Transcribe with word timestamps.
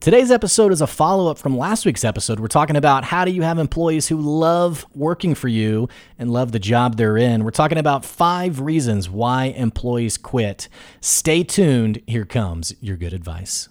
Today's 0.00 0.30
episode 0.30 0.72
is 0.72 0.80
a 0.80 0.86
follow 0.86 1.30
up 1.30 1.36
from 1.36 1.58
last 1.58 1.84
week's 1.84 2.04
episode. 2.04 2.40
We're 2.40 2.46
talking 2.46 2.74
about 2.74 3.04
how 3.04 3.26
do 3.26 3.32
you 3.32 3.42
have 3.42 3.58
employees 3.58 4.08
who 4.08 4.16
love 4.16 4.86
working 4.94 5.34
for 5.34 5.48
you 5.48 5.90
and 6.18 6.32
love 6.32 6.52
the 6.52 6.58
job 6.58 6.96
they're 6.96 7.18
in. 7.18 7.44
We're 7.44 7.50
talking 7.50 7.76
about 7.76 8.06
five 8.06 8.60
reasons 8.60 9.10
why 9.10 9.48
employees 9.48 10.16
quit. 10.16 10.70
Stay 11.02 11.44
tuned. 11.44 12.00
Here 12.06 12.24
comes 12.24 12.72
your 12.80 12.96
good 12.96 13.12
advice. 13.12 13.68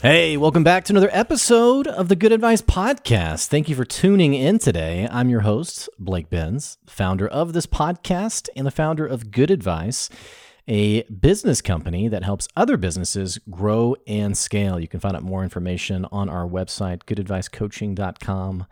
Hey, 0.00 0.36
welcome 0.36 0.62
back 0.62 0.84
to 0.84 0.92
another 0.92 1.10
episode 1.10 1.88
of 1.88 2.06
the 2.06 2.14
Good 2.14 2.30
Advice 2.30 2.62
Podcast. 2.62 3.48
Thank 3.48 3.68
you 3.68 3.74
for 3.74 3.84
tuning 3.84 4.32
in 4.32 4.60
today. 4.60 5.08
I'm 5.10 5.28
your 5.28 5.40
host, 5.40 5.88
Blake 5.98 6.30
Benz, 6.30 6.78
founder 6.86 7.26
of 7.26 7.52
this 7.52 7.66
podcast 7.66 8.48
and 8.54 8.64
the 8.64 8.70
founder 8.70 9.04
of 9.04 9.32
Good 9.32 9.50
Advice, 9.50 10.08
a 10.68 11.02
business 11.04 11.60
company 11.60 12.06
that 12.06 12.22
helps 12.22 12.46
other 12.56 12.76
businesses 12.76 13.40
grow 13.50 13.96
and 14.06 14.38
scale. 14.38 14.78
You 14.78 14.86
can 14.86 15.00
find 15.00 15.16
out 15.16 15.24
more 15.24 15.42
information 15.42 16.06
on 16.12 16.28
our 16.28 16.46
website, 16.46 16.98
goodadvicecoaching.com. 17.02 18.66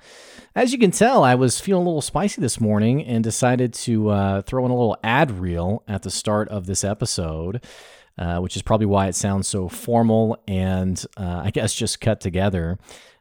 As 0.54 0.72
you 0.72 0.78
can 0.78 0.92
tell, 0.92 1.24
I 1.24 1.34
was 1.34 1.58
feeling 1.58 1.82
a 1.82 1.88
little 1.88 2.02
spicy 2.02 2.40
this 2.40 2.60
morning 2.60 3.04
and 3.04 3.24
decided 3.24 3.74
to 3.74 4.10
uh, 4.10 4.42
throw 4.42 4.64
in 4.64 4.70
a 4.70 4.76
little 4.76 4.96
ad 5.02 5.32
reel 5.32 5.82
at 5.88 6.02
the 6.02 6.10
start 6.10 6.48
of 6.50 6.66
this 6.66 6.84
episode. 6.84 7.64
Uh, 8.18 8.38
which 8.38 8.56
is 8.56 8.62
probably 8.62 8.86
why 8.86 9.08
it 9.08 9.14
sounds 9.14 9.46
so 9.46 9.68
formal 9.68 10.42
and 10.48 11.04
uh, 11.18 11.42
I 11.44 11.50
guess 11.50 11.74
just 11.74 12.00
cut 12.00 12.20
together. 12.20 12.78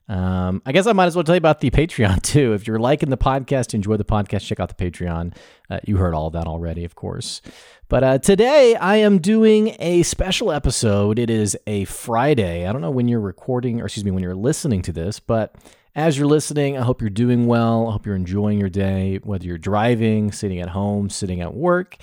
Um, 0.08 0.62
I 0.66 0.72
guess 0.72 0.86
I 0.86 0.94
might 0.94 1.08
as 1.08 1.16
well 1.16 1.24
tell 1.24 1.36
you 1.36 1.40
about 1.40 1.62
the 1.62 1.72
Patreon 1.72 2.22
too. 2.24 2.54
If 2.54 2.68
you're 2.68 2.80
liking 2.80 3.10
the 3.10 3.18
podcast, 3.18 3.73
enjoy 3.73 3.98
the 3.98 4.06
podcast, 4.06 4.46
check 4.46 4.60
out 4.60 4.76
the 4.76 4.92
Patreon. 4.92 5.36
Uh, 5.70 5.80
you 5.84 5.98
heard 5.98 6.14
all 6.14 6.30
that 6.30 6.48
already, 6.48 6.86
of 6.86 6.96
course. 6.96 7.42
But 7.90 8.04
uh, 8.04 8.18
today 8.20 8.76
I 8.76 8.98
am 8.98 9.20
doing 9.20 9.76
a 9.80 10.04
special 10.04 10.52
episode. 10.52 11.20
It 11.20 11.30
is 11.30 11.58
a 11.66 11.86
Friday. 11.86 12.68
I 12.68 12.72
don't 12.72 12.82
know 12.82 12.92
when 12.92 13.08
you're 13.08 13.20
recording, 13.20 13.82
or 13.82 13.86
excuse 13.86 14.06
me, 14.06 14.12
when 14.12 14.23
you're 14.23 14.36
listening 14.36 14.82
to 14.84 14.94
this, 14.94 15.20
but 15.20 15.56
as 15.96 16.18
you're 16.18 16.28
listening, 16.28 16.78
I 16.78 16.82
hope 16.82 17.02
you're 17.02 17.10
doing 17.10 17.48
well. 17.48 17.88
I 17.88 17.94
hope 17.94 18.06
you're 18.06 18.16
enjoying 18.16 18.60
your 18.60 18.70
day, 18.70 19.20
whether 19.23 19.46
you're 19.46 19.58
driving, 19.58 20.32
sitting 20.32 20.60
at 20.60 20.70
home, 20.70 21.10
sitting 21.10 21.42
at 21.42 21.54
work. 21.54 21.98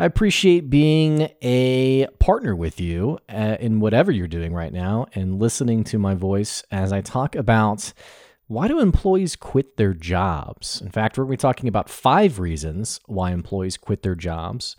I 0.00 0.04
appreciate 0.04 0.70
being 0.70 1.28
a 1.42 2.06
partner 2.20 2.54
with 2.54 2.80
you 2.80 3.18
uh, 3.28 3.56
in 3.58 3.80
whatever 3.80 4.12
you're 4.12 4.28
doing 4.28 4.54
right 4.54 4.72
now 4.72 5.06
and 5.14 5.40
listening 5.40 5.82
to 5.84 5.98
my 5.98 6.14
voice 6.14 6.62
as 6.70 6.92
I 6.92 7.00
talk 7.00 7.34
about 7.34 7.92
why 8.46 8.68
do 8.68 8.78
employees 8.78 9.34
quit 9.34 9.76
their 9.76 9.94
jobs? 9.94 10.80
In 10.80 10.90
fact, 10.90 11.18
we're 11.18 11.24
going 11.24 11.36
to 11.36 11.38
be 11.38 11.48
talking 11.48 11.68
about 11.68 11.90
five 11.90 12.38
reasons 12.38 13.00
why 13.06 13.32
employees 13.32 13.76
quit 13.76 14.02
their 14.02 14.14
jobs. 14.14 14.76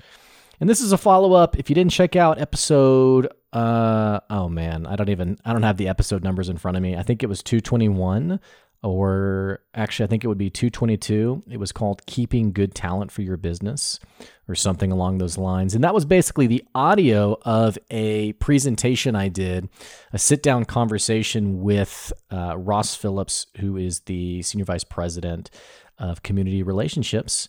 And 0.62 0.70
this 0.70 0.80
is 0.80 0.94
a 0.94 0.98
follow 0.98 1.34
up. 1.34 1.60
If 1.60 1.70
you 1.70 1.76
didn't 1.76 1.92
check 1.92 2.16
out 2.16 2.40
episode, 2.40 3.28
uh, 3.52 4.22
oh 4.30 4.48
man, 4.48 4.88
I 4.88 4.96
don't 4.96 5.10
even, 5.10 5.38
I 5.44 5.52
don't 5.52 5.64
have 5.64 5.78
the 5.78 5.90
episode 5.90 6.24
numbers 6.24 6.48
in 6.48 6.58
front 6.58 6.78
of 6.78 6.84
me. 6.84 6.96
I 6.96 7.04
think 7.04 7.24
it 7.24 7.30
was 7.30 7.44
221 7.44 8.40
or 8.82 9.60
actually, 9.74 10.06
I 10.06 10.08
think 10.08 10.24
it 10.24 10.28
would 10.28 10.38
be 10.38 10.50
222. 10.50 11.44
It 11.50 11.58
was 11.58 11.72
called 11.72 12.06
Keeping 12.06 12.54
Good 12.54 12.74
Talent 12.74 13.12
for 13.12 13.22
Your 13.22 13.36
Business 13.36 14.00
or 14.48 14.56
something 14.56 14.92
along 14.92 15.18
those 15.18 15.38
lines. 15.38 15.76
And 15.76 15.84
that 15.84 15.94
was 15.94 16.06
basically 16.06 16.48
the 16.48 16.64
audio 16.74 17.38
of 17.42 17.78
a 17.90 18.34
presentation 18.34 19.16
I 19.16 19.28
did, 19.28 19.68
a 20.14 20.18
sit 20.18 20.42
down 20.42 20.64
conversation 20.66 21.62
with 21.62 22.14
uh, 22.32 22.58
Ross 22.58 22.96
Phillips, 22.96 23.48
who 23.58 23.76
is 23.76 24.02
the 24.02 24.42
Senior 24.44 24.66
Vice 24.66 24.86
President 24.86 25.50
of 25.98 26.24
Community 26.24 26.64
Relationships. 26.64 27.48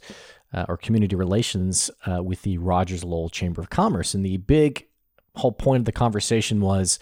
Uh, 0.52 0.66
or 0.68 0.76
community 0.76 1.14
relations 1.14 1.92
uh, 2.06 2.20
with 2.20 2.42
the 2.42 2.58
Rogers 2.58 3.04
Lowell 3.04 3.28
Chamber 3.28 3.60
of 3.60 3.70
Commerce. 3.70 4.14
And 4.14 4.26
the 4.26 4.38
big 4.38 4.88
whole 5.36 5.52
point 5.52 5.82
of 5.82 5.84
the 5.84 5.92
conversation 5.92 6.60
was 6.60 6.98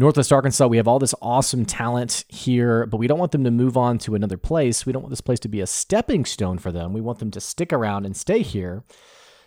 Northwest 0.00 0.32
Arkansas, 0.32 0.66
we 0.66 0.78
have 0.78 0.88
all 0.88 0.98
this 0.98 1.14
awesome 1.20 1.66
talent 1.66 2.24
here, 2.28 2.86
but 2.86 2.96
we 2.96 3.06
don't 3.06 3.18
want 3.18 3.32
them 3.32 3.44
to 3.44 3.50
move 3.50 3.76
on 3.76 3.98
to 3.98 4.14
another 4.14 4.38
place. 4.38 4.86
We 4.86 4.94
don't 4.94 5.02
want 5.02 5.10
this 5.10 5.20
place 5.20 5.40
to 5.40 5.48
be 5.48 5.60
a 5.60 5.66
stepping 5.66 6.24
stone 6.24 6.56
for 6.56 6.72
them. 6.72 6.94
We 6.94 7.02
want 7.02 7.18
them 7.18 7.30
to 7.32 7.38
stick 7.38 7.70
around 7.70 8.06
and 8.06 8.16
stay 8.16 8.40
here. 8.40 8.82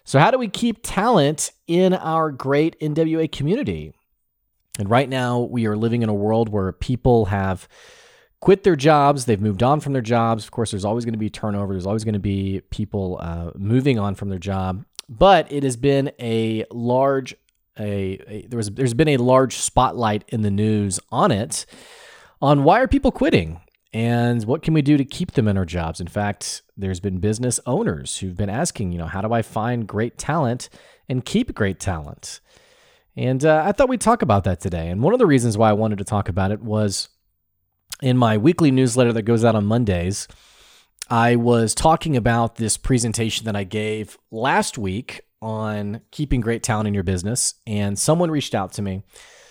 So, 0.04 0.20
how 0.20 0.30
do 0.30 0.38
we 0.38 0.48
keep 0.48 0.82
talent 0.84 1.54
in 1.66 1.96
our 1.96 2.30
great 2.30 2.80
NWA 2.80 3.32
community? 3.32 3.94
And 4.78 4.92
right 4.92 5.10
now, 5.10 5.40
we 5.40 5.66
are 5.66 5.76
living 5.76 6.04
in 6.04 6.10
a 6.10 6.14
world 6.14 6.50
where 6.50 6.72
people 6.72 7.26
have 7.26 7.68
quit 8.40 8.62
their 8.62 8.76
jobs, 8.76 9.26
they've 9.26 9.42
moved 9.42 9.64
on 9.64 9.80
from 9.80 9.94
their 9.94 10.04
jobs. 10.04 10.44
Of 10.44 10.52
course, 10.52 10.70
there's 10.70 10.86
always 10.86 11.04
going 11.04 11.14
to 11.14 11.20
be 11.20 11.32
turnover, 11.32 11.74
there's 11.74 11.88
always 11.88 12.04
going 12.04 12.14
to 12.14 12.20
be 12.20 12.62
people 12.70 13.18
uh, 13.20 13.50
moving 13.56 13.98
on 13.98 14.14
from 14.14 14.30
their 14.30 14.38
job. 14.38 14.86
But 15.10 15.52
it 15.52 15.64
has 15.64 15.78
been 15.78 16.12
a 16.20 16.66
large 16.70 17.36
a, 17.80 18.20
a 18.28 18.48
there 18.48 18.58
was 18.58 18.70
there's 18.72 18.94
been 18.94 19.10
a 19.10 19.18
large 19.18 19.56
spotlight 19.56 20.24
in 20.30 20.42
the 20.42 20.52
news 20.52 21.00
on 21.12 21.32
it 21.32 21.66
on 22.42 22.64
why 22.64 22.80
are 22.80 22.88
people 22.88 23.12
quitting 23.12 23.62
and 23.94 24.44
what 24.46 24.64
can 24.64 24.74
we 24.74 24.82
do 24.82 24.98
to 24.98 25.06
keep 25.06 25.34
them 25.34 25.48
in 25.48 25.58
our 25.58 25.66
jobs? 25.66 26.00
In 26.00 26.08
fact 26.08 26.62
there's 26.78 27.00
been 27.00 27.20
business 27.20 27.60
owners 27.66 28.18
who've 28.18 28.38
been 28.38 28.50
asking 28.50 28.92
you 28.92 28.98
know 28.98 29.06
how 29.06 29.22
do 29.22 29.34
i 29.34 29.42
find 29.42 29.88
great 29.88 30.18
talent 30.18 30.70
and 31.10 31.26
keep 31.26 31.54
great 31.54 31.80
talent? 31.80 32.40
And 33.16 33.44
uh, 33.46 33.64
i 33.66 33.72
thought 33.72 33.90
we'd 33.90 34.02
talk 34.02 34.22
about 34.22 34.44
that 34.44 34.60
today. 34.60 34.90
And 34.90 35.02
one 35.02 35.14
of 35.14 35.20
the 35.20 35.28
reasons 35.28 35.58
why 35.58 35.70
i 35.70 35.74
wanted 35.74 35.98
to 35.98 36.04
talk 36.04 36.30
about 36.30 36.52
it 36.52 36.62
was 36.62 37.10
in 38.02 38.18
my 38.18 38.38
weekly 38.38 38.72
newsletter 38.72 39.14
that 39.14 39.22
goes 39.24 39.46
out 39.46 39.56
on 39.56 39.66
mondays 39.66 40.28
i 41.10 41.36
was 41.36 41.74
talking 41.74 42.18
about 42.18 42.56
this 42.56 42.76
presentation 42.76 43.46
that 43.46 43.56
i 43.56 43.64
gave 43.64 44.18
last 44.32 44.78
week 44.78 45.22
on 45.44 46.00
keeping 46.10 46.40
great 46.40 46.64
talent 46.64 46.88
in 46.88 46.94
your 46.94 47.04
business. 47.04 47.56
And 47.68 48.00
someone 48.00 48.32
reached 48.32 48.56
out 48.56 48.72
to 48.74 48.82
me, 48.82 49.04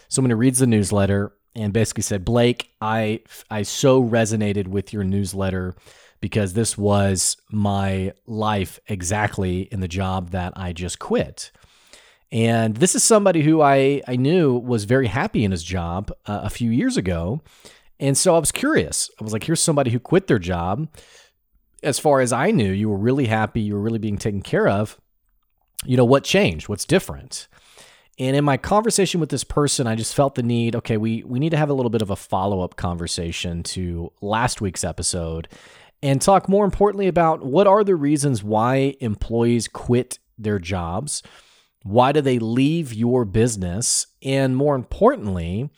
someone 0.08 0.30
who 0.30 0.36
reads 0.36 0.58
the 0.58 0.66
newsletter, 0.66 1.34
and 1.54 1.72
basically 1.72 2.02
said, 2.02 2.24
Blake, 2.24 2.70
I, 2.80 3.20
I 3.50 3.62
so 3.62 4.02
resonated 4.02 4.68
with 4.68 4.94
your 4.94 5.04
newsletter 5.04 5.74
because 6.20 6.54
this 6.54 6.78
was 6.78 7.36
my 7.50 8.12
life 8.26 8.80
exactly 8.86 9.62
in 9.70 9.80
the 9.80 9.88
job 9.88 10.30
that 10.30 10.54
I 10.56 10.72
just 10.72 10.98
quit. 10.98 11.52
And 12.30 12.76
this 12.76 12.94
is 12.94 13.04
somebody 13.04 13.42
who 13.42 13.60
I, 13.60 14.00
I 14.08 14.16
knew 14.16 14.56
was 14.56 14.84
very 14.84 15.08
happy 15.08 15.44
in 15.44 15.50
his 15.50 15.62
job 15.62 16.10
uh, 16.24 16.40
a 16.44 16.48
few 16.48 16.70
years 16.70 16.96
ago. 16.96 17.42
And 18.00 18.16
so 18.16 18.34
I 18.34 18.38
was 18.38 18.50
curious. 18.50 19.10
I 19.20 19.24
was 19.24 19.34
like, 19.34 19.44
here's 19.44 19.60
somebody 19.60 19.90
who 19.90 20.00
quit 20.00 20.26
their 20.26 20.38
job. 20.38 20.88
As 21.82 21.98
far 21.98 22.22
as 22.22 22.32
I 22.32 22.50
knew, 22.50 22.72
you 22.72 22.88
were 22.88 22.96
really 22.96 23.26
happy, 23.26 23.60
you 23.60 23.74
were 23.74 23.82
really 23.82 23.98
being 23.98 24.16
taken 24.16 24.40
care 24.40 24.68
of 24.68 24.98
you 25.84 25.96
know, 25.96 26.04
what 26.04 26.24
changed? 26.24 26.68
What's 26.68 26.84
different? 26.84 27.48
And 28.18 28.36
in 28.36 28.44
my 28.44 28.56
conversation 28.56 29.20
with 29.20 29.30
this 29.30 29.44
person, 29.44 29.86
I 29.86 29.94
just 29.94 30.14
felt 30.14 30.34
the 30.34 30.42
need, 30.42 30.76
okay, 30.76 30.96
we 30.96 31.22
we 31.24 31.38
need 31.38 31.50
to 31.50 31.56
have 31.56 31.70
a 31.70 31.74
little 31.74 31.90
bit 31.90 32.02
of 32.02 32.10
a 32.10 32.16
follow-up 32.16 32.76
conversation 32.76 33.62
to 33.64 34.12
last 34.20 34.60
week's 34.60 34.84
episode 34.84 35.48
and 36.02 36.20
talk 36.20 36.48
more 36.48 36.64
importantly 36.64 37.06
about 37.06 37.44
what 37.44 37.66
are 37.66 37.84
the 37.84 37.94
reasons 37.94 38.42
why 38.42 38.96
employees 39.00 39.68
quit 39.68 40.18
their 40.36 40.58
jobs? 40.58 41.22
Why 41.84 42.12
do 42.12 42.20
they 42.20 42.38
leave 42.38 42.92
your 42.92 43.24
business? 43.24 44.06
And 44.22 44.56
more 44.56 44.74
importantly, 44.74 45.70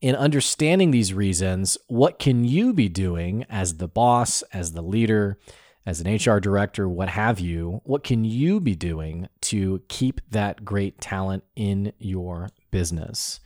in 0.00 0.14
understanding 0.16 0.90
these 0.90 1.12
reasons, 1.12 1.78
what 1.88 2.18
can 2.18 2.44
you 2.44 2.72
be 2.72 2.88
doing 2.88 3.44
as 3.48 3.76
the 3.76 3.88
boss, 3.88 4.42
as 4.52 4.72
the 4.72 4.82
leader, 4.82 5.38
as 5.86 6.00
an 6.00 6.12
HR 6.12 6.40
director, 6.40 6.88
what 6.88 7.08
have 7.08 7.38
you, 7.38 7.80
what 7.84 8.02
can 8.02 8.24
you 8.24 8.58
be 8.58 8.74
doing 8.74 9.28
to 9.40 9.80
keep 9.88 10.20
that 10.30 10.64
great 10.64 11.00
talent 11.00 11.44
in 11.54 11.92
your 11.98 12.48
business? 12.72 13.38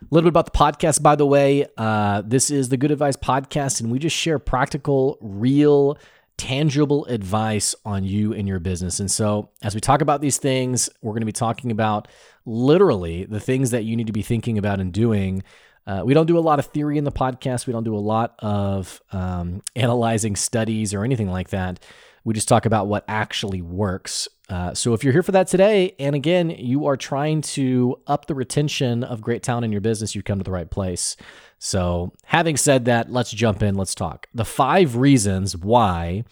A 0.00 0.04
little 0.14 0.30
bit 0.30 0.32
about 0.32 0.46
the 0.46 0.56
podcast, 0.56 1.02
by 1.02 1.16
the 1.16 1.26
way. 1.26 1.66
Uh, 1.76 2.22
this 2.24 2.50
is 2.50 2.68
the 2.68 2.76
Good 2.76 2.92
Advice 2.92 3.16
Podcast, 3.16 3.80
and 3.80 3.90
we 3.90 3.98
just 3.98 4.14
share 4.14 4.38
practical, 4.38 5.18
real, 5.20 5.98
tangible 6.36 7.06
advice 7.06 7.74
on 7.84 8.04
you 8.04 8.32
and 8.32 8.46
your 8.46 8.60
business. 8.60 9.00
And 9.00 9.10
so, 9.10 9.50
as 9.62 9.74
we 9.74 9.80
talk 9.80 10.00
about 10.00 10.20
these 10.20 10.36
things, 10.36 10.88
we're 11.02 11.12
going 11.12 11.22
to 11.22 11.26
be 11.26 11.32
talking 11.32 11.70
about 11.70 12.06
literally 12.44 13.24
the 13.24 13.40
things 13.40 13.70
that 13.70 13.84
you 13.84 13.96
need 13.96 14.06
to 14.06 14.12
be 14.12 14.22
thinking 14.22 14.58
about 14.58 14.78
and 14.78 14.92
doing. 14.92 15.42
Uh, 15.86 16.02
we 16.04 16.14
don't 16.14 16.26
do 16.26 16.38
a 16.38 16.40
lot 16.40 16.58
of 16.58 16.66
theory 16.66 16.98
in 16.98 17.04
the 17.04 17.12
podcast. 17.12 17.66
We 17.66 17.72
don't 17.72 17.84
do 17.84 17.96
a 17.96 17.98
lot 17.98 18.34
of 18.38 19.02
um, 19.12 19.62
analyzing 19.76 20.36
studies 20.36 20.94
or 20.94 21.04
anything 21.04 21.30
like 21.30 21.50
that. 21.50 21.84
We 22.24 22.32
just 22.32 22.48
talk 22.48 22.64
about 22.64 22.86
what 22.86 23.04
actually 23.06 23.60
works. 23.60 24.28
Uh, 24.48 24.72
so 24.72 24.94
if 24.94 25.04
you're 25.04 25.12
here 25.12 25.22
for 25.22 25.32
that 25.32 25.46
today, 25.46 25.94
and 25.98 26.14
again, 26.14 26.50
you 26.50 26.86
are 26.86 26.96
trying 26.96 27.42
to 27.42 27.96
up 28.06 28.26
the 28.26 28.34
retention 28.34 29.04
of 29.04 29.20
great 29.20 29.42
talent 29.42 29.66
in 29.66 29.72
your 29.72 29.82
business, 29.82 30.14
you 30.14 30.22
come 30.22 30.38
to 30.38 30.44
the 30.44 30.50
right 30.50 30.70
place. 30.70 31.16
So, 31.58 32.12
having 32.24 32.56
said 32.58 32.84
that, 32.86 33.10
let's 33.10 33.30
jump 33.30 33.62
in. 33.62 33.74
Let's 33.74 33.94
talk. 33.94 34.26
The 34.34 34.44
five 34.44 34.96
reasons 34.96 35.56
why 35.56 36.24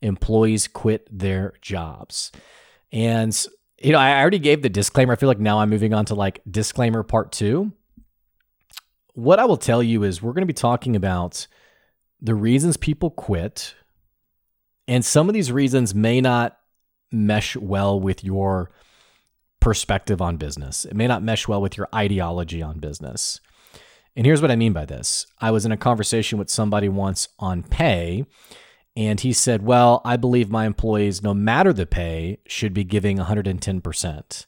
employees 0.00 0.68
quit 0.68 1.08
their 1.10 1.54
jobs. 1.60 2.30
And, 2.92 3.36
you 3.82 3.92
know, 3.92 3.98
I 3.98 4.20
already 4.20 4.38
gave 4.38 4.62
the 4.62 4.68
disclaimer. 4.68 5.12
I 5.12 5.16
feel 5.16 5.28
like 5.28 5.40
now 5.40 5.58
I'm 5.58 5.70
moving 5.70 5.92
on 5.92 6.04
to 6.06 6.14
like 6.14 6.40
disclaimer 6.48 7.02
part 7.02 7.32
two. 7.32 7.72
What 9.16 9.38
I 9.38 9.46
will 9.46 9.56
tell 9.56 9.82
you 9.82 10.02
is 10.02 10.20
we're 10.20 10.34
going 10.34 10.42
to 10.42 10.46
be 10.46 10.52
talking 10.52 10.94
about 10.94 11.46
the 12.20 12.34
reasons 12.34 12.76
people 12.76 13.08
quit. 13.10 13.74
And 14.86 15.02
some 15.02 15.26
of 15.26 15.32
these 15.32 15.50
reasons 15.50 15.94
may 15.94 16.20
not 16.20 16.58
mesh 17.10 17.56
well 17.56 17.98
with 17.98 18.22
your 18.22 18.70
perspective 19.58 20.20
on 20.20 20.36
business, 20.36 20.84
it 20.84 20.94
may 20.94 21.06
not 21.06 21.22
mesh 21.22 21.48
well 21.48 21.62
with 21.62 21.78
your 21.78 21.88
ideology 21.94 22.60
on 22.60 22.78
business. 22.78 23.40
And 24.14 24.26
here's 24.26 24.42
what 24.42 24.50
I 24.50 24.56
mean 24.56 24.74
by 24.74 24.84
this 24.84 25.26
I 25.40 25.50
was 25.50 25.64
in 25.64 25.72
a 25.72 25.78
conversation 25.78 26.38
with 26.38 26.50
somebody 26.50 26.90
once 26.90 27.28
on 27.38 27.62
pay, 27.62 28.26
and 28.94 29.18
he 29.18 29.32
said, 29.32 29.62
Well, 29.62 30.02
I 30.04 30.18
believe 30.18 30.50
my 30.50 30.66
employees, 30.66 31.22
no 31.22 31.32
matter 31.32 31.72
the 31.72 31.86
pay, 31.86 32.40
should 32.46 32.74
be 32.74 32.84
giving 32.84 33.16
110%. 33.16 34.46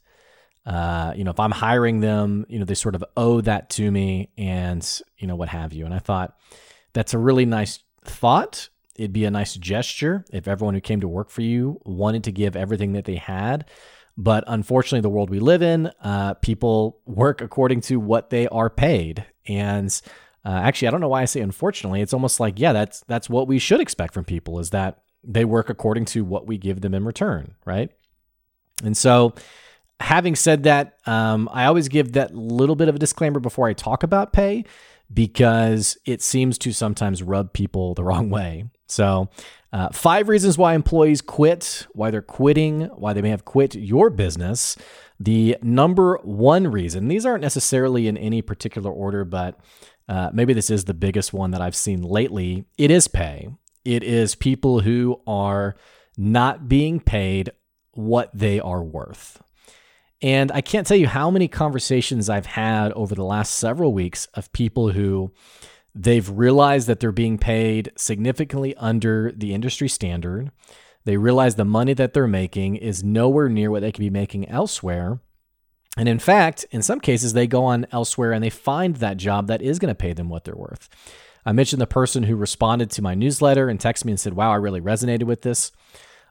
Uh, 0.68 1.14
you 1.16 1.24
know, 1.24 1.30
if 1.30 1.40
I'm 1.40 1.50
hiring 1.50 2.00
them, 2.00 2.44
you 2.50 2.58
know, 2.58 2.66
they 2.66 2.74
sort 2.74 2.94
of 2.94 3.02
owe 3.16 3.40
that 3.40 3.70
to 3.70 3.90
me 3.90 4.28
and, 4.36 4.86
you 5.16 5.26
know, 5.26 5.34
what 5.34 5.48
have 5.48 5.72
you. 5.72 5.86
And 5.86 5.94
I 5.94 5.98
thought 5.98 6.36
that's 6.92 7.14
a 7.14 7.18
really 7.18 7.46
nice 7.46 7.78
thought. 8.04 8.68
It'd 8.94 9.14
be 9.14 9.24
a 9.24 9.30
nice 9.30 9.54
gesture 9.54 10.26
if 10.30 10.46
everyone 10.46 10.74
who 10.74 10.82
came 10.82 11.00
to 11.00 11.08
work 11.08 11.30
for 11.30 11.40
you 11.40 11.80
wanted 11.86 12.24
to 12.24 12.32
give 12.32 12.54
everything 12.54 12.92
that 12.92 13.06
they 13.06 13.16
had. 13.16 13.64
But 14.18 14.44
unfortunately, 14.46 15.00
the 15.00 15.08
world 15.08 15.30
we 15.30 15.40
live 15.40 15.62
in, 15.62 15.90
uh, 16.02 16.34
people 16.34 17.00
work 17.06 17.40
according 17.40 17.80
to 17.82 17.98
what 17.98 18.28
they 18.28 18.46
are 18.48 18.68
paid. 18.68 19.24
And 19.46 19.88
uh, 20.44 20.50
actually, 20.50 20.88
I 20.88 20.90
don't 20.90 21.00
know 21.00 21.08
why 21.08 21.22
I 21.22 21.26
say 21.26 21.40
unfortunately. 21.40 22.02
It's 22.02 22.12
almost 22.12 22.40
like, 22.40 22.58
yeah, 22.58 22.74
that's 22.74 23.00
that's 23.06 23.30
what 23.30 23.48
we 23.48 23.58
should 23.58 23.80
expect 23.80 24.12
from 24.12 24.24
people 24.24 24.58
is 24.58 24.68
that 24.70 25.02
they 25.24 25.46
work 25.46 25.70
according 25.70 26.04
to 26.06 26.24
what 26.24 26.46
we 26.46 26.58
give 26.58 26.82
them 26.82 26.94
in 26.94 27.06
return, 27.06 27.54
right? 27.64 27.90
And 28.84 28.96
so, 28.96 29.34
having 30.00 30.36
said 30.36 30.64
that, 30.64 30.98
um, 31.06 31.48
I 31.52 31.66
always 31.66 31.88
give 31.88 32.12
that 32.12 32.34
little 32.34 32.76
bit 32.76 32.88
of 32.88 32.96
a 32.96 32.98
disclaimer 32.98 33.40
before 33.40 33.68
I 33.68 33.72
talk 33.72 34.02
about 34.02 34.32
pay 34.32 34.64
because 35.12 35.96
it 36.04 36.22
seems 36.22 36.58
to 36.58 36.72
sometimes 36.72 37.22
rub 37.22 37.52
people 37.52 37.94
the 37.94 38.04
wrong 38.04 38.30
way. 38.30 38.64
So, 38.86 39.28
uh, 39.72 39.90
five 39.90 40.28
reasons 40.28 40.56
why 40.56 40.74
employees 40.74 41.20
quit, 41.20 41.86
why 41.92 42.10
they're 42.10 42.22
quitting, 42.22 42.84
why 42.84 43.12
they 43.12 43.20
may 43.20 43.30
have 43.30 43.44
quit 43.44 43.74
your 43.74 44.08
business. 44.08 44.76
The 45.20 45.56
number 45.62 46.18
one 46.22 46.68
reason, 46.68 47.08
these 47.08 47.26
aren't 47.26 47.42
necessarily 47.42 48.08
in 48.08 48.16
any 48.16 48.40
particular 48.40 48.90
order, 48.90 49.24
but 49.24 49.58
uh, 50.08 50.30
maybe 50.32 50.54
this 50.54 50.70
is 50.70 50.84
the 50.84 50.94
biggest 50.94 51.34
one 51.34 51.50
that 51.50 51.60
I've 51.60 51.76
seen 51.76 52.02
lately. 52.02 52.64
It 52.78 52.90
is 52.90 53.08
pay. 53.08 53.48
It 53.84 54.02
is 54.02 54.34
people 54.34 54.80
who 54.80 55.20
are 55.26 55.76
not 56.16 56.68
being 56.68 56.98
paid 56.98 57.50
what 57.92 58.30
they 58.32 58.60
are 58.60 58.82
worth. 58.82 59.42
And 60.20 60.50
I 60.52 60.60
can't 60.60 60.86
tell 60.86 60.96
you 60.96 61.06
how 61.06 61.30
many 61.30 61.46
conversations 61.46 62.28
I've 62.28 62.46
had 62.46 62.92
over 62.92 63.14
the 63.14 63.24
last 63.24 63.54
several 63.54 63.92
weeks 63.92 64.26
of 64.34 64.52
people 64.52 64.90
who 64.90 65.32
they've 65.94 66.28
realized 66.28 66.88
that 66.88 67.00
they're 67.00 67.12
being 67.12 67.38
paid 67.38 67.92
significantly 67.96 68.74
under 68.76 69.32
the 69.32 69.54
industry 69.54 69.88
standard. 69.88 70.50
They 71.04 71.16
realize 71.16 71.54
the 71.54 71.64
money 71.64 71.94
that 71.94 72.12
they're 72.12 72.26
making 72.26 72.76
is 72.76 73.04
nowhere 73.04 73.48
near 73.48 73.70
what 73.70 73.82
they 73.82 73.92
could 73.92 74.00
be 74.00 74.10
making 74.10 74.48
elsewhere. 74.48 75.20
And 75.96 76.08
in 76.08 76.18
fact, 76.18 76.66
in 76.70 76.82
some 76.82 77.00
cases, 77.00 77.32
they 77.32 77.46
go 77.46 77.64
on 77.64 77.86
elsewhere 77.92 78.32
and 78.32 78.42
they 78.42 78.50
find 78.50 78.96
that 78.96 79.16
job 79.16 79.46
that 79.46 79.62
is 79.62 79.78
going 79.78 79.90
to 79.90 79.96
pay 79.96 80.12
them 80.12 80.28
what 80.28 80.44
they're 80.44 80.54
worth. 80.54 80.88
I 81.46 81.52
mentioned 81.52 81.80
the 81.80 81.86
person 81.86 82.24
who 82.24 82.36
responded 82.36 82.90
to 82.90 83.02
my 83.02 83.14
newsletter 83.14 83.68
and 83.68 83.80
texted 83.80 84.04
me 84.04 84.12
and 84.12 84.20
said, 84.20 84.34
Wow, 84.34 84.52
I 84.52 84.56
really 84.56 84.80
resonated 84.80 85.24
with 85.24 85.42
this 85.42 85.72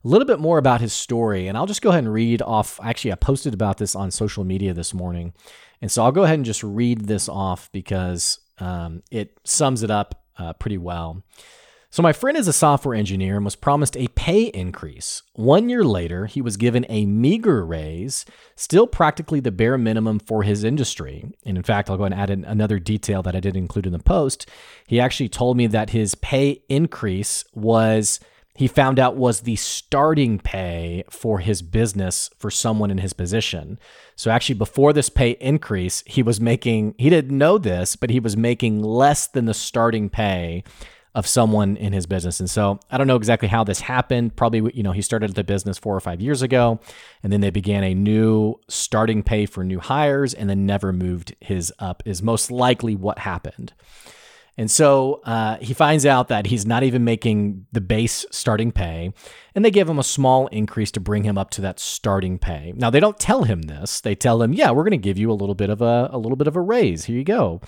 a 0.04 0.08
little 0.08 0.28
bit 0.28 0.40
more 0.40 0.58
about 0.58 0.82
his 0.82 0.94
story. 0.94 1.48
And 1.48 1.58
I'll 1.58 1.66
just 1.66 1.82
go 1.82 1.90
ahead 1.90 2.04
and 2.04 2.14
read 2.14 2.42
off. 2.42 2.80
Actually, 2.84 3.12
I 3.14 3.16
posted 3.16 3.54
about 3.54 3.78
this 3.78 3.96
on 3.96 4.12
social 4.12 4.44
media 4.44 4.74
this 4.74 4.94
morning. 4.94 5.34
And 5.82 5.92
so 5.92 6.04
I'll 6.04 6.12
go 6.12 6.24
ahead 6.24 6.36
and 6.36 6.46
just 6.46 6.64
read 6.64 7.08
this 7.08 7.30
off 7.30 7.70
because 7.72 8.40
um, 8.60 9.04
it 9.12 9.38
sums 9.44 9.84
it 9.84 9.92
up 9.92 10.24
uh, 10.38 10.54
pretty 10.54 10.78
well. 10.78 11.24
So, 11.90 12.04
my 12.04 12.12
friend 12.12 12.38
is 12.38 12.50
a 12.50 12.54
software 12.54 12.94
engineer 12.94 13.38
and 13.38 13.46
was 13.46 13.56
promised 13.56 13.96
a 13.96 14.10
pay 14.10 14.44
increase. 14.44 15.24
One 15.34 15.70
year 15.70 15.86
later, 15.86 16.26
he 16.26 16.42
was 16.42 16.58
given 16.58 16.86
a 16.90 17.06
meager 17.06 17.66
raise, 17.66 18.26
still 18.56 18.88
practically 18.88 19.40
the 19.40 19.54
bare 19.54 19.78
minimum 19.78 20.20
for 20.20 20.44
his 20.44 20.66
industry. 20.66 21.32
And 21.46 21.58
in 21.58 21.64
fact, 21.64 21.90
I'll 21.90 21.98
go 21.98 22.04
and 22.04 22.14
add 22.14 22.30
another 22.30 22.78
detail 22.78 23.24
that 23.24 23.38
I 23.38 23.40
did 23.40 23.56
include 23.56 23.86
in 23.86 23.94
the 23.94 24.00
post. 24.00 24.50
He 24.86 25.00
actually 25.00 25.30
told 25.30 25.56
me 25.56 25.66
that 25.68 25.92
his 25.92 26.14
pay 26.14 26.62
increase 26.68 27.46
was 27.54 28.20
he 28.58 28.68
found 28.68 28.98
out 28.98 29.16
was 29.16 29.42
the 29.42 29.56
starting 29.56 30.40
pay 30.40 31.04
for 31.12 31.38
his 31.38 31.62
business 31.62 32.32
for 32.40 32.50
someone 32.50 32.90
in 32.90 32.98
his 32.98 33.14
position. 33.14 33.78
So 34.16 34.32
actually 34.32 34.56
before 34.56 34.94
this 34.94 35.10
pay 35.10 35.38
increase, 35.40 36.04
he 36.08 36.24
was 36.24 36.42
making 36.42 36.96
he 36.98 37.12
didn't 37.12 37.38
know 37.38 37.60
this, 37.60 37.96
but 37.96 38.10
he 38.10 38.20
was 38.20 38.36
making 38.36 38.82
less 38.82 39.28
than 39.28 39.46
the 39.46 39.54
starting 39.54 40.10
pay 40.10 40.64
of 41.14 41.28
someone 41.28 41.78
in 41.78 41.94
his 41.94 42.08
business. 42.08 42.40
And 42.40 42.50
so 42.50 42.80
I 42.90 42.98
don't 42.98 43.06
know 43.06 43.16
exactly 43.16 43.48
how 43.48 43.64
this 43.64 43.82
happened. 43.82 44.36
Probably 44.36 44.72
you 44.74 44.82
know, 44.82 44.92
he 44.92 45.04
started 45.04 45.36
the 45.36 45.44
business 45.44 45.78
4 45.78 45.96
or 45.96 46.00
5 46.00 46.20
years 46.20 46.42
ago 46.42 46.80
and 47.22 47.32
then 47.32 47.42
they 47.42 47.52
began 47.52 47.84
a 47.84 47.94
new 47.94 48.56
starting 48.68 49.22
pay 49.22 49.46
for 49.46 49.64
new 49.64 49.80
hires 49.80 50.34
and 50.34 50.50
then 50.50 50.66
never 50.66 50.92
moved 50.92 51.36
his 51.42 51.72
up 51.78 52.02
is 52.08 52.24
most 52.24 52.50
likely 52.50 52.96
what 52.96 53.20
happened. 53.20 53.74
And 54.58 54.72
so 54.72 55.22
uh, 55.24 55.58
he 55.58 55.76
finds 55.76 56.04
out 56.04 56.30
that 56.30 56.48
he's 56.48 56.66
not 56.66 56.82
even 56.82 57.04
making 57.04 57.68
the 57.72 57.82
base 57.82 58.26
starting 58.32 58.72
pay, 58.72 59.14
and 59.54 59.64
they 59.64 59.70
give 59.70 59.88
him 59.88 60.00
a 60.00 60.04
small 60.04 60.48
increase 60.48 60.90
to 60.92 61.00
bring 61.00 61.24
him 61.24 61.38
up 61.38 61.52
to 61.52 61.62
that 61.62 61.80
starting 61.80 62.40
pay. 62.40 62.74
Now 62.76 62.90
they 62.90 63.00
don't 63.00 63.20
tell 63.20 63.44
him 63.44 63.64
this; 63.64 64.02
they 64.02 64.16
tell 64.16 64.42
him, 64.42 64.54
"Yeah, 64.54 64.72
we're 64.72 64.84
going 64.84 64.92
to 64.92 64.98
give 64.98 65.20
you 65.20 65.32
a 65.32 65.34
little 65.34 65.54
bit 65.54 65.70
of 65.70 65.84
a 65.84 66.10
a 66.12 66.18
little 66.18 66.36
bit 66.36 66.48
of 66.48 66.56
a 66.56 66.62
raise. 66.62 67.06
Here 67.06 67.18
you 67.18 67.24
go." 67.24 67.62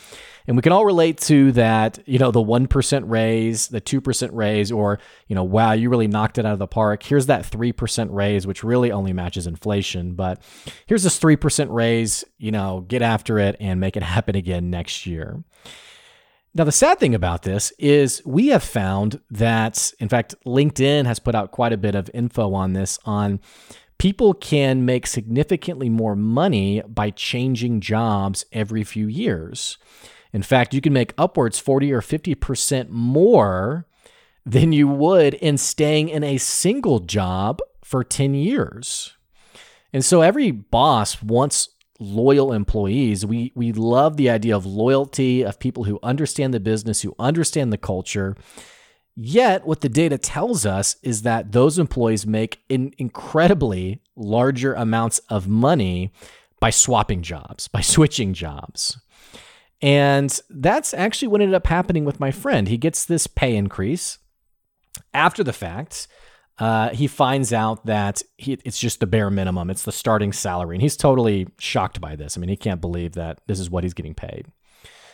And 0.47 0.55
we 0.55 0.63
can 0.63 0.71
all 0.71 0.83
relate 0.83 1.19
to 1.21 1.51
that. 1.51 1.99
You 2.07 2.17
know, 2.17 2.31
the 2.31 2.41
one 2.41 2.65
percent 2.65 3.05
raise, 3.07 3.67
the 3.67 3.81
two 3.81 4.01
percent 4.01 4.33
raise, 4.33 4.71
or 4.71 4.97
you 5.27 5.35
know, 5.35 5.43
wow, 5.43 5.73
you 5.73 5.91
really 5.91 6.07
knocked 6.07 6.39
it 6.39 6.45
out 6.45 6.53
of 6.53 6.59
the 6.59 6.67
park. 6.67 7.03
Here's 7.03 7.27
that 7.27 7.45
three 7.45 7.71
percent 7.71 8.09
raise, 8.09 8.47
which 8.47 8.63
really 8.63 8.91
only 8.91 9.13
matches 9.13 9.45
inflation, 9.45 10.15
but 10.15 10.41
here's 10.87 11.03
this 11.03 11.19
three 11.19 11.35
percent 11.35 11.69
raise. 11.69 12.23
You 12.39 12.51
know, 12.51 12.83
get 12.87 13.03
after 13.03 13.37
it 13.37 13.57
and 13.59 13.79
make 13.79 13.95
it 13.95 14.01
happen 14.01 14.35
again 14.35 14.71
next 14.71 15.05
year. 15.05 15.43
Now, 16.55 16.63
the 16.63 16.71
sad 16.71 16.99
thing 16.99 17.13
about 17.13 17.43
this 17.43 17.71
is 17.77 18.23
we 18.25 18.47
have 18.47 18.63
found 18.63 19.21
that, 19.29 19.93
in 19.99 20.09
fact, 20.09 20.35
LinkedIn 20.45 21.05
has 21.05 21.19
put 21.19 21.35
out 21.35 21.51
quite 21.51 21.73
a 21.73 21.77
bit 21.77 21.95
of 21.95 22.09
info 22.13 22.53
on 22.53 22.73
this 22.73 22.97
on 23.05 23.39
people 23.99 24.33
can 24.33 24.85
make 24.85 25.05
significantly 25.05 25.89
more 25.89 26.15
money 26.15 26.81
by 26.87 27.11
changing 27.11 27.81
jobs 27.81 28.45
every 28.51 28.83
few 28.83 29.07
years. 29.07 29.77
In 30.33 30.41
fact, 30.41 30.73
you 30.73 30.81
can 30.81 30.93
make 30.93 31.13
upwards 31.17 31.59
40 31.59 31.91
or 31.93 32.01
50% 32.01 32.89
more 32.89 33.85
than 34.45 34.71
you 34.71 34.87
would 34.87 35.35
in 35.35 35.57
staying 35.57 36.09
in 36.09 36.23
a 36.23 36.37
single 36.37 36.99
job 36.99 37.59
for 37.83 38.03
10 38.03 38.33
years. 38.33 39.15
And 39.91 40.03
so 40.05 40.21
every 40.21 40.51
boss 40.51 41.21
wants 41.21 41.69
loyal 41.99 42.53
employees. 42.53 43.25
We 43.25 43.51
we 43.55 43.71
love 43.71 44.17
the 44.17 44.29
idea 44.29 44.55
of 44.55 44.65
loyalty 44.65 45.43
of 45.43 45.59
people 45.59 45.83
who 45.83 45.99
understand 46.01 46.53
the 46.53 46.59
business, 46.59 47.01
who 47.01 47.15
understand 47.19 47.71
the 47.71 47.77
culture. 47.77 48.35
Yet, 49.15 49.67
what 49.67 49.81
the 49.81 49.89
data 49.89 50.17
tells 50.17 50.65
us 50.65 50.95
is 51.03 51.23
that 51.23 51.51
those 51.51 51.77
employees 51.77 52.25
make 52.25 52.61
in 52.69 52.93
incredibly 52.97 54.01
larger 54.15 54.73
amounts 54.73 55.19
of 55.29 55.47
money 55.47 56.13
by 56.61 56.69
swapping 56.69 57.21
jobs, 57.21 57.67
by 57.67 57.81
switching 57.81 58.33
jobs. 58.33 58.97
And 59.81 60.39
that's 60.49 60.93
actually 60.93 61.29
what 61.29 61.41
ended 61.41 61.55
up 61.55 61.67
happening 61.67 62.05
with 62.05 62.19
my 62.19 62.31
friend. 62.31 62.67
He 62.67 62.77
gets 62.77 63.05
this 63.05 63.27
pay 63.27 63.55
increase 63.55 64.19
after 65.13 65.43
the 65.43 65.53
fact 65.53 66.07
uh, 66.59 66.89
he 66.89 67.07
finds 67.07 67.53
out 67.53 67.85
that 67.85 68.21
he, 68.37 68.57
it's 68.65 68.79
just 68.79 68.99
the 68.99 69.07
bare 69.07 69.29
minimum. 69.29 69.69
It's 69.69 69.83
the 69.83 69.91
starting 69.91 70.33
salary. 70.33 70.75
And 70.75 70.81
he's 70.81 70.97
totally 70.97 71.47
shocked 71.57 72.01
by 72.01 72.15
this. 72.15 72.37
I 72.37 72.41
mean, 72.41 72.49
he 72.49 72.57
can't 72.57 72.81
believe 72.81 73.13
that 73.13 73.39
this 73.47 73.59
is 73.59 73.69
what 73.69 73.83
he's 73.83 73.93
getting 73.93 74.13
paid. 74.13 74.47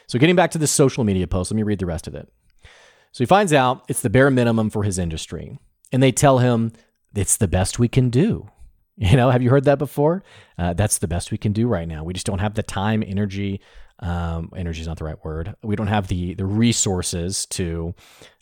So, 0.07 0.19
getting 0.19 0.35
back 0.35 0.51
to 0.51 0.57
this 0.57 0.71
social 0.71 1.03
media 1.03 1.27
post, 1.27 1.51
let 1.51 1.55
me 1.55 1.63
read 1.63 1.79
the 1.79 1.85
rest 1.85 2.07
of 2.07 2.15
it. 2.15 2.31
So, 3.11 3.23
he 3.23 3.25
finds 3.25 3.53
out 3.53 3.83
it's 3.87 4.01
the 4.01 4.09
bare 4.09 4.31
minimum 4.31 4.69
for 4.69 4.83
his 4.83 4.97
industry. 4.97 5.57
and 5.91 6.01
they 6.01 6.11
tell 6.11 6.39
him 6.39 6.73
it's 7.15 7.37
the 7.37 7.47
best 7.47 7.79
we 7.79 7.87
can 7.87 8.09
do. 8.09 8.49
You 8.97 9.17
know, 9.17 9.29
have 9.29 9.41
you 9.41 9.49
heard 9.49 9.65
that 9.65 9.77
before? 9.77 10.23
Uh, 10.57 10.71
that's 10.73 10.99
the 10.99 11.07
best 11.07 11.29
we 11.29 11.37
can 11.37 11.51
do 11.51 11.67
right 11.67 11.85
now. 11.85 12.05
We 12.05 12.13
just 12.13 12.25
don't 12.25 12.39
have 12.39 12.53
the 12.53 12.63
time, 12.63 13.03
energy. 13.05 13.59
Um, 13.99 14.53
energy 14.55 14.79
is 14.79 14.87
not 14.87 14.97
the 14.97 15.03
right 15.03 15.21
word. 15.21 15.53
We 15.63 15.75
don't 15.75 15.87
have 15.87 16.07
the 16.07 16.33
the 16.33 16.45
resources 16.45 17.45
to, 17.47 17.93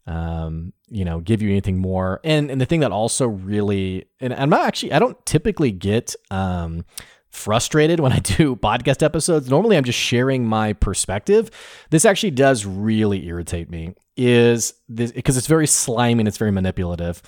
um, 0.06 0.74
you 0.90 1.06
know, 1.06 1.20
give 1.20 1.42
you 1.42 1.50
anything 1.50 1.78
more. 1.78 2.20
And 2.24 2.52
and 2.52 2.60
the 2.60 2.66
thing 2.66 2.82
that 2.82 2.92
also 2.92 3.28
really, 3.28 4.06
and 4.20 4.34
I'm 4.34 4.50
not 4.50 4.68
actually, 4.68 4.94
I 4.94 5.00
don't 5.00 5.24
typically 5.26 5.72
get 5.72 6.16
um, 6.32 6.86
frustrated 7.30 8.00
when 8.00 8.12
I 8.12 8.20
do 8.20 8.56
podcast 8.62 9.04
episodes. 9.04 9.50
Normally, 9.50 9.78
I'm 9.78 9.84
just 9.84 10.00
sharing 10.00 10.46
my 10.46 10.74
perspective. 10.74 11.50
This 11.90 12.06
actually 12.06 12.32
does 12.32 12.66
really 12.66 13.28
irritate 13.28 13.70
me. 13.70 13.96
Is 14.16 14.74
this 14.88 15.12
because 15.12 15.38
it's 15.38 15.48
very 15.48 15.68
slimy 15.68 16.22
and 16.22 16.28
it's 16.28 16.38
very 16.38 16.52
manipulative 16.52 17.22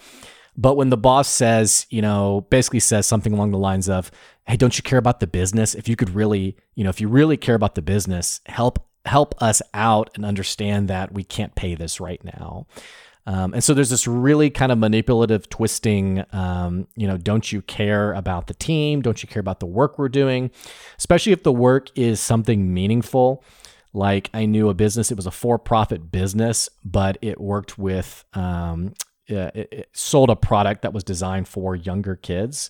but 0.57 0.75
when 0.75 0.89
the 0.89 0.97
boss 0.97 1.27
says, 1.27 1.85
you 1.89 2.01
know, 2.01 2.45
basically 2.49 2.79
says 2.79 3.05
something 3.05 3.33
along 3.33 3.51
the 3.51 3.57
lines 3.57 3.89
of, 3.89 4.09
"Hey, 4.47 4.55
don't 4.57 4.77
you 4.77 4.83
care 4.83 4.99
about 4.99 5.19
the 5.19 5.27
business? 5.27 5.75
If 5.75 5.87
you 5.87 5.95
could 5.95 6.09
really, 6.11 6.55
you 6.75 6.83
know, 6.83 6.89
if 6.89 7.01
you 7.01 7.07
really 7.07 7.37
care 7.37 7.55
about 7.55 7.75
the 7.75 7.81
business, 7.81 8.41
help 8.45 8.79
help 9.05 9.41
us 9.41 9.61
out 9.73 10.09
and 10.15 10.25
understand 10.25 10.87
that 10.89 11.13
we 11.13 11.23
can't 11.23 11.55
pay 11.55 11.75
this 11.75 11.99
right 11.99 12.23
now." 12.23 12.67
Um, 13.27 13.53
and 13.53 13.63
so 13.63 13.73
there's 13.73 13.89
this 13.89 14.07
really 14.07 14.49
kind 14.49 14.71
of 14.71 14.77
manipulative, 14.77 15.49
twisting, 15.49 16.23
um, 16.31 16.87
you 16.95 17.07
know, 17.07 17.17
don't 17.17 17.51
you 17.51 17.63
care 17.63 18.13
about 18.13 18.47
the 18.47 18.53
team? 18.53 19.01
Don't 19.01 19.23
you 19.23 19.27
care 19.27 19.39
about 19.39 19.59
the 19.59 19.65
work 19.65 19.97
we're 19.97 20.09
doing? 20.09 20.51
Especially 20.97 21.31
if 21.31 21.41
the 21.41 21.51
work 21.51 21.89
is 21.95 22.19
something 22.19 22.71
meaningful. 22.71 23.43
Like 23.93 24.29
I 24.33 24.45
knew 24.45 24.69
a 24.69 24.75
business, 24.75 25.09
it 25.09 25.15
was 25.15 25.25
a 25.25 25.31
for 25.31 25.57
profit 25.57 26.11
business, 26.11 26.69
but 26.83 27.17
it 27.21 27.41
worked 27.41 27.79
with 27.79 28.25
um, 28.33 28.93
uh, 29.29 29.49
it, 29.55 29.69
it 29.71 29.89
sold 29.93 30.29
a 30.29 30.35
product 30.35 30.83
that 30.83 30.93
was 30.93 31.03
designed 31.03 31.47
for 31.47 31.75
younger 31.75 32.15
kids. 32.15 32.69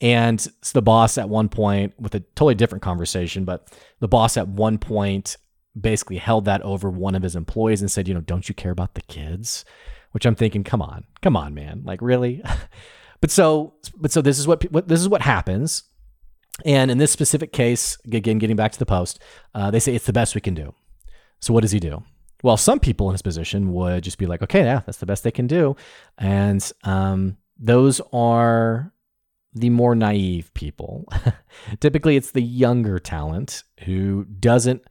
And 0.00 0.40
so 0.40 0.52
the 0.72 0.82
boss 0.82 1.18
at 1.18 1.28
one 1.28 1.48
point, 1.48 1.94
with 1.98 2.14
a 2.14 2.20
totally 2.20 2.54
different 2.54 2.82
conversation, 2.82 3.44
but 3.44 3.68
the 3.98 4.08
boss 4.08 4.36
at 4.36 4.48
one 4.48 4.78
point 4.78 5.36
basically 5.78 6.18
held 6.18 6.44
that 6.46 6.62
over 6.62 6.90
one 6.90 7.14
of 7.14 7.22
his 7.22 7.36
employees 7.36 7.80
and 7.80 7.90
said, 7.90 8.08
you 8.08 8.14
know, 8.14 8.20
don't 8.20 8.48
you 8.48 8.54
care 8.54 8.72
about 8.72 8.94
the 8.94 9.02
kids? 9.02 9.64
Which 10.12 10.24
I'm 10.24 10.34
thinking, 10.34 10.64
come 10.64 10.80
on, 10.80 11.04
come 11.22 11.36
on, 11.36 11.54
man, 11.54 11.82
like 11.84 12.00
really. 12.00 12.42
but 13.20 13.30
so, 13.30 13.74
but 13.96 14.10
so 14.10 14.22
this 14.22 14.38
is 14.38 14.46
what, 14.46 14.62
what 14.72 14.88
this 14.88 15.00
is 15.00 15.08
what 15.08 15.22
happens. 15.22 15.84
And 16.64 16.90
in 16.90 16.98
this 16.98 17.10
specific 17.10 17.52
case, 17.52 17.98
again, 18.06 18.38
getting 18.38 18.56
back 18.56 18.72
to 18.72 18.78
the 18.78 18.86
post, 18.86 19.20
uh, 19.54 19.70
they 19.70 19.80
say 19.80 19.94
it's 19.94 20.06
the 20.06 20.12
best 20.12 20.34
we 20.34 20.40
can 20.40 20.54
do. 20.54 20.74
So 21.40 21.52
what 21.52 21.60
does 21.60 21.72
he 21.72 21.80
do? 21.80 22.02
Well, 22.42 22.56
some 22.56 22.80
people 22.80 23.08
in 23.08 23.14
his 23.14 23.22
position 23.22 23.72
would 23.72 24.04
just 24.04 24.18
be 24.18 24.26
like, 24.26 24.42
okay, 24.42 24.62
yeah, 24.64 24.80
that's 24.86 24.98
the 24.98 25.06
best 25.06 25.24
they 25.24 25.30
can 25.30 25.46
do. 25.46 25.76
And 26.18 26.70
um, 26.84 27.36
those 27.58 28.00
are 28.12 28.92
the 29.54 29.70
more 29.70 29.94
naive 29.94 30.52
people. 30.54 31.08
Typically, 31.80 32.16
it's 32.16 32.32
the 32.32 32.42
younger 32.42 32.98
talent 32.98 33.64
who 33.84 34.24
doesn't, 34.24 34.82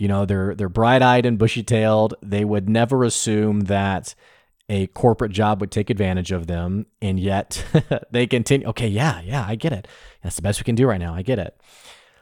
you 0.00 0.08
know, 0.08 0.24
they're 0.24 0.54
they're 0.54 0.68
bright-eyed 0.68 1.26
and 1.26 1.38
bushy-tailed. 1.38 2.14
They 2.22 2.44
would 2.44 2.68
never 2.68 3.04
assume 3.04 3.62
that 3.62 4.14
a 4.68 4.86
corporate 4.88 5.32
job 5.32 5.60
would 5.60 5.70
take 5.70 5.90
advantage 5.90 6.32
of 6.32 6.46
them, 6.46 6.86
and 7.02 7.18
yet 7.18 7.64
they 8.10 8.26
continue. 8.26 8.66
Okay, 8.68 8.88
yeah, 8.88 9.20
yeah, 9.20 9.44
I 9.46 9.56
get 9.56 9.72
it. 9.72 9.88
That's 10.22 10.36
the 10.36 10.42
best 10.42 10.60
we 10.60 10.64
can 10.64 10.74
do 10.74 10.86
right 10.86 11.00
now. 11.00 11.14
I 11.14 11.22
get 11.22 11.38
it. 11.38 11.60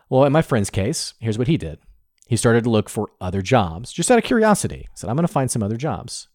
Well, 0.09 0.25
in 0.25 0.33
my 0.33 0.43
friend's 0.43 0.71
case, 0.71 1.15
here's 1.21 1.39
what 1.39 1.49
he 1.49 1.57
did 1.57 1.79
he 2.29 2.37
started 2.37 2.65
to 2.65 2.71
look 2.71 2.91
for 2.91 3.11
other 3.21 3.43
jobs 3.43 3.93
just 3.93 4.11
out 4.11 4.19
of 4.19 4.25
curiosity. 4.25 4.89
He 4.91 4.97
said, 4.97 5.09
I'm 5.09 5.17
going 5.17 5.27
to 5.27 5.33
find 5.33 5.51
some 5.51 5.63
other 5.63 5.77
jobs. 5.77 6.29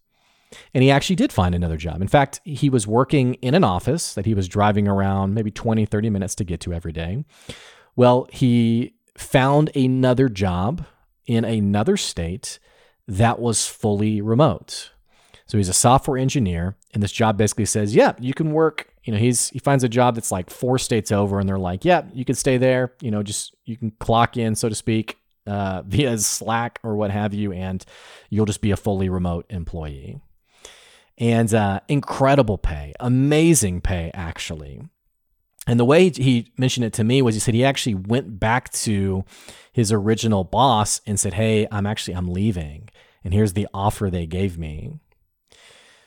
And 0.72 0.82
he 0.82 0.90
actually 0.90 1.16
did 1.16 1.32
find 1.32 1.54
another 1.54 1.76
job. 1.76 2.02
In 2.02 2.08
fact, 2.08 2.40
he 2.44 2.68
was 2.68 2.86
working 2.86 3.34
in 3.34 3.54
an 3.54 3.64
office 3.64 4.14
that 4.14 4.26
he 4.26 4.34
was 4.34 4.48
driving 4.48 4.86
around 4.86 5.34
maybe 5.34 5.50
20, 5.50 5.86
30 5.86 6.10
minutes 6.10 6.34
to 6.36 6.44
get 6.44 6.60
to 6.60 6.72
every 6.72 6.92
day. 6.92 7.24
Well, 7.96 8.28
he 8.30 8.94
found 9.16 9.74
another 9.76 10.28
job 10.28 10.84
in 11.26 11.44
another 11.44 11.96
state 11.96 12.58
that 13.06 13.38
was 13.38 13.66
fully 13.66 14.20
remote. 14.20 14.92
So 15.46 15.58
he's 15.58 15.68
a 15.68 15.74
software 15.74 16.16
engineer, 16.16 16.76
and 16.94 17.02
this 17.02 17.12
job 17.12 17.36
basically 17.36 17.66
says, 17.66 17.94
"Yeah, 17.94 18.12
you 18.18 18.32
can 18.32 18.52
work." 18.52 18.88
You 19.04 19.12
know, 19.12 19.18
he's 19.18 19.50
he 19.50 19.58
finds 19.58 19.84
a 19.84 19.88
job 19.88 20.14
that's 20.14 20.32
like 20.32 20.48
four 20.48 20.78
states 20.78 21.12
over, 21.12 21.38
and 21.38 21.48
they're 21.48 21.58
like, 21.58 21.84
"Yeah, 21.84 22.04
you 22.14 22.24
can 22.24 22.34
stay 22.34 22.56
there. 22.56 22.94
You 23.02 23.10
know, 23.10 23.22
just 23.22 23.54
you 23.64 23.76
can 23.76 23.90
clock 24.00 24.36
in, 24.38 24.54
so 24.54 24.68
to 24.68 24.74
speak, 24.74 25.18
uh, 25.46 25.82
via 25.86 26.16
Slack 26.18 26.80
or 26.82 26.96
what 26.96 27.10
have 27.10 27.34
you, 27.34 27.52
and 27.52 27.84
you'll 28.30 28.46
just 28.46 28.62
be 28.62 28.70
a 28.70 28.76
fully 28.76 29.08
remote 29.08 29.46
employee. 29.50 30.20
And 31.18 31.52
uh, 31.54 31.80
incredible 31.88 32.58
pay, 32.58 32.94
amazing 32.98 33.82
pay, 33.82 34.10
actually. 34.14 34.82
And 35.66 35.80
the 35.80 35.84
way 35.84 36.10
he 36.10 36.52
mentioned 36.58 36.84
it 36.84 36.92
to 36.94 37.04
me 37.04 37.22
was 37.22 37.34
he 37.34 37.40
said 37.40 37.54
he 37.54 37.64
actually 37.64 37.94
went 37.94 38.38
back 38.38 38.70
to 38.72 39.24
his 39.72 39.90
original 39.90 40.44
boss 40.44 41.00
and 41.06 41.18
said, 41.18 41.34
"Hey, 41.34 41.66
I'm 41.70 41.86
actually 41.86 42.14
I'm 42.14 42.28
leaving, 42.28 42.90
and 43.22 43.32
here's 43.32 43.54
the 43.54 43.68
offer 43.72 44.10
they 44.10 44.26
gave 44.26 44.58
me." 44.58 45.00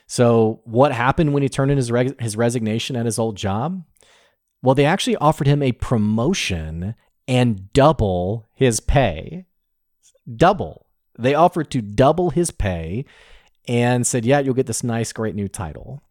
So, 0.06 0.60
what 0.64 0.92
happened 0.92 1.34
when 1.34 1.42
he 1.42 1.48
turned 1.48 1.70
in 1.70 1.76
his 1.76 1.92
his 2.20 2.36
resignation 2.36 2.96
at 2.96 3.06
his 3.06 3.18
old 3.18 3.36
job? 3.36 3.82
Well, 4.62 4.74
they 4.74 4.84
actually 4.84 5.16
offered 5.16 5.46
him 5.46 5.62
a 5.62 5.72
promotion 5.72 6.94
and 7.26 7.72
double 7.72 8.46
his 8.54 8.80
pay. 8.80 9.44
Double. 10.34 10.86
They 11.18 11.34
offered 11.34 11.70
to 11.72 11.82
double 11.82 12.30
his 12.30 12.50
pay 12.50 13.04
and 13.68 14.06
said, 14.06 14.24
Yeah, 14.24 14.40
you'll 14.40 14.54
get 14.54 14.66
this 14.66 14.82
nice, 14.82 15.12
great 15.12 15.34
new 15.34 15.48
title. 15.48 16.02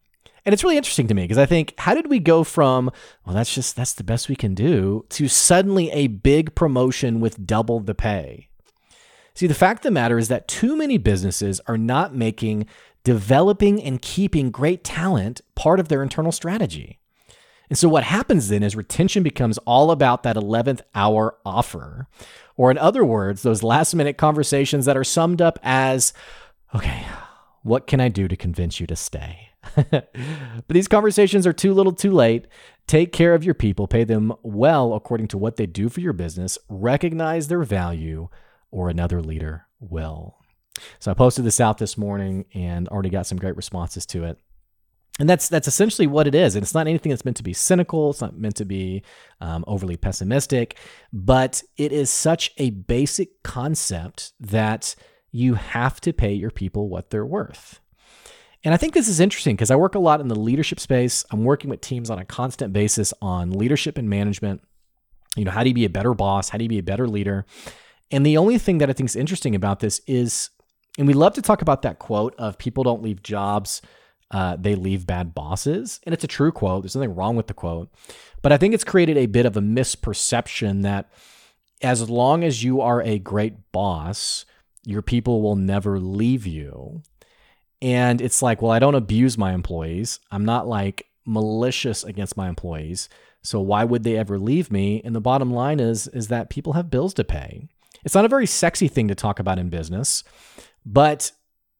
And 0.48 0.54
it's 0.54 0.64
really 0.64 0.78
interesting 0.78 1.08
to 1.08 1.14
me 1.14 1.24
because 1.24 1.36
I 1.36 1.44
think, 1.44 1.74
how 1.76 1.92
did 1.92 2.08
we 2.08 2.18
go 2.18 2.42
from, 2.42 2.90
well, 3.26 3.36
that's 3.36 3.54
just, 3.54 3.76
that's 3.76 3.92
the 3.92 4.02
best 4.02 4.30
we 4.30 4.34
can 4.34 4.54
do, 4.54 5.04
to 5.10 5.28
suddenly 5.28 5.90
a 5.90 6.06
big 6.06 6.54
promotion 6.54 7.20
with 7.20 7.46
double 7.46 7.80
the 7.80 7.94
pay? 7.94 8.48
See, 9.34 9.46
the 9.46 9.52
fact 9.52 9.80
of 9.80 9.82
the 9.82 9.90
matter 9.90 10.16
is 10.16 10.28
that 10.28 10.48
too 10.48 10.74
many 10.74 10.96
businesses 10.96 11.60
are 11.66 11.76
not 11.76 12.14
making 12.14 12.64
developing 13.04 13.82
and 13.82 14.00
keeping 14.00 14.50
great 14.50 14.84
talent 14.84 15.42
part 15.54 15.80
of 15.80 15.88
their 15.88 16.02
internal 16.02 16.32
strategy. 16.32 16.98
And 17.68 17.76
so 17.76 17.86
what 17.86 18.04
happens 18.04 18.48
then 18.48 18.62
is 18.62 18.74
retention 18.74 19.22
becomes 19.22 19.58
all 19.66 19.90
about 19.90 20.22
that 20.22 20.36
11th 20.36 20.80
hour 20.94 21.36
offer. 21.44 22.06
Or 22.56 22.70
in 22.70 22.78
other 22.78 23.04
words, 23.04 23.42
those 23.42 23.62
last 23.62 23.94
minute 23.94 24.16
conversations 24.16 24.86
that 24.86 24.96
are 24.96 25.04
summed 25.04 25.42
up 25.42 25.58
as, 25.62 26.14
okay, 26.74 27.04
what 27.62 27.86
can 27.86 28.00
I 28.00 28.08
do 28.08 28.28
to 28.28 28.36
convince 28.36 28.80
you 28.80 28.86
to 28.86 28.96
stay? 28.96 29.50
but 29.74 30.12
these 30.68 30.88
conversations 30.88 31.46
are 31.46 31.52
too 31.52 31.74
little 31.74 31.92
too 31.92 32.12
late. 32.12 32.46
Take 32.86 33.12
care 33.12 33.34
of 33.34 33.44
your 33.44 33.54
people, 33.54 33.86
pay 33.86 34.04
them 34.04 34.32
well 34.42 34.94
according 34.94 35.28
to 35.28 35.38
what 35.38 35.56
they 35.56 35.66
do 35.66 35.88
for 35.88 36.00
your 36.00 36.12
business, 36.12 36.58
recognize 36.68 37.48
their 37.48 37.62
value, 37.62 38.28
or 38.70 38.88
another 38.88 39.20
leader 39.20 39.66
will. 39.80 40.36
So 41.00 41.10
I 41.10 41.14
posted 41.14 41.44
this 41.44 41.60
out 41.60 41.78
this 41.78 41.98
morning 41.98 42.46
and 42.54 42.88
already 42.88 43.10
got 43.10 43.26
some 43.26 43.38
great 43.38 43.56
responses 43.56 44.06
to 44.06 44.24
it 44.24 44.38
and 45.18 45.28
that's 45.28 45.48
that's 45.48 45.68
essentially 45.68 46.06
what 46.06 46.26
it 46.26 46.34
is 46.34 46.54
and 46.54 46.62
it's 46.62 46.74
not 46.74 46.86
anything 46.86 47.10
that's 47.10 47.24
meant 47.24 47.36
to 47.36 47.42
be 47.42 47.52
cynical 47.52 48.10
it's 48.10 48.20
not 48.20 48.36
meant 48.36 48.56
to 48.56 48.64
be 48.64 49.02
um, 49.40 49.64
overly 49.66 49.96
pessimistic 49.96 50.76
but 51.12 51.62
it 51.76 51.92
is 51.92 52.10
such 52.10 52.52
a 52.58 52.70
basic 52.70 53.42
concept 53.42 54.32
that 54.40 54.94
you 55.30 55.54
have 55.54 56.00
to 56.00 56.12
pay 56.12 56.32
your 56.32 56.50
people 56.50 56.88
what 56.88 57.10
they're 57.10 57.26
worth 57.26 57.80
and 58.64 58.74
i 58.74 58.76
think 58.76 58.94
this 58.94 59.08
is 59.08 59.20
interesting 59.20 59.54
because 59.54 59.70
i 59.70 59.76
work 59.76 59.94
a 59.94 59.98
lot 59.98 60.20
in 60.20 60.28
the 60.28 60.38
leadership 60.38 60.80
space 60.80 61.24
i'm 61.30 61.44
working 61.44 61.70
with 61.70 61.80
teams 61.80 62.10
on 62.10 62.18
a 62.18 62.24
constant 62.24 62.72
basis 62.72 63.12
on 63.20 63.50
leadership 63.50 63.98
and 63.98 64.08
management 64.08 64.60
you 65.36 65.44
know 65.44 65.50
how 65.50 65.62
do 65.62 65.68
you 65.68 65.74
be 65.74 65.84
a 65.84 65.90
better 65.90 66.14
boss 66.14 66.48
how 66.48 66.58
do 66.58 66.64
you 66.64 66.70
be 66.70 66.78
a 66.78 66.82
better 66.82 67.06
leader 67.06 67.44
and 68.10 68.24
the 68.24 68.36
only 68.36 68.58
thing 68.58 68.78
that 68.78 68.90
i 68.90 68.92
think 68.92 69.08
is 69.08 69.16
interesting 69.16 69.54
about 69.54 69.80
this 69.80 70.00
is 70.06 70.50
and 70.98 71.06
we 71.06 71.14
love 71.14 71.34
to 71.34 71.42
talk 71.42 71.62
about 71.62 71.82
that 71.82 71.98
quote 71.98 72.34
of 72.38 72.58
people 72.58 72.82
don't 72.82 73.02
leave 73.02 73.22
jobs 73.22 73.82
uh, 74.30 74.56
they 74.56 74.74
leave 74.74 75.06
bad 75.06 75.34
bosses. 75.34 76.00
And 76.04 76.12
it's 76.12 76.24
a 76.24 76.28
true 76.28 76.52
quote. 76.52 76.82
There's 76.82 76.94
nothing 76.94 77.14
wrong 77.14 77.36
with 77.36 77.46
the 77.46 77.54
quote. 77.54 77.90
But 78.42 78.52
I 78.52 78.58
think 78.58 78.74
it's 78.74 78.84
created 78.84 79.16
a 79.16 79.26
bit 79.26 79.46
of 79.46 79.56
a 79.56 79.60
misperception 79.60 80.82
that 80.82 81.10
as 81.82 82.08
long 82.10 82.44
as 82.44 82.62
you 82.62 82.80
are 82.80 83.02
a 83.02 83.18
great 83.18 83.72
boss, 83.72 84.44
your 84.88 85.02
people 85.02 85.42
will 85.42 85.54
never 85.54 86.00
leave 86.00 86.46
you. 86.46 87.02
And 87.82 88.22
it's 88.22 88.40
like, 88.40 88.62
well, 88.62 88.72
I 88.72 88.78
don't 88.78 88.94
abuse 88.94 89.36
my 89.36 89.52
employees. 89.52 90.18
I'm 90.30 90.46
not 90.46 90.66
like 90.66 91.06
malicious 91.26 92.04
against 92.04 92.38
my 92.38 92.48
employees. 92.48 93.10
So 93.42 93.60
why 93.60 93.84
would 93.84 94.02
they 94.02 94.16
ever 94.16 94.38
leave 94.38 94.72
me? 94.72 95.02
And 95.04 95.14
the 95.14 95.20
bottom 95.20 95.52
line 95.52 95.78
is 95.78 96.08
is 96.08 96.28
that 96.28 96.48
people 96.48 96.72
have 96.72 96.90
bills 96.90 97.12
to 97.14 97.24
pay. 97.24 97.68
It's 98.02 98.14
not 98.14 98.24
a 98.24 98.28
very 98.28 98.46
sexy 98.46 98.88
thing 98.88 99.08
to 99.08 99.14
talk 99.14 99.38
about 99.38 99.58
in 99.58 99.68
business, 99.68 100.24
but 100.86 101.32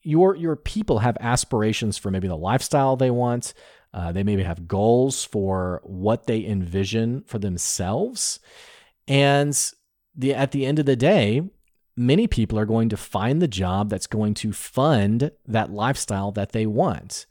your 0.02 0.36
your 0.36 0.54
people 0.54 0.98
have 0.98 1.16
aspirations 1.18 1.96
for 1.96 2.10
maybe 2.10 2.28
the 2.28 2.36
lifestyle 2.36 2.94
they 2.94 3.10
want. 3.10 3.54
Uh, 3.94 4.12
they 4.12 4.22
maybe 4.22 4.42
have 4.42 4.68
goals 4.68 5.24
for 5.24 5.80
what 5.82 6.26
they 6.26 6.44
envision 6.44 7.22
for 7.26 7.38
themselves, 7.38 8.38
and 9.08 9.72
the 10.14 10.34
at 10.34 10.50
the 10.50 10.66
end 10.66 10.78
of 10.78 10.84
the 10.84 10.94
day, 10.94 11.42
many 11.99 12.26
people 12.26 12.59
are 12.59 12.67
going 12.67 12.88
to 12.88 12.97
find 12.97 13.43
the 13.43 13.49
job 13.49 13.90
that's 13.90 14.07
going 14.07 14.33
to 14.33 14.52
fund 14.52 15.33
that 15.47 15.71
lifestyle 15.71 16.31
that 16.33 16.52
they 16.52 16.64
want. 16.64 17.26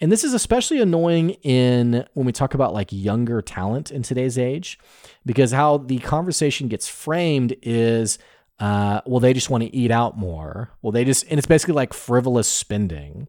And 0.00 0.10
this 0.10 0.24
is 0.24 0.34
especially 0.34 0.80
annoying 0.80 1.30
in 1.42 2.04
when 2.14 2.26
we 2.26 2.32
talk 2.32 2.54
about 2.54 2.74
like 2.74 2.88
younger 2.90 3.40
talent 3.40 3.90
in 3.90 4.02
today's 4.02 4.36
age, 4.36 4.78
because 5.24 5.52
how 5.52 5.78
the 5.78 6.00
conversation 6.00 6.66
gets 6.68 6.88
framed 6.88 7.54
is, 7.62 8.18
uh, 8.58 9.00
well, 9.06 9.20
they 9.20 9.32
just 9.32 9.50
want 9.50 9.62
to 9.62 9.74
eat 9.74 9.92
out 9.92 10.18
more. 10.18 10.70
Well, 10.82 10.90
they 10.90 11.04
just, 11.04 11.24
and 11.30 11.38
it's 11.38 11.46
basically 11.46 11.74
like 11.74 11.94
frivolous 11.94 12.48
spending, 12.48 13.28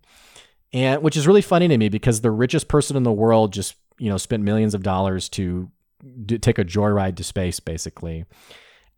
and 0.73 1.03
which 1.03 1.15
is 1.15 1.27
really 1.27 1.43
funny 1.43 1.67
to 1.67 1.77
me 1.77 1.87
because 1.87 2.21
the 2.21 2.31
richest 2.31 2.67
person 2.67 2.97
in 2.97 3.03
the 3.03 3.11
world 3.13 3.53
just, 3.53 3.75
you 3.99 4.09
know, 4.09 4.17
spent 4.17 4.43
millions 4.43 4.73
of 4.73 4.83
dollars 4.83 5.29
to 5.29 5.71
do, 6.25 6.37
take 6.39 6.57
a 6.57 6.65
joyride 6.65 7.15
to 7.17 7.23
space, 7.23 7.59
basically. 7.59 8.25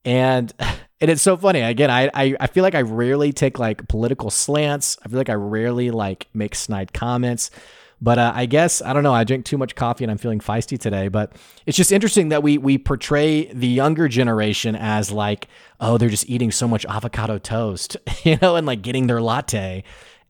And 0.08 0.54
and 1.02 1.12
it's 1.12 1.22
so 1.22 1.38
funny. 1.38 1.62
Again, 1.62 1.92
I, 1.92 2.10
I 2.14 2.36
I 2.40 2.48
feel 2.48 2.64
like 2.64 2.76
I 2.76 2.82
rarely 2.82 3.32
take 3.34 3.60
like 3.60 3.88
political 3.88 4.32
slants. 4.32 4.98
I 5.06 5.10
feel 5.10 5.18
like 5.20 5.30
I 5.30 5.34
rarely 5.34 5.92
like 5.92 6.28
make 6.34 6.56
snide 6.56 6.94
comments. 6.94 7.52
But 8.00 8.20
uh, 8.20 8.32
I 8.34 8.46
guess 8.46 8.82
I 8.82 8.94
don't 8.94 9.04
know. 9.04 9.14
I 9.14 9.24
drink 9.24 9.46
too 9.46 9.58
much 9.58 9.76
coffee 9.76 10.04
and 10.04 10.12
I'm 10.12 10.20
feeling 10.20 10.40
feisty 10.40 10.80
today. 10.80 11.08
But 11.08 11.34
it's 11.66 11.76
just 11.76 11.92
interesting 11.92 12.30
that 12.30 12.42
we 12.42 12.58
we 12.58 12.78
portray 12.78 13.52
the 13.52 13.68
younger 13.68 14.08
generation 14.08 14.76
as 14.76 15.12
like, 15.12 15.48
oh, 15.82 15.98
they're 15.98 16.10
just 16.10 16.30
eating 16.30 16.52
so 16.52 16.68
much 16.68 16.86
avocado 16.86 17.38
toast, 17.38 17.98
you 18.24 18.38
know, 18.42 18.56
and 18.56 18.66
like 18.66 18.82
getting 18.82 19.08
their 19.08 19.22
latte, 19.22 19.84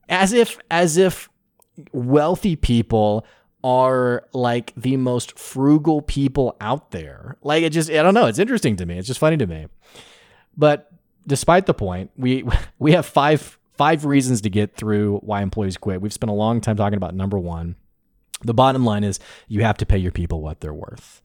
as 0.09 0.33
if 0.33 0.57
as 0.71 0.97
if 0.97 1.29
wealthy 1.91 2.55
people 2.55 3.25
are 3.63 4.27
like 4.33 4.73
the 4.75 4.97
most 4.97 5.37
frugal 5.37 6.01
people 6.01 6.55
out 6.61 6.91
there. 6.91 7.37
Like 7.41 7.63
it 7.63 7.71
just 7.71 7.89
I 7.89 8.03
don't 8.03 8.13
know, 8.13 8.27
it's 8.27 8.39
interesting 8.39 8.75
to 8.77 8.85
me. 8.85 8.97
It's 8.97 9.07
just 9.07 9.19
funny 9.19 9.37
to 9.37 9.47
me. 9.47 9.67
But 10.55 10.91
despite 11.25 11.65
the 11.65 11.73
point, 11.73 12.11
we 12.17 12.43
we 12.79 12.93
have 12.93 13.05
five 13.05 13.57
five 13.77 14.05
reasons 14.05 14.41
to 14.41 14.49
get 14.49 14.75
through 14.75 15.19
why 15.19 15.41
employees 15.41 15.77
quit. 15.77 16.01
We've 16.01 16.13
spent 16.13 16.31
a 16.31 16.33
long 16.33 16.61
time 16.61 16.75
talking 16.75 16.97
about 16.97 17.13
number 17.13 17.37
1. 17.37 17.75
The 18.43 18.53
bottom 18.53 18.83
line 18.83 19.03
is 19.03 19.19
you 19.47 19.63
have 19.63 19.77
to 19.77 19.85
pay 19.85 19.97
your 19.97 20.11
people 20.11 20.41
what 20.41 20.59
they're 20.61 20.73
worth. 20.73 21.21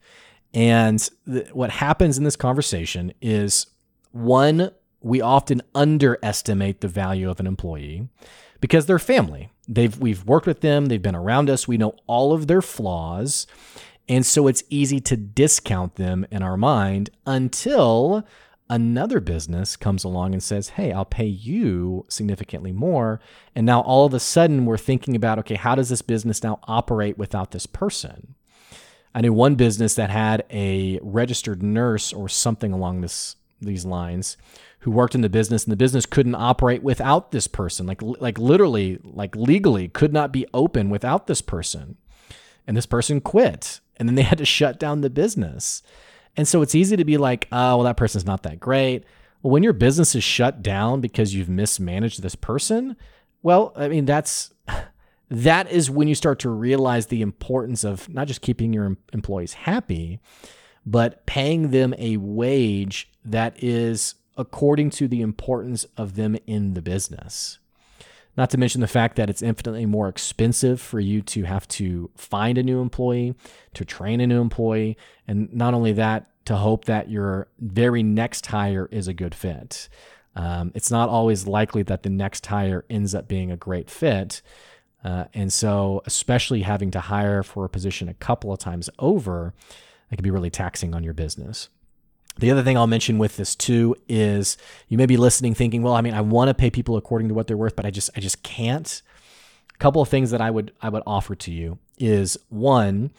And 0.53 1.09
th- 1.25 1.51
what 1.51 1.71
happens 1.71 2.17
in 2.17 2.23
this 2.23 2.35
conversation 2.35 3.11
is 3.21 3.67
one, 4.11 4.69
we 5.01 5.19
often 5.19 5.61
underestimate 5.73 6.81
the 6.81 6.87
value 6.87 7.29
of 7.29 7.39
an 7.39 7.47
employee 7.47 8.07
because 8.61 8.85
they're 8.85 8.99
family. 8.99 9.51
They've 9.67 9.97
we've 9.97 10.25
worked 10.25 10.47
with 10.47 10.61
them, 10.61 10.87
they've 10.87 11.01
been 11.01 11.15
around 11.15 11.49
us, 11.49 11.67
we 11.67 11.77
know 11.77 11.95
all 12.07 12.33
of 12.33 12.47
their 12.47 12.61
flaws. 12.61 13.47
And 14.09 14.25
so 14.25 14.47
it's 14.47 14.63
easy 14.69 14.99
to 15.01 15.15
discount 15.15 15.95
them 15.95 16.25
in 16.29 16.43
our 16.43 16.57
mind 16.57 17.09
until 17.25 18.25
another 18.69 19.19
business 19.19 19.75
comes 19.75 20.03
along 20.03 20.33
and 20.33 20.43
says, 20.43 20.69
Hey, 20.69 20.91
I'll 20.91 21.05
pay 21.05 21.25
you 21.25 22.05
significantly 22.09 22.71
more. 22.71 23.21
And 23.55 23.65
now 23.65 23.81
all 23.81 24.05
of 24.05 24.13
a 24.13 24.19
sudden 24.19 24.65
we're 24.65 24.77
thinking 24.77 25.15
about, 25.15 25.39
okay, 25.39 25.55
how 25.55 25.75
does 25.75 25.89
this 25.89 26.01
business 26.01 26.43
now 26.43 26.59
operate 26.63 27.17
without 27.17 27.51
this 27.51 27.65
person? 27.65 28.35
I 29.15 29.21
knew 29.21 29.31
one 29.31 29.55
business 29.55 29.95
that 29.95 30.09
had 30.09 30.43
a 30.49 30.99
registered 31.03 31.61
nurse 31.61 32.11
or 32.11 32.27
something 32.27 32.73
along 32.73 33.01
this 33.01 33.35
these 33.61 33.85
lines 33.85 34.35
who 34.83 34.91
worked 34.91 35.15
in 35.15 35.21
the 35.21 35.29
business 35.29 35.63
and 35.63 35.71
the 35.71 35.77
business 35.77 36.05
couldn't 36.05 36.35
operate 36.35 36.83
without 36.83 37.31
this 37.31 37.47
person. 37.47 37.85
Like 37.85 38.01
like 38.01 38.37
literally 38.37 38.99
like 39.03 39.33
legally 39.35 39.87
could 39.87 40.11
not 40.11 40.33
be 40.33 40.45
open 40.53 40.89
without 40.89 41.27
this 41.27 41.41
person. 41.41 41.97
And 42.67 42.75
this 42.75 42.85
person 42.85 43.21
quit. 43.21 43.79
And 43.97 44.07
then 44.09 44.15
they 44.15 44.21
had 44.31 44.39
to 44.39 44.45
shut 44.45 44.79
down 44.79 45.01
the 45.01 45.09
business. 45.09 45.83
And 46.35 46.47
so 46.47 46.61
it's 46.61 46.75
easy 46.75 46.97
to 46.97 47.05
be 47.05 47.17
like 47.17 47.47
oh 47.51 47.77
well 47.77 47.85
that 47.85 47.97
person's 47.97 48.25
not 48.25 48.43
that 48.43 48.59
great. 48.59 49.05
Well 49.41 49.51
when 49.51 49.63
your 49.63 49.73
business 49.73 50.15
is 50.15 50.23
shut 50.23 50.61
down 50.61 50.99
because 50.99 51.33
you've 51.33 51.49
mismanaged 51.49 52.21
this 52.21 52.35
person 52.35 52.95
well 53.43 53.73
i 53.75 53.87
mean 53.87 54.05
that's 54.05 54.53
that 55.29 55.69
is 55.71 55.91
when 55.91 56.07
you 56.07 56.15
start 56.15 56.39
to 56.39 56.49
realize 56.49 57.07
the 57.07 57.21
importance 57.21 57.83
of 57.83 58.09
not 58.09 58.27
just 58.27 58.41
keeping 58.41 58.73
your 58.73 58.97
employees 59.11 59.53
happy 59.53 60.19
but 60.85 61.25
paying 61.25 61.71
them 61.71 61.93
a 61.97 62.17
wage 62.17 63.09
that 63.25 63.61
is 63.61 64.15
according 64.37 64.89
to 64.91 65.07
the 65.07 65.21
importance 65.21 65.85
of 65.97 66.15
them 66.15 66.37
in 66.47 66.73
the 66.73 66.81
business. 66.81 67.59
Not 68.35 68.49
to 68.49 68.57
mention 68.57 68.81
the 68.81 68.87
fact 68.87 69.15
that 69.17 69.29
it's 69.29 69.43
infinitely 69.43 69.85
more 69.85 70.09
expensive 70.09 70.81
for 70.81 70.99
you 70.99 71.21
to 71.21 71.43
have 71.43 71.67
to 71.69 72.09
find 72.15 72.57
a 72.57 72.63
new 72.63 72.81
employee, 72.81 73.35
to 73.75 73.85
train 73.85 74.19
a 74.21 74.27
new 74.27 74.41
employee, 74.41 74.97
and 75.27 75.53
not 75.53 75.73
only 75.73 75.93
that, 75.93 76.27
to 76.45 76.55
hope 76.55 76.85
that 76.85 77.09
your 77.09 77.47
very 77.59 78.01
next 78.01 78.47
hire 78.47 78.89
is 78.91 79.07
a 79.07 79.13
good 79.13 79.35
fit. 79.35 79.87
Um, 80.35 80.71
it's 80.73 80.89
not 80.89 81.09
always 81.09 81.47
likely 81.47 81.83
that 81.83 82.03
the 82.03 82.09
next 82.09 82.45
hire 82.47 82.85
ends 82.89 83.13
up 83.13 83.27
being 83.27 83.51
a 83.51 83.57
great 83.57 83.89
fit. 83.89 84.41
Uh, 85.03 85.25
and 85.33 85.53
so, 85.53 86.01
especially 86.05 86.61
having 86.61 86.89
to 86.91 86.99
hire 86.99 87.43
for 87.43 87.65
a 87.65 87.69
position 87.69 88.09
a 88.09 88.13
couple 88.15 88.51
of 88.51 88.57
times 88.57 88.89
over, 88.99 89.53
it 90.09 90.15
can 90.15 90.23
be 90.23 90.31
really 90.31 90.49
taxing 90.49 90.95
on 90.95 91.03
your 91.03 91.13
business. 91.13 91.69
The 92.39 92.51
other 92.51 92.63
thing 92.63 92.77
I'll 92.77 92.87
mention 92.87 93.17
with 93.17 93.37
this 93.37 93.55
too 93.55 93.95
is 94.07 94.57
you 94.87 94.97
may 94.97 95.05
be 95.05 95.17
listening 95.17 95.53
thinking, 95.53 95.83
well, 95.83 95.93
I 95.93 96.01
mean, 96.01 96.13
I 96.13 96.21
want 96.21 96.49
to 96.49 96.53
pay 96.53 96.69
people 96.69 96.97
according 96.97 97.27
to 97.27 97.33
what 97.33 97.47
they're 97.47 97.57
worth, 97.57 97.75
but 97.75 97.85
I 97.85 97.91
just 97.91 98.09
I 98.15 98.19
just 98.19 98.43
can't. 98.43 99.01
A 99.73 99.77
couple 99.77 100.01
of 100.01 100.09
things 100.09 100.31
that 100.31 100.41
I 100.41 100.49
would 100.51 100.71
I 100.81 100.89
would 100.89 101.03
offer 101.05 101.35
to 101.35 101.51
you 101.51 101.77
is 101.99 102.37
one, 102.49 103.11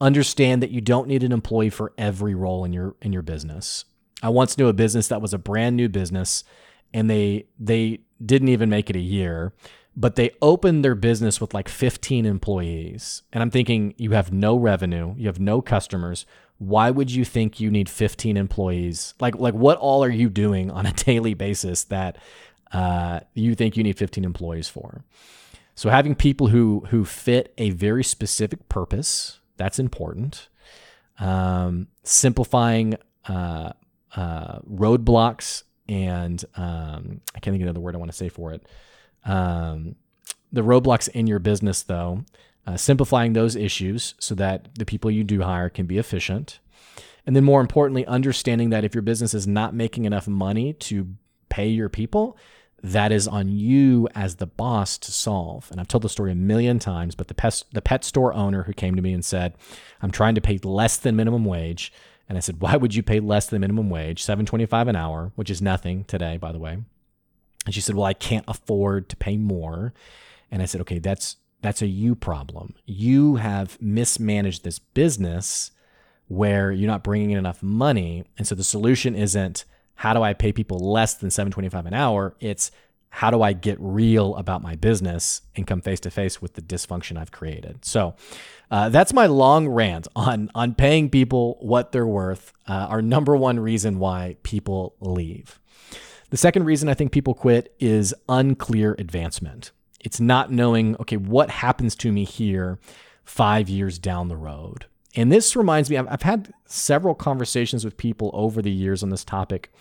understand 0.00 0.62
that 0.62 0.70
you 0.70 0.80
don't 0.80 1.08
need 1.08 1.22
an 1.22 1.32
employee 1.32 1.70
for 1.70 1.92
every 1.98 2.34
role 2.34 2.64
in 2.64 2.72
your 2.72 2.94
in 3.02 3.12
your 3.12 3.22
business. 3.22 3.84
I 4.22 4.28
once 4.28 4.56
knew 4.56 4.68
a 4.68 4.72
business 4.72 5.08
that 5.08 5.20
was 5.20 5.34
a 5.34 5.38
brand 5.38 5.76
new 5.76 5.88
business 5.88 6.44
and 6.92 7.10
they 7.10 7.46
they 7.58 8.00
didn't 8.24 8.48
even 8.48 8.70
make 8.70 8.88
it 8.88 8.96
a 8.96 9.00
year, 9.00 9.52
but 9.96 10.16
they 10.16 10.30
opened 10.42 10.84
their 10.84 10.94
business 10.94 11.40
with 11.40 11.54
like 11.54 11.68
15 11.68 12.26
employees. 12.26 13.22
And 13.32 13.42
I'm 13.42 13.50
thinking 13.50 13.94
you 13.96 14.10
have 14.12 14.32
no 14.32 14.56
revenue, 14.56 15.14
you 15.16 15.26
have 15.26 15.40
no 15.40 15.62
customers 15.62 16.26
why 16.58 16.90
would 16.90 17.10
you 17.10 17.24
think 17.24 17.60
you 17.60 17.70
need 17.70 17.88
15 17.88 18.36
employees? 18.36 19.14
Like, 19.20 19.36
like 19.36 19.54
what 19.54 19.78
all 19.78 20.04
are 20.04 20.10
you 20.10 20.28
doing 20.28 20.70
on 20.70 20.86
a 20.86 20.92
daily 21.04 21.34
basis 21.34 21.84
that 21.84 22.16
uh, 22.72 23.20
you 23.34 23.54
think 23.54 23.76
you 23.76 23.82
need 23.82 23.98
15 23.98 24.24
employees 24.24 24.68
for? 24.68 25.04
So 25.74 25.90
having 25.90 26.14
people 26.14 26.48
who 26.48 26.84
who 26.90 27.04
fit 27.04 27.52
a 27.58 27.70
very 27.70 28.04
specific 28.04 28.68
purpose 28.68 29.40
that's 29.56 29.78
important. 29.78 30.48
Um, 31.18 31.88
simplifying 32.02 32.96
uh, 33.28 33.72
uh, 34.16 34.58
roadblocks 34.60 35.64
and 35.88 36.44
um, 36.56 37.20
I 37.34 37.40
can't 37.40 37.52
think 37.52 37.56
of 37.56 37.62
another 37.62 37.80
word 37.80 37.94
I 37.94 37.98
want 37.98 38.10
to 38.10 38.16
say 38.16 38.28
for 38.28 38.52
it. 38.52 38.66
Um, 39.24 39.96
the 40.52 40.62
roadblocks 40.62 41.08
in 41.08 41.26
your 41.26 41.38
business, 41.38 41.82
though, 41.82 42.24
uh, 42.66 42.76
simplifying 42.76 43.32
those 43.32 43.56
issues 43.56 44.14
so 44.18 44.34
that 44.36 44.68
the 44.76 44.86
people 44.86 45.10
you 45.10 45.24
do 45.24 45.42
hire 45.42 45.68
can 45.68 45.86
be 45.86 45.98
efficient. 45.98 46.60
And 47.26 47.34
then, 47.34 47.44
more 47.44 47.60
importantly, 47.60 48.06
understanding 48.06 48.70
that 48.70 48.84
if 48.84 48.94
your 48.94 49.02
business 49.02 49.34
is 49.34 49.46
not 49.46 49.74
making 49.74 50.04
enough 50.04 50.28
money 50.28 50.74
to 50.74 51.08
pay 51.48 51.68
your 51.68 51.88
people, 51.88 52.36
that 52.82 53.12
is 53.12 53.26
on 53.26 53.48
you 53.48 54.08
as 54.14 54.36
the 54.36 54.46
boss 54.46 54.98
to 54.98 55.10
solve. 55.10 55.68
And 55.70 55.80
I've 55.80 55.88
told 55.88 56.02
the 56.02 56.08
story 56.10 56.32
a 56.32 56.36
million 56.36 56.78
times, 56.78 57.14
but 57.14 57.28
the 57.28 57.34
pet, 57.34 57.62
the 57.72 57.80
pet 57.80 58.04
store 58.04 58.34
owner 58.34 58.64
who 58.64 58.74
came 58.74 58.94
to 58.94 59.02
me 59.02 59.14
and 59.14 59.24
said, 59.24 59.54
I'm 60.02 60.10
trying 60.10 60.34
to 60.34 60.42
pay 60.42 60.58
less 60.62 60.98
than 60.98 61.16
minimum 61.16 61.46
wage. 61.46 61.92
And 62.28 62.36
I 62.36 62.42
said, 62.42 62.60
Why 62.60 62.76
would 62.76 62.94
you 62.94 63.02
pay 63.02 63.20
less 63.20 63.46
than 63.46 63.62
minimum 63.62 63.88
wage? 63.88 64.22
725 64.22 64.88
an 64.88 64.96
hour, 64.96 65.32
which 65.34 65.48
is 65.48 65.62
nothing 65.62 66.04
today, 66.04 66.36
by 66.36 66.52
the 66.52 66.58
way. 66.58 66.78
And 67.66 67.74
she 67.74 67.80
said, 67.80 67.94
Well, 67.94 68.06
I 68.06 68.14
can't 68.14 68.44
afford 68.48 69.08
to 69.10 69.16
pay 69.16 69.36
more. 69.36 69.94
And 70.50 70.62
I 70.62 70.66
said, 70.66 70.80
Okay, 70.82 70.98
that's 70.98 71.36
that's 71.62 71.80
a 71.80 71.86
you 71.86 72.14
problem. 72.14 72.74
You 72.84 73.36
have 73.36 73.80
mismanaged 73.80 74.64
this 74.64 74.78
business 74.78 75.70
where 76.28 76.70
you're 76.70 76.90
not 76.90 77.02
bringing 77.02 77.30
in 77.30 77.38
enough 77.38 77.62
money. 77.62 78.24
And 78.36 78.46
so 78.46 78.54
the 78.54 78.64
solution 78.64 79.14
isn't 79.14 79.64
how 79.96 80.12
do 80.12 80.22
I 80.22 80.34
pay 80.34 80.52
people 80.52 80.78
less 80.78 81.14
than 81.14 81.30
725 81.30 81.86
an 81.86 81.94
hour? 81.94 82.36
It's 82.40 82.70
how 83.08 83.30
do 83.30 83.42
I 83.42 83.52
get 83.52 83.76
real 83.80 84.34
about 84.34 84.60
my 84.60 84.74
business 84.74 85.42
and 85.54 85.66
come 85.66 85.80
face 85.80 86.00
to 86.00 86.10
face 86.10 86.42
with 86.42 86.54
the 86.54 86.62
dysfunction 86.62 87.16
I've 87.16 87.30
created? 87.30 87.84
So 87.84 88.16
uh, 88.70 88.88
that's 88.88 89.12
my 89.12 89.26
long 89.26 89.68
rant 89.68 90.08
on 90.16 90.50
on 90.54 90.74
paying 90.74 91.08
people 91.08 91.58
what 91.60 91.92
they're 91.92 92.06
worth. 92.06 92.52
Uh, 92.66 92.88
our 92.90 93.00
number 93.02 93.36
one 93.36 93.60
reason 93.60 94.00
why 94.00 94.36
people 94.42 94.96
leave. 95.00 95.60
The 96.34 96.38
second 96.38 96.64
reason 96.64 96.88
I 96.88 96.94
think 96.94 97.12
people 97.12 97.32
quit 97.32 97.72
is 97.78 98.12
unclear 98.28 98.96
advancement. 98.98 99.70
It's 100.00 100.18
not 100.18 100.50
knowing, 100.50 100.96
okay, 100.96 101.16
what 101.16 101.48
happens 101.48 101.94
to 101.94 102.10
me 102.10 102.24
here 102.24 102.80
five 103.22 103.68
years 103.68 104.00
down 104.00 104.26
the 104.26 104.36
road. 104.36 104.86
And 105.14 105.30
this 105.30 105.54
reminds 105.54 105.88
me, 105.90 105.96
I've, 105.96 106.08
I've 106.10 106.22
had 106.22 106.52
several 106.66 107.14
conversations 107.14 107.84
with 107.84 107.96
people 107.96 108.32
over 108.34 108.60
the 108.60 108.72
years 108.72 109.04
on 109.04 109.10
this 109.10 109.24
topic. 109.24 109.72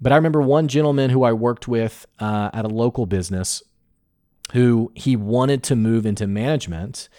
But 0.00 0.12
I 0.12 0.16
remember 0.16 0.40
one 0.40 0.68
gentleman 0.68 1.10
who 1.10 1.22
I 1.22 1.34
worked 1.34 1.68
with 1.68 2.06
uh, 2.18 2.48
at 2.54 2.64
a 2.64 2.68
local 2.68 3.04
business 3.04 3.62
who 4.54 4.92
he 4.94 5.16
wanted 5.16 5.62
to 5.64 5.76
move 5.76 6.06
into 6.06 6.26
management 6.26 7.10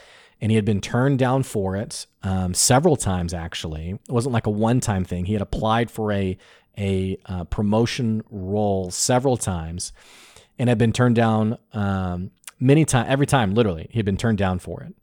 and 0.42 0.50
he 0.50 0.56
had 0.56 0.66
been 0.66 0.82
turned 0.82 1.20
down 1.20 1.44
for 1.44 1.76
it 1.76 2.08
um, 2.24 2.56
several 2.56 2.98
times 2.98 3.34
actually 3.34 3.92
it 3.92 4.12
wasn't 4.12 4.34
like 4.34 4.48
a 4.48 4.50
one-time 4.50 5.06
thing 5.06 5.26
he 5.26 5.34
had 5.34 5.42
applied 5.42 5.90
for 5.90 6.12
a 6.12 6.36
a 6.78 7.18
uh, 7.26 7.44
promotion 7.46 8.24
role 8.30 8.92
several 8.92 9.38
times 9.38 9.94
and 10.58 10.70
had 10.70 10.78
been 10.78 10.94
turned 10.94 11.16
down 11.16 11.58
um, 11.74 12.32
many 12.60 12.86
times, 12.86 13.08
every 13.10 13.26
time, 13.26 13.54
literally, 13.54 13.88
he 13.92 14.00
had 14.00 14.06
been 14.06 14.18
turned 14.18 14.38
down 14.38 14.60
for 14.60 14.82
it. 14.82 14.96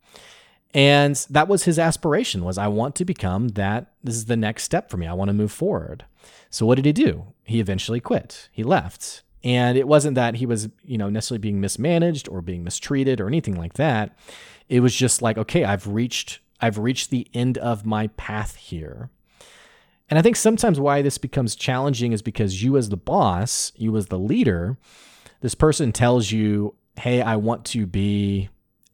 And 0.75 1.17
that 1.31 1.49
was 1.49 1.65
his 1.65 1.79
aspiration 1.79 2.45
was 2.45 2.59
I 2.59 2.69
want 2.69 2.95
to 2.97 3.05
become 3.05 3.49
that. 3.51 3.93
This 4.05 4.17
is 4.17 4.27
the 4.27 4.37
next 4.37 4.65
step 4.65 4.91
for 4.91 4.97
me. 4.97 5.07
I 5.07 5.15
want 5.15 5.29
to 5.31 5.35
move 5.35 5.53
forward. 5.53 6.05
So 6.51 6.67
what 6.67 6.77
did 6.77 6.85
he 6.85 6.93
do? 6.93 7.33
He 7.45 7.59
eventually 7.59 8.01
quit. 8.01 8.49
He 8.53 8.63
left. 8.63 9.23
And 9.43 9.79
it 9.79 9.89
wasn't 9.89 10.15
that 10.17 10.37
he 10.37 10.47
was, 10.47 10.69
you 10.85 10.99
know, 10.99 11.09
necessarily 11.09 11.41
being 11.41 11.61
mismanaged 11.61 12.29
or 12.29 12.43
being 12.43 12.65
mistreated 12.65 13.21
or 13.21 13.29
anything 13.29 13.57
like 13.57 13.75
that. 13.75 14.17
It 14.69 14.81
was 14.81 14.95
just 14.95 15.23
like, 15.23 15.39
okay, 15.39 15.65
I've 15.65 15.87
reached 15.87 16.41
I've 16.61 16.79
reached 16.79 17.11
the 17.11 17.29
end 17.33 17.57
of 17.57 17.87
my 17.87 18.09
path 18.09 18.57
here. 18.57 19.11
And 20.11 20.19
I 20.19 20.23
think 20.23 20.37
sometimes 20.37 20.81
why 20.81 21.03
this 21.03 21.19
becomes 21.19 21.55
challenging 21.55 22.13
is 22.13 22.23
because 22.23 22.63
you 22.63 22.77
as 22.77 22.89
the 22.89 22.97
boss, 22.97 23.73
you 23.77 23.97
as 23.97 24.07
the 24.07 24.19
leader, 24.19 24.79
this 25.41 25.55
person 25.55 25.93
tells 25.93 26.33
you, 26.33 26.75
"Hey, 26.99 27.21
I 27.21 27.37
want 27.37 27.65
to 27.67 27.87
be 27.87 28.49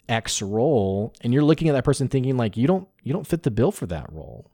X 0.09 0.43
role," 0.43 1.15
and 1.21 1.33
you're 1.33 1.45
looking 1.45 1.69
at 1.69 1.73
that 1.73 1.85
person 1.85 2.09
thinking 2.09 2.37
like, 2.37 2.57
"You 2.57 2.67
don't 2.67 2.89
you 3.03 3.13
don't 3.13 3.27
fit 3.27 3.45
the 3.45 3.51
bill 3.51 3.71
for 3.71 3.87
that 3.87 4.13
role." 4.13 4.51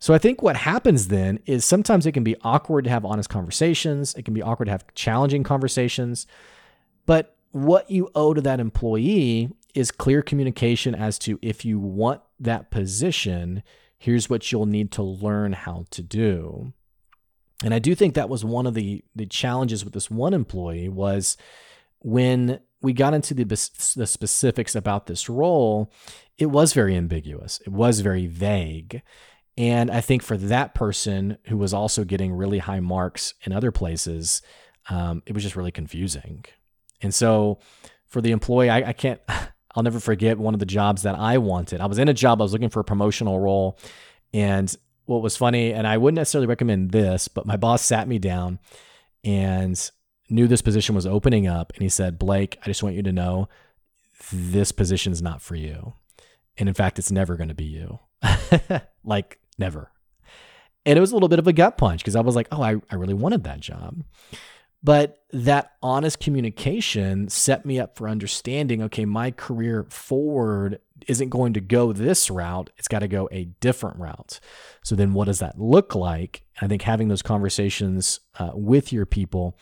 So 0.00 0.12
I 0.12 0.18
think 0.18 0.42
what 0.42 0.56
happens 0.56 1.08
then 1.08 1.38
is 1.46 1.64
sometimes 1.64 2.04
it 2.04 2.12
can 2.12 2.24
be 2.24 2.36
awkward 2.42 2.84
to 2.84 2.90
have 2.90 3.06
honest 3.06 3.30
conversations, 3.30 4.12
it 4.14 4.24
can 4.24 4.34
be 4.34 4.42
awkward 4.42 4.66
to 4.66 4.72
have 4.72 4.84
challenging 4.94 5.44
conversations, 5.44 6.26
but 7.06 7.36
what 7.52 7.90
you 7.90 8.10
owe 8.14 8.34
to 8.34 8.40
that 8.42 8.60
employee 8.60 9.48
is 9.74 9.90
clear 9.90 10.20
communication 10.20 10.94
as 10.94 11.18
to 11.20 11.38
if 11.40 11.64
you 11.64 11.78
want 11.78 12.20
that 12.38 12.70
position, 12.70 13.62
here's 14.04 14.28
what 14.28 14.52
you'll 14.52 14.66
need 14.66 14.92
to 14.92 15.02
learn 15.02 15.54
how 15.54 15.86
to 15.88 16.02
do. 16.02 16.74
And 17.62 17.72
I 17.72 17.78
do 17.78 17.94
think 17.94 18.12
that 18.14 18.28
was 18.28 18.44
one 18.44 18.66
of 18.66 18.74
the 18.74 19.02
the 19.16 19.24
challenges 19.24 19.82
with 19.82 19.94
this 19.94 20.10
one 20.10 20.34
employee 20.34 20.90
was 20.90 21.38
when 22.00 22.60
we 22.82 22.92
got 22.92 23.14
into 23.14 23.32
the, 23.32 23.44
the 23.44 24.06
specifics 24.06 24.74
about 24.74 25.06
this 25.06 25.30
role, 25.30 25.90
it 26.36 26.46
was 26.46 26.74
very 26.74 26.94
ambiguous. 26.94 27.62
It 27.64 27.72
was 27.72 28.00
very 28.00 28.26
vague. 28.26 29.00
And 29.56 29.90
I 29.90 30.02
think 30.02 30.22
for 30.22 30.36
that 30.36 30.74
person 30.74 31.38
who 31.46 31.56
was 31.56 31.72
also 31.72 32.04
getting 32.04 32.34
really 32.34 32.58
high 32.58 32.80
marks 32.80 33.32
in 33.44 33.52
other 33.52 33.72
places, 33.72 34.42
um, 34.90 35.22
it 35.24 35.32
was 35.32 35.42
just 35.42 35.56
really 35.56 35.72
confusing. 35.72 36.44
And 37.00 37.14
so 37.14 37.58
for 38.06 38.20
the 38.20 38.32
employee, 38.32 38.68
I, 38.68 38.90
I 38.90 38.92
can't, 38.92 39.22
I'll 39.74 39.82
never 39.82 40.00
forget 40.00 40.38
one 40.38 40.54
of 40.54 40.60
the 40.60 40.66
jobs 40.66 41.02
that 41.02 41.16
I 41.16 41.38
wanted. 41.38 41.80
I 41.80 41.86
was 41.86 41.98
in 41.98 42.08
a 42.08 42.14
job, 42.14 42.40
I 42.40 42.44
was 42.44 42.52
looking 42.52 42.70
for 42.70 42.80
a 42.80 42.84
promotional 42.84 43.40
role. 43.40 43.78
And 44.32 44.74
what 45.06 45.22
was 45.22 45.36
funny, 45.36 45.72
and 45.72 45.86
I 45.86 45.98
wouldn't 45.98 46.16
necessarily 46.16 46.46
recommend 46.46 46.90
this, 46.90 47.28
but 47.28 47.46
my 47.46 47.56
boss 47.56 47.82
sat 47.82 48.08
me 48.08 48.18
down 48.18 48.58
and 49.22 49.90
knew 50.30 50.46
this 50.46 50.62
position 50.62 50.94
was 50.94 51.06
opening 51.06 51.46
up. 51.46 51.72
And 51.74 51.82
he 51.82 51.88
said, 51.88 52.18
Blake, 52.18 52.58
I 52.62 52.66
just 52.66 52.82
want 52.82 52.96
you 52.96 53.02
to 53.02 53.12
know 53.12 53.48
this 54.32 54.72
position 54.72 55.12
is 55.12 55.22
not 55.22 55.42
for 55.42 55.54
you. 55.54 55.94
And 56.56 56.68
in 56.68 56.74
fact, 56.74 56.98
it's 56.98 57.10
never 57.10 57.36
going 57.36 57.48
to 57.48 57.54
be 57.54 57.64
you. 57.64 57.98
like, 59.04 59.38
never. 59.58 59.90
And 60.86 60.96
it 60.96 61.00
was 61.00 61.12
a 61.12 61.14
little 61.14 61.28
bit 61.28 61.38
of 61.38 61.46
a 61.46 61.52
gut 61.52 61.78
punch 61.78 62.00
because 62.00 62.16
I 62.16 62.20
was 62.20 62.36
like, 62.36 62.48
oh, 62.52 62.62
I, 62.62 62.76
I 62.90 62.94
really 62.94 63.14
wanted 63.14 63.44
that 63.44 63.60
job. 63.60 64.04
But 64.84 65.22
that 65.32 65.72
honest 65.82 66.20
communication 66.20 67.28
set 67.28 67.64
me 67.64 67.80
up 67.80 67.96
for 67.96 68.06
understanding 68.06 68.82
okay, 68.82 69.06
my 69.06 69.30
career 69.30 69.86
forward 69.88 70.78
isn't 71.08 71.30
going 71.30 71.54
to 71.54 71.60
go 71.60 71.92
this 71.92 72.30
route. 72.30 72.70
It's 72.76 72.86
got 72.86 72.98
to 73.00 73.08
go 73.08 73.28
a 73.32 73.46
different 73.60 73.98
route. 73.98 74.40
So 74.84 74.94
then 74.94 75.14
what 75.14 75.24
does 75.24 75.38
that 75.38 75.58
look 75.58 75.94
like? 75.94 76.44
I 76.60 76.68
think 76.68 76.82
having 76.82 77.08
those 77.08 77.22
conversations 77.22 78.20
uh, 78.38 78.50
with 78.54 78.92
your 78.92 79.06
people 79.06 79.58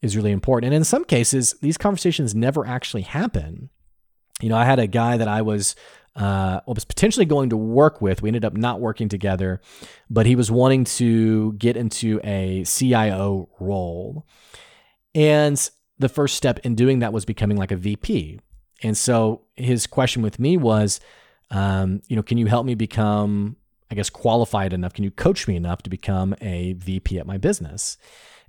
is 0.00 0.16
really 0.16 0.32
important. 0.32 0.72
And 0.72 0.76
in 0.76 0.84
some 0.84 1.04
cases, 1.04 1.54
these 1.60 1.78
conversations 1.78 2.34
never 2.34 2.66
actually 2.66 3.02
happen. 3.02 3.68
You 4.40 4.48
know, 4.48 4.56
I 4.56 4.64
had 4.64 4.78
a 4.78 4.86
guy 4.86 5.16
that 5.16 5.28
I 5.28 5.42
was 5.42 5.76
uh, 6.16 6.60
was 6.66 6.84
potentially 6.84 7.26
going 7.26 7.50
to 7.50 7.56
work 7.56 8.00
with. 8.00 8.22
We 8.22 8.28
ended 8.28 8.44
up 8.44 8.54
not 8.54 8.80
working 8.80 9.08
together, 9.08 9.60
but 10.08 10.26
he 10.26 10.36
was 10.36 10.50
wanting 10.50 10.84
to 10.84 11.52
get 11.54 11.76
into 11.76 12.20
a 12.22 12.64
CIO 12.64 13.48
role. 13.58 14.26
And 15.14 15.70
the 15.98 16.08
first 16.08 16.36
step 16.36 16.60
in 16.60 16.74
doing 16.74 17.00
that 17.00 17.12
was 17.12 17.24
becoming 17.24 17.56
like 17.56 17.72
a 17.72 17.76
VP. 17.76 18.40
And 18.82 18.96
so 18.96 19.42
his 19.56 19.86
question 19.86 20.22
with 20.22 20.38
me 20.38 20.56
was, 20.56 21.00
um, 21.50 22.02
you 22.08 22.16
know, 22.16 22.22
can 22.22 22.38
you 22.38 22.46
help 22.46 22.66
me 22.66 22.74
become, 22.74 23.56
I 23.90 23.94
guess, 23.94 24.10
qualified 24.10 24.72
enough? 24.72 24.92
Can 24.92 25.04
you 25.04 25.10
coach 25.10 25.46
me 25.46 25.56
enough 25.56 25.82
to 25.82 25.90
become 25.90 26.34
a 26.40 26.74
VP 26.74 27.18
at 27.18 27.26
my 27.26 27.38
business? 27.38 27.96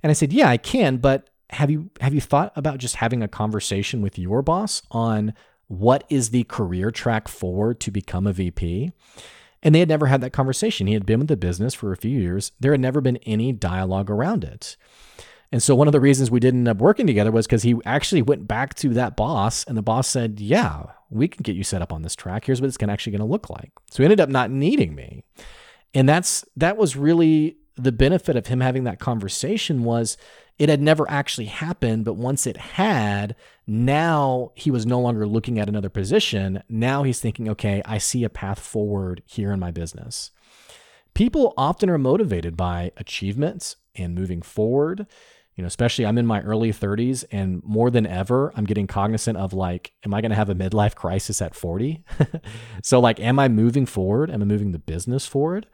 And 0.02 0.10
I 0.10 0.12
said, 0.12 0.32
yeah, 0.32 0.48
I 0.48 0.56
can, 0.56 0.98
but 0.98 1.30
have 1.50 1.70
you 1.70 1.90
have 2.00 2.12
you 2.12 2.20
thought 2.20 2.52
about 2.56 2.78
just 2.78 2.96
having 2.96 3.22
a 3.22 3.28
conversation 3.28 4.02
with 4.02 4.18
your 4.18 4.42
boss 4.42 4.82
on 4.90 5.32
what 5.68 6.04
is 6.08 6.30
the 6.30 6.44
career 6.44 6.90
track 6.90 7.28
forward 7.28 7.80
to 7.80 7.90
become 7.90 8.26
a 8.26 8.32
VP? 8.32 8.92
And 9.62 9.74
they 9.74 9.80
had 9.80 9.88
never 9.88 10.06
had 10.06 10.20
that 10.20 10.32
conversation. 10.32 10.86
He 10.86 10.94
had 10.94 11.06
been 11.06 11.20
with 11.20 11.28
the 11.28 11.36
business 11.36 11.74
for 11.74 11.92
a 11.92 11.96
few 11.96 12.18
years. 12.18 12.52
There 12.60 12.72
had 12.72 12.80
never 12.80 13.00
been 13.00 13.16
any 13.18 13.52
dialogue 13.52 14.10
around 14.10 14.44
it. 14.44 14.76
And 15.52 15.62
so 15.62 15.74
one 15.74 15.88
of 15.88 15.92
the 15.92 16.00
reasons 16.00 16.30
we 16.30 16.40
didn't 16.40 16.60
end 16.60 16.68
up 16.68 16.78
working 16.78 17.06
together 17.06 17.30
was 17.30 17.46
because 17.46 17.62
he 17.62 17.76
actually 17.84 18.22
went 18.22 18.48
back 18.48 18.74
to 18.74 18.90
that 18.90 19.16
boss 19.16 19.64
and 19.64 19.76
the 19.76 19.82
boss 19.82 20.08
said, 20.08 20.40
Yeah, 20.40 20.84
we 21.08 21.28
can 21.28 21.42
get 21.42 21.56
you 21.56 21.64
set 21.64 21.82
up 21.82 21.92
on 21.92 22.02
this 22.02 22.16
track. 22.16 22.44
Here's 22.44 22.60
what 22.60 22.68
it's 22.68 22.78
actually 22.82 23.12
going 23.12 23.20
to 23.20 23.26
look 23.26 23.48
like. 23.48 23.70
So 23.90 24.02
he 24.02 24.04
ended 24.04 24.20
up 24.20 24.28
not 24.28 24.50
needing 24.50 24.94
me. 24.94 25.22
And 25.94 26.08
that's 26.08 26.44
that 26.56 26.76
was 26.76 26.96
really 26.96 27.56
the 27.76 27.92
benefit 27.92 28.36
of 28.36 28.46
him 28.46 28.60
having 28.60 28.84
that 28.84 28.98
conversation 28.98 29.84
was 29.84 30.16
it 30.58 30.68
had 30.68 30.80
never 30.80 31.08
actually 31.10 31.46
happened, 31.46 32.04
but 32.04 32.14
once 32.14 32.46
it 32.46 32.56
had, 32.56 33.36
now 33.66 34.52
he 34.54 34.70
was 34.70 34.86
no 34.86 34.98
longer 34.98 35.26
looking 35.26 35.58
at 35.58 35.68
another 35.68 35.90
position. 35.90 36.62
Now 36.68 37.02
he's 37.02 37.20
thinking, 37.20 37.48
okay, 37.50 37.82
I 37.84 37.98
see 37.98 38.24
a 38.24 38.30
path 38.30 38.58
forward 38.58 39.22
here 39.26 39.52
in 39.52 39.60
my 39.60 39.70
business. 39.70 40.30
People 41.12 41.52
often 41.56 41.90
are 41.90 41.98
motivated 41.98 42.56
by 42.56 42.92
achievements 42.96 43.76
and 43.94 44.14
moving 44.14 44.40
forward. 44.40 45.06
You 45.54 45.62
know, 45.62 45.68
especially 45.68 46.04
I'm 46.04 46.18
in 46.18 46.26
my 46.26 46.42
early 46.42 46.70
30s 46.70 47.24
and 47.30 47.62
more 47.64 47.90
than 47.90 48.06
ever, 48.06 48.52
I'm 48.54 48.64
getting 48.64 48.86
cognizant 48.86 49.38
of 49.38 49.54
like, 49.54 49.92
am 50.04 50.12
I 50.12 50.20
going 50.20 50.30
to 50.30 50.36
have 50.36 50.50
a 50.50 50.54
midlife 50.54 50.94
crisis 50.94 51.40
at 51.40 51.54
40? 51.54 52.04
so, 52.82 53.00
like, 53.00 53.18
am 53.20 53.38
I 53.38 53.48
moving 53.48 53.86
forward? 53.86 54.30
Am 54.30 54.42
I 54.42 54.44
moving 54.44 54.72
the 54.72 54.78
business 54.78 55.26
forward? 55.26 55.66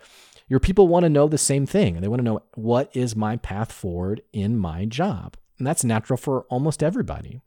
Your 0.48 0.60
people 0.60 0.88
want 0.88 1.04
to 1.04 1.08
know 1.08 1.28
the 1.28 1.38
same 1.38 1.66
thing. 1.66 2.00
They 2.00 2.08
want 2.08 2.20
to 2.20 2.24
know 2.24 2.42
what 2.54 2.94
is 2.94 3.16
my 3.16 3.36
path 3.36 3.72
forward 3.72 4.22
in 4.32 4.58
my 4.58 4.84
job. 4.84 5.36
And 5.58 5.66
that's 5.66 5.84
natural 5.84 6.16
for 6.16 6.42
almost 6.50 6.82
everybody. 6.82 7.40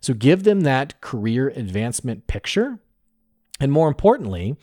So 0.00 0.14
give 0.14 0.44
them 0.44 0.60
that 0.60 1.00
career 1.00 1.48
advancement 1.48 2.26
picture. 2.26 2.78
And 3.60 3.72
more 3.72 3.88
importantly, 3.88 4.56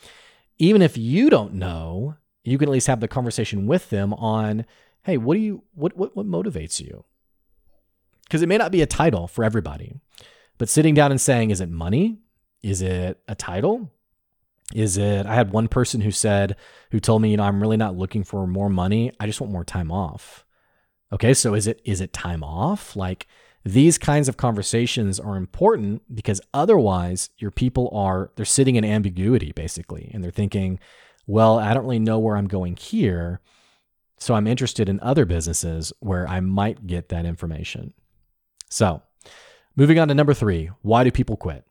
even 0.58 0.82
if 0.82 0.96
you 0.96 1.28
don't 1.28 1.54
know, 1.54 2.16
you 2.44 2.58
can 2.58 2.68
at 2.68 2.72
least 2.72 2.86
have 2.86 3.00
the 3.00 3.08
conversation 3.08 3.66
with 3.66 3.90
them 3.90 4.14
on, 4.14 4.64
hey, 5.02 5.16
what 5.16 5.34
do 5.34 5.40
you 5.40 5.64
what 5.74 5.96
what 5.96 6.14
what 6.14 6.26
motivates 6.26 6.80
you? 6.80 7.04
Because 8.24 8.42
it 8.42 8.48
may 8.48 8.56
not 8.56 8.72
be 8.72 8.82
a 8.82 8.86
title 8.86 9.26
for 9.26 9.44
everybody. 9.44 9.94
But 10.58 10.68
sitting 10.68 10.94
down 10.94 11.10
and 11.10 11.20
saying, 11.20 11.50
is 11.50 11.60
it 11.60 11.68
money? 11.68 12.18
Is 12.62 12.82
it 12.82 13.20
a 13.26 13.34
title? 13.34 13.90
Is 14.74 14.96
it, 14.96 15.26
I 15.26 15.34
had 15.34 15.52
one 15.52 15.68
person 15.68 16.00
who 16.00 16.10
said, 16.10 16.56
who 16.90 17.00
told 17.00 17.22
me, 17.22 17.30
you 17.30 17.36
know, 17.36 17.44
I'm 17.44 17.60
really 17.60 17.76
not 17.76 17.96
looking 17.96 18.24
for 18.24 18.46
more 18.46 18.70
money. 18.70 19.12
I 19.20 19.26
just 19.26 19.40
want 19.40 19.52
more 19.52 19.64
time 19.64 19.90
off. 19.90 20.44
Okay. 21.12 21.34
So 21.34 21.54
is 21.54 21.66
it, 21.66 21.80
is 21.84 22.00
it 22.00 22.12
time 22.12 22.42
off? 22.42 22.96
Like 22.96 23.26
these 23.64 23.98
kinds 23.98 24.28
of 24.28 24.36
conversations 24.36 25.20
are 25.20 25.36
important 25.36 26.02
because 26.14 26.40
otherwise 26.54 27.30
your 27.38 27.50
people 27.50 27.90
are, 27.92 28.30
they're 28.36 28.44
sitting 28.44 28.76
in 28.76 28.84
ambiguity 28.84 29.52
basically. 29.52 30.10
And 30.12 30.24
they're 30.24 30.30
thinking, 30.30 30.80
well, 31.26 31.58
I 31.58 31.74
don't 31.74 31.84
really 31.84 31.98
know 31.98 32.18
where 32.18 32.36
I'm 32.36 32.48
going 32.48 32.76
here. 32.76 33.40
So 34.18 34.34
I'm 34.34 34.46
interested 34.46 34.88
in 34.88 35.00
other 35.00 35.24
businesses 35.24 35.92
where 36.00 36.28
I 36.28 36.40
might 36.40 36.86
get 36.86 37.08
that 37.10 37.26
information. 37.26 37.92
So 38.68 39.02
moving 39.76 39.98
on 39.98 40.08
to 40.08 40.14
number 40.14 40.34
three, 40.34 40.70
why 40.82 41.04
do 41.04 41.10
people 41.10 41.36
quit? 41.36 41.64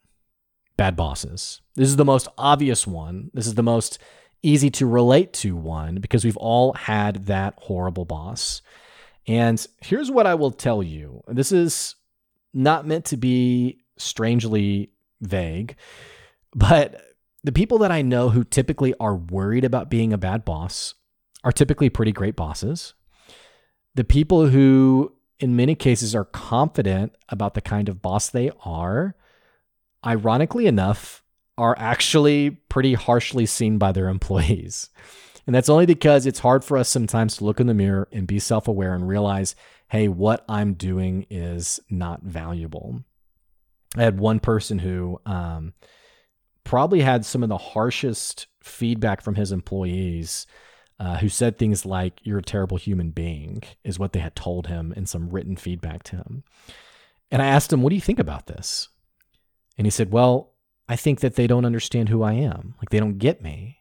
Bad 0.77 0.95
bosses. 0.95 1.61
This 1.75 1.89
is 1.89 1.95
the 1.95 2.05
most 2.05 2.27
obvious 2.37 2.87
one. 2.87 3.29
This 3.33 3.47
is 3.47 3.55
the 3.55 3.63
most 3.63 3.99
easy 4.43 4.69
to 4.71 4.87
relate 4.87 5.33
to 5.33 5.55
one 5.55 5.95
because 5.95 6.25
we've 6.25 6.37
all 6.37 6.73
had 6.73 7.27
that 7.27 7.55
horrible 7.57 8.05
boss. 8.05 8.61
And 9.27 9.65
here's 9.81 10.09
what 10.09 10.25
I 10.25 10.35
will 10.35 10.51
tell 10.51 10.81
you 10.81 11.23
this 11.27 11.51
is 11.51 11.95
not 12.53 12.87
meant 12.87 13.05
to 13.05 13.17
be 13.17 13.79
strangely 13.97 14.91
vague, 15.21 15.75
but 16.55 17.01
the 17.43 17.51
people 17.51 17.79
that 17.79 17.91
I 17.91 18.01
know 18.01 18.29
who 18.29 18.43
typically 18.43 18.93
are 18.99 19.15
worried 19.15 19.63
about 19.63 19.89
being 19.89 20.13
a 20.13 20.17
bad 20.17 20.45
boss 20.45 20.95
are 21.43 21.51
typically 21.51 21.89
pretty 21.89 22.11
great 22.11 22.35
bosses. 22.35 22.93
The 23.95 24.03
people 24.03 24.47
who, 24.47 25.13
in 25.39 25.55
many 25.55 25.75
cases, 25.75 26.15
are 26.15 26.25
confident 26.25 27.15
about 27.29 27.53
the 27.55 27.61
kind 27.61 27.89
of 27.89 28.01
boss 28.01 28.29
they 28.29 28.51
are 28.63 29.15
ironically 30.05 30.67
enough, 30.67 31.23
are 31.57 31.75
actually 31.77 32.49
pretty 32.49 32.93
harshly 32.93 33.45
seen 33.45 33.77
by 33.77 33.91
their 33.91 34.07
employees. 34.17 34.89
And 35.45 35.55
that's 35.55 35.69
only 35.69 35.85
because 35.85 36.25
it's 36.25 36.39
hard 36.39 36.63
for 36.63 36.77
us 36.77 36.89
sometimes 36.89 37.37
to 37.37 37.45
look 37.45 37.59
in 37.59 37.67
the 37.67 37.73
mirror 37.73 38.07
and 38.11 38.27
be 38.27 38.39
self 38.39 38.67
aware 38.67 38.93
and 38.93 39.07
realize, 39.07 39.55
hey, 39.89 40.07
what 40.07 40.45
I'm 40.47 40.73
doing 40.73 41.25
is 41.29 41.79
not 41.89 42.23
valuable. 42.23 43.03
I 43.97 44.03
had 44.03 44.19
one 44.19 44.39
person 44.39 44.79
who 44.79 45.19
um, 45.25 45.73
probably 46.63 47.01
had 47.01 47.25
some 47.25 47.43
of 47.43 47.49
the 47.49 47.57
harshest 47.57 48.47
feedback 48.63 49.21
from 49.21 49.35
his 49.35 49.51
employees 49.51 50.47
uh, 50.99 51.17
who 51.17 51.27
said 51.29 51.57
things 51.57 51.85
like, 51.85 52.19
You're 52.23 52.37
a 52.37 52.43
terrible 52.43 52.77
human 52.77 53.09
being, 53.09 53.63
is 53.83 53.99
what 53.99 54.13
they 54.13 54.19
had 54.19 54.35
told 54.35 54.67
him 54.67 54.93
in 54.95 55.05
some 55.05 55.29
written 55.29 55.57
feedback 55.57 56.03
to 56.03 56.17
him. 56.17 56.43
And 57.31 57.41
I 57.41 57.47
asked 57.47 57.73
him, 57.73 57.81
What 57.81 57.89
do 57.89 57.95
you 57.95 58.01
think 58.01 58.19
about 58.19 58.45
this? 58.45 58.87
And 59.81 59.87
he 59.87 59.89
said, 59.89 60.11
Well, 60.11 60.51
I 60.87 60.95
think 60.95 61.21
that 61.21 61.33
they 61.33 61.47
don't 61.47 61.65
understand 61.65 62.09
who 62.09 62.21
I 62.21 62.33
am. 62.33 62.75
Like 62.77 62.91
they 62.91 62.99
don't 62.99 63.17
get 63.17 63.41
me. 63.41 63.79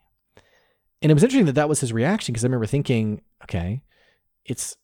And 1.03 1.11
it 1.11 1.15
was 1.15 1.23
interesting 1.23 1.45
that 1.45 1.57
that 1.57 1.69
was 1.69 1.81
his 1.81 1.93
reaction 1.93 2.33
because 2.33 2.43
I 2.43 2.47
remember 2.47 2.65
thinking, 2.65 3.21
okay, 3.43 3.83
it's, 4.47 4.79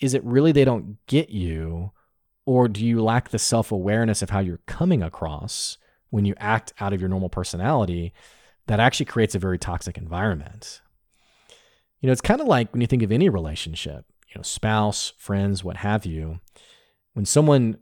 is 0.00 0.14
it 0.14 0.24
really 0.24 0.52
they 0.52 0.64
don't 0.64 1.04
get 1.06 1.28
you? 1.28 1.92
Or 2.46 2.66
do 2.66 2.82
you 2.82 3.04
lack 3.04 3.28
the 3.28 3.38
self 3.38 3.70
awareness 3.70 4.22
of 4.22 4.30
how 4.30 4.38
you're 4.38 4.62
coming 4.64 5.02
across 5.02 5.76
when 6.08 6.24
you 6.24 6.34
act 6.38 6.72
out 6.80 6.94
of 6.94 7.00
your 7.02 7.10
normal 7.10 7.28
personality 7.28 8.14
that 8.68 8.80
actually 8.80 9.04
creates 9.04 9.34
a 9.34 9.38
very 9.38 9.58
toxic 9.58 9.98
environment? 9.98 10.80
You 12.00 12.06
know, 12.06 12.12
it's 12.12 12.22
kind 12.22 12.40
of 12.40 12.46
like 12.46 12.72
when 12.72 12.80
you 12.80 12.86
think 12.86 13.02
of 13.02 13.12
any 13.12 13.28
relationship, 13.28 14.06
you 14.28 14.36
know, 14.36 14.42
spouse, 14.42 15.12
friends, 15.18 15.62
what 15.62 15.76
have 15.76 16.06
you. 16.06 16.40
When 17.12 17.26
someone, 17.26 17.80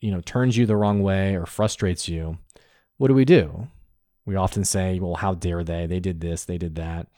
you 0.00 0.10
know, 0.10 0.20
turns 0.20 0.56
you 0.56 0.66
the 0.66 0.76
wrong 0.76 1.02
way 1.02 1.34
or 1.36 1.46
frustrates 1.46 2.08
you, 2.08 2.38
what 2.96 3.08
do 3.08 3.14
we 3.14 3.24
do? 3.24 3.68
We 4.26 4.36
often 4.36 4.64
say, 4.64 4.98
well, 4.98 5.14
how 5.14 5.34
dare 5.34 5.64
they? 5.64 5.86
They 5.86 6.00
did 6.00 6.20
this, 6.20 6.44
they 6.44 6.58
did 6.58 6.76
that. 6.76 7.08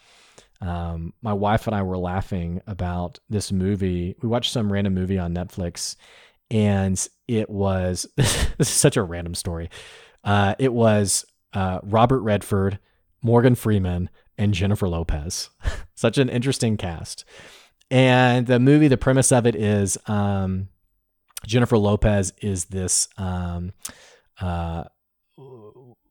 Um, 0.60 1.14
my 1.22 1.32
wife 1.32 1.66
and 1.66 1.74
I 1.74 1.82
were 1.82 1.96
laughing 1.98 2.60
about 2.66 3.18
this 3.28 3.50
movie. 3.50 4.14
We 4.22 4.28
watched 4.28 4.52
some 4.52 4.72
random 4.72 4.94
movie 4.94 5.18
on 5.18 5.34
Netflix, 5.34 5.96
and 6.50 7.08
it 7.26 7.48
was 7.48 8.06
this 8.16 8.50
is 8.58 8.68
such 8.68 8.96
a 8.96 9.02
random 9.02 9.34
story. 9.34 9.70
Uh, 10.22 10.54
it 10.58 10.72
was 10.72 11.24
uh, 11.54 11.80
Robert 11.82 12.20
Redford, 12.20 12.78
Morgan 13.22 13.54
Freeman, 13.54 14.10
and 14.36 14.54
Jennifer 14.54 14.88
Lopez. 14.88 15.50
Such 15.94 16.18
an 16.18 16.28
interesting 16.28 16.76
cast. 16.76 17.24
And 17.90 18.46
the 18.46 18.60
movie, 18.60 18.88
the 18.88 18.96
premise 18.96 19.32
of 19.32 19.46
it 19.46 19.54
is 19.54 19.98
um, 20.06 20.68
Jennifer 21.46 21.78
Lopez 21.78 22.32
is 22.40 22.66
this 22.66 23.08
um, 23.16 23.72
uh, 24.40 24.84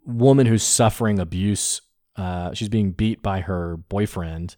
woman 0.05 0.45
who's 0.45 0.63
suffering 0.63 1.19
abuse. 1.19 1.81
Uh, 2.15 2.53
she's 2.53 2.69
being 2.69 2.91
beat 2.91 3.21
by 3.21 3.41
her 3.41 3.77
boyfriend, 3.77 4.55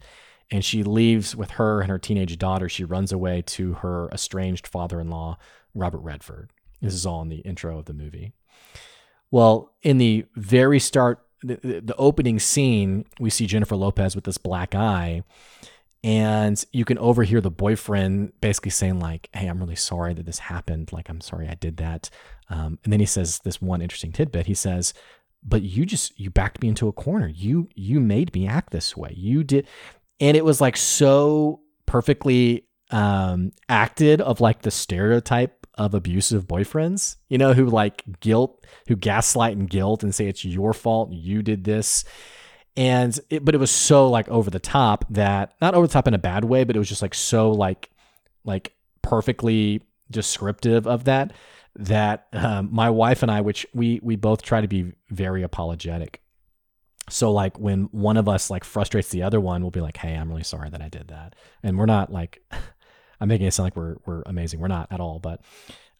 and 0.49 0.63
she 0.65 0.83
leaves 0.83 1.35
with 1.35 1.51
her 1.51 1.81
and 1.81 1.89
her 1.89 1.99
teenage 1.99 2.37
daughter. 2.37 2.67
She 2.69 2.83
runs 2.83 3.11
away 3.11 3.43
to 3.47 3.73
her 3.73 4.09
estranged 4.11 4.67
father 4.67 4.99
in 4.99 5.09
law, 5.09 5.37
Robert 5.73 5.99
Redford. 5.99 6.51
This 6.81 6.93
is 6.93 7.05
all 7.05 7.21
in 7.21 7.29
the 7.29 7.37
intro 7.37 7.77
of 7.77 7.85
the 7.85 7.93
movie. 7.93 8.33
Well, 9.29 9.73
in 9.81 9.97
the 9.97 10.25
very 10.35 10.79
start 10.79 11.25
the, 11.43 11.81
the 11.83 11.95
opening 11.97 12.39
scene, 12.39 13.05
we 13.19 13.29
see 13.29 13.47
Jennifer 13.47 13.75
Lopez 13.75 14.15
with 14.15 14.25
this 14.25 14.37
black 14.37 14.75
eye, 14.75 15.23
and 16.03 16.63
you 16.71 16.85
can 16.85 16.97
overhear 16.97 17.41
the 17.41 17.51
boyfriend 17.51 18.33
basically 18.41 18.71
saying 18.71 18.99
like, 18.99 19.29
"Hey, 19.33 19.47
I'm 19.47 19.59
really 19.59 19.75
sorry 19.75 20.13
that 20.13 20.25
this 20.25 20.39
happened. 20.39 20.91
Like, 20.91 21.09
I'm 21.09 21.21
sorry 21.21 21.47
I 21.47 21.55
did 21.55 21.77
that." 21.77 22.09
Um, 22.49 22.79
and 22.83 22.91
then 22.91 22.99
he 22.99 23.05
says 23.05 23.39
this 23.39 23.61
one 23.61 23.81
interesting 23.81 24.11
tidbit. 24.11 24.47
He 24.47 24.53
says, 24.53 24.93
"But 25.43 25.61
you 25.61 25.85
just 25.85 26.19
you 26.19 26.29
backed 26.29 26.61
me 26.61 26.69
into 26.69 26.87
a 26.87 26.93
corner. 26.93 27.27
You 27.27 27.69
you 27.75 27.99
made 27.99 28.33
me 28.33 28.47
act 28.47 28.71
this 28.71 28.97
way. 28.97 29.13
You 29.15 29.43
did." 29.43 29.67
And 30.19 30.35
it 30.37 30.45
was 30.45 30.61
like 30.61 30.77
so 30.77 31.61
perfectly 31.85 32.65
um, 32.91 33.51
acted 33.69 34.21
of 34.21 34.41
like 34.41 34.61
the 34.61 34.71
stereotype 34.71 35.65
of 35.75 35.93
abusive 35.93 36.47
boyfriends, 36.47 37.17
you 37.29 37.37
know, 37.37 37.53
who 37.53 37.65
like 37.65 38.03
guilt, 38.19 38.65
who 38.87 38.95
gaslight 38.95 39.57
and 39.57 39.69
guilt 39.69 40.03
and 40.03 40.13
say 40.13 40.27
it's 40.27 40.45
your 40.45 40.73
fault, 40.73 41.11
you 41.11 41.41
did 41.41 41.63
this. 41.63 42.03
And 42.77 43.19
it, 43.29 43.43
but 43.43 43.53
it 43.53 43.57
was 43.57 43.71
so 43.71 44.09
like 44.09 44.29
over 44.29 44.49
the 44.49 44.59
top 44.59 45.05
that 45.09 45.55
not 45.61 45.73
over 45.73 45.87
the 45.87 45.93
top 45.93 46.07
in 46.07 46.13
a 46.13 46.19
bad 46.19 46.45
way, 46.45 46.63
but 46.63 46.75
it 46.75 46.79
was 46.79 46.89
just 46.89 47.01
like 47.01 47.13
so 47.13 47.51
like 47.51 47.89
like 48.45 48.73
perfectly 49.01 49.81
descriptive 50.09 50.87
of 50.87 51.05
that 51.05 51.33
that 51.75 52.27
um, 52.33 52.69
my 52.71 52.89
wife 52.89 53.23
and 53.23 53.31
I, 53.31 53.41
which 53.41 53.65
we 53.73 53.99
we 54.03 54.15
both 54.15 54.41
try 54.41 54.61
to 54.61 54.67
be 54.67 54.93
very 55.09 55.43
apologetic. 55.43 56.21
So 57.09 57.31
like 57.31 57.59
when 57.59 57.83
one 57.91 58.17
of 58.17 58.29
us 58.29 58.49
like 58.49 58.63
frustrates 58.63 59.09
the 59.09 59.23
other 59.23 59.39
one, 59.39 59.61
we'll 59.61 59.71
be 59.71 59.81
like, 59.81 59.97
"Hey, 59.97 60.15
I'm 60.15 60.29
really 60.29 60.43
sorry 60.43 60.69
that 60.69 60.81
I 60.81 60.89
did 60.89 61.09
that," 61.09 61.35
and 61.63 61.77
we're 61.77 61.85
not 61.85 62.11
like 62.11 62.41
I'm 63.21 63.27
making 63.27 63.47
it 63.47 63.51
sound 63.53 63.65
like 63.65 63.75
we're 63.75 63.97
we're 64.05 64.23
amazing. 64.25 64.59
We're 64.59 64.67
not 64.67 64.87
at 64.91 64.99
all. 64.99 65.19
But 65.19 65.41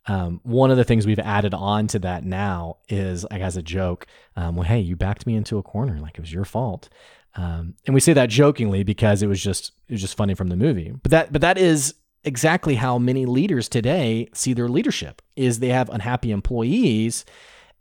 um, 0.08 0.40
one 0.44 0.72
of 0.72 0.78
the 0.78 0.84
things 0.84 1.06
we've 1.06 1.20
added 1.20 1.54
on 1.54 1.88
to 1.88 2.00
that 2.00 2.26
now 2.26 2.78
is 2.90 3.26
like 3.30 3.42
as 3.42 3.56
a 3.56 3.62
joke, 3.62 4.08
um, 4.36 4.56
well, 4.56 4.68
hey, 4.68 4.80
you 4.80 4.96
backed 4.96 5.28
me 5.28 5.36
into 5.36 5.58
a 5.58 5.64
corner, 5.64 6.00
like 6.00 6.16
it 6.16 6.22
was 6.22 6.34
your 6.34 6.46
fault. 6.46 6.90
Um, 7.36 7.76
and 7.86 7.94
we 7.94 8.00
say 8.00 8.14
that 8.14 8.30
jokingly 8.30 8.84
because 8.84 9.22
it 9.22 9.28
was 9.28 9.42
just 9.42 9.72
it 9.88 9.94
was 9.94 10.02
just 10.02 10.18
funny 10.18 10.34
from 10.34 10.50
the 10.50 10.56
movie. 10.56 10.94
But 11.02 11.12
that 11.12 11.32
but 11.32 11.42
that 11.42 11.58
is 11.58 11.94
exactly 12.24 12.76
how 12.76 12.98
many 12.98 13.26
leaders 13.26 13.70
today 13.70 14.28
see 14.34 14.54
their 14.54 14.68
leadership 14.68 15.22
is 15.36 15.60
they 15.60 15.70
have 15.70 15.90
unhappy 15.90 16.32
employees 16.32 17.26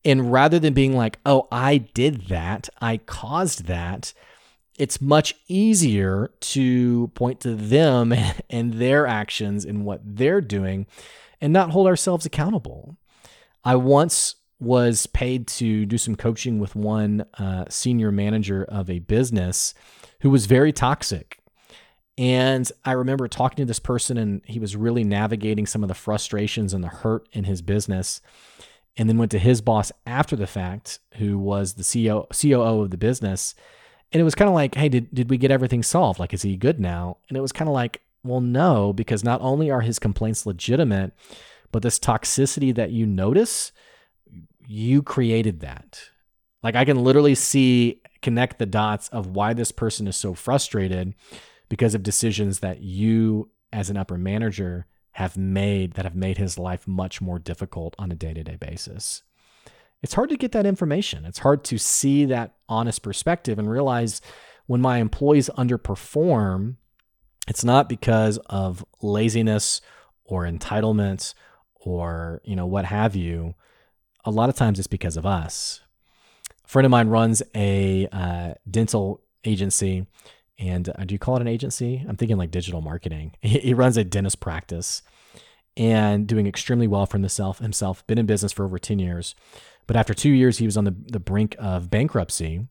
and 0.04 0.32
rather 0.32 0.58
than 0.58 0.72
being 0.72 0.96
like, 0.96 1.18
"Oh, 1.26 1.48
I 1.50 1.78
did 1.78 2.28
that. 2.28 2.68
I 2.80 2.98
caused 2.98 3.64
that." 3.64 4.12
it's 4.78 4.98
much 4.98 5.34
easier 5.46 6.30
to 6.40 7.08
point 7.08 7.38
to 7.40 7.54
them 7.54 8.14
and 8.50 8.74
their 8.74 9.06
actions 9.06 9.66
and 9.66 9.84
what 9.84 10.00
they're 10.02 10.40
doing 10.40 10.86
and 11.40 11.52
not 11.52 11.70
hold 11.70 11.86
ourselves 11.86 12.26
accountable. 12.26 12.96
I 13.64 13.76
once 13.76 14.36
was 14.58 15.06
paid 15.06 15.46
to 15.46 15.86
do 15.86 15.96
some 15.96 16.14
coaching 16.14 16.58
with 16.58 16.76
one 16.76 17.24
uh, 17.38 17.64
senior 17.68 18.12
manager 18.12 18.64
of 18.64 18.90
a 18.90 18.98
business 18.98 19.74
who 20.20 20.30
was 20.30 20.46
very 20.46 20.72
toxic. 20.72 21.38
And 22.18 22.70
I 22.84 22.92
remember 22.92 23.26
talking 23.28 23.56
to 23.56 23.64
this 23.64 23.78
person, 23.78 24.18
and 24.18 24.42
he 24.44 24.58
was 24.58 24.76
really 24.76 25.04
navigating 25.04 25.66
some 25.66 25.82
of 25.82 25.88
the 25.88 25.94
frustrations 25.94 26.74
and 26.74 26.84
the 26.84 26.88
hurt 26.88 27.26
in 27.32 27.44
his 27.44 27.62
business. 27.62 28.20
And 28.96 29.08
then 29.08 29.16
went 29.16 29.30
to 29.30 29.38
his 29.38 29.62
boss 29.62 29.92
after 30.04 30.36
the 30.36 30.48
fact, 30.48 30.98
who 31.14 31.38
was 31.38 31.74
the 31.74 31.82
CEO, 31.82 32.26
COO 32.28 32.82
of 32.82 32.90
the 32.90 32.98
business, 32.98 33.54
and 34.12 34.20
it 34.20 34.24
was 34.24 34.34
kind 34.34 34.48
of 34.48 34.54
like, 34.54 34.74
hey, 34.74 34.88
did, 34.88 35.14
did 35.14 35.30
we 35.30 35.38
get 35.38 35.50
everything 35.50 35.82
solved? 35.82 36.18
Like, 36.18 36.34
is 36.34 36.42
he 36.42 36.56
good 36.56 36.80
now? 36.80 37.18
And 37.28 37.38
it 37.38 37.40
was 37.40 37.52
kind 37.52 37.68
of 37.68 37.74
like, 37.74 38.02
well, 38.22 38.40
no, 38.40 38.92
because 38.92 39.24
not 39.24 39.40
only 39.40 39.70
are 39.70 39.80
his 39.80 39.98
complaints 39.98 40.46
legitimate, 40.46 41.12
but 41.72 41.82
this 41.82 41.98
toxicity 41.98 42.74
that 42.74 42.90
you 42.90 43.06
notice, 43.06 43.72
you 44.66 45.02
created 45.02 45.60
that. 45.60 46.00
Like, 46.62 46.76
I 46.76 46.84
can 46.84 47.02
literally 47.02 47.34
see, 47.34 48.02
connect 48.22 48.58
the 48.58 48.66
dots 48.66 49.08
of 49.08 49.28
why 49.28 49.54
this 49.54 49.72
person 49.72 50.06
is 50.06 50.16
so 50.16 50.34
frustrated 50.34 51.14
because 51.68 51.94
of 51.94 52.02
decisions 52.02 52.60
that 52.60 52.82
you, 52.82 53.50
as 53.72 53.88
an 53.88 53.96
upper 53.96 54.18
manager, 54.18 54.86
have 55.12 55.36
made 55.36 55.94
that 55.94 56.04
have 56.04 56.14
made 56.14 56.38
his 56.38 56.58
life 56.58 56.86
much 56.86 57.20
more 57.20 57.38
difficult 57.38 57.96
on 57.98 58.12
a 58.12 58.14
day 58.14 58.32
to 58.32 58.44
day 58.44 58.56
basis 58.56 59.22
it's 60.02 60.14
hard 60.14 60.30
to 60.30 60.36
get 60.36 60.52
that 60.52 60.66
information. 60.66 61.24
It's 61.24 61.40
hard 61.40 61.64
to 61.64 61.78
see 61.78 62.24
that 62.26 62.54
honest 62.68 63.02
perspective 63.02 63.58
and 63.58 63.70
realize 63.70 64.20
when 64.66 64.80
my 64.80 64.98
employees 64.98 65.50
underperform, 65.58 66.76
it's 67.50 67.64
not 67.64 67.88
because 67.88 68.38
of 68.46 68.84
laziness 69.02 69.80
or 70.24 70.44
entitlement 70.44 71.34
or, 71.74 72.40
you 72.44 72.54
know, 72.54 72.64
what 72.64 72.84
have 72.84 73.16
you. 73.16 73.56
A 74.24 74.30
lot 74.30 74.48
of 74.48 74.54
times 74.54 74.78
it's 74.78 74.86
because 74.86 75.16
of 75.16 75.26
us. 75.26 75.80
A 76.64 76.68
friend 76.68 76.86
of 76.86 76.92
mine 76.92 77.08
runs 77.08 77.42
a 77.56 78.06
uh, 78.12 78.54
dental 78.70 79.22
agency. 79.44 80.06
And 80.60 80.90
uh, 80.90 81.04
do 81.04 81.12
you 81.12 81.18
call 81.18 81.34
it 81.36 81.40
an 81.42 81.48
agency? 81.48 82.04
I'm 82.08 82.14
thinking 82.14 82.36
like 82.36 82.52
digital 82.52 82.82
marketing. 82.82 83.34
He, 83.42 83.74
runs 83.74 83.96
a 83.96 84.04
dentist 84.04 84.38
practice 84.38 85.02
and 85.76 86.28
doing 86.28 86.46
extremely 86.46 86.86
well 86.86 87.06
for 87.06 87.18
himself, 87.18 87.58
himself, 87.58 88.06
been 88.06 88.18
in 88.18 88.26
business 88.26 88.52
for 88.52 88.64
over 88.64 88.78
10 88.78 89.00
years. 89.00 89.34
But 89.88 89.96
after 89.96 90.14
two 90.14 90.30
years, 90.30 90.58
he 90.58 90.66
was 90.66 90.76
on 90.76 90.84
the, 90.84 90.94
the 91.08 91.18
brink 91.18 91.56
of 91.58 91.90
bankruptcy. 91.90 92.68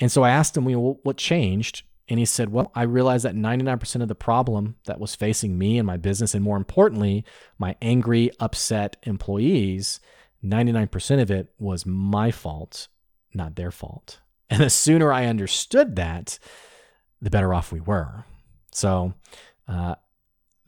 And 0.00 0.10
so 0.10 0.24
I 0.24 0.30
asked 0.30 0.56
him, 0.56 0.64
well, 0.64 0.98
what 1.04 1.18
changed? 1.18 1.84
And 2.08 2.18
he 2.18 2.24
said, 2.24 2.50
Well, 2.50 2.70
I 2.74 2.82
realized 2.82 3.24
that 3.24 3.34
99% 3.34 4.02
of 4.02 4.08
the 4.08 4.14
problem 4.14 4.76
that 4.86 5.00
was 5.00 5.14
facing 5.14 5.58
me 5.58 5.78
and 5.78 5.86
my 5.86 5.96
business, 5.96 6.34
and 6.34 6.44
more 6.44 6.56
importantly, 6.56 7.24
my 7.58 7.76
angry, 7.80 8.30
upset 8.40 8.96
employees, 9.04 10.00
99% 10.44 11.22
of 11.22 11.30
it 11.30 11.52
was 11.58 11.86
my 11.86 12.30
fault, 12.30 12.88
not 13.32 13.56
their 13.56 13.70
fault. 13.70 14.20
And 14.50 14.60
the 14.60 14.70
sooner 14.70 15.12
I 15.12 15.26
understood 15.26 15.96
that, 15.96 16.38
the 17.20 17.30
better 17.30 17.54
off 17.54 17.72
we 17.72 17.80
were. 17.80 18.24
So 18.72 19.14
uh, 19.68 19.94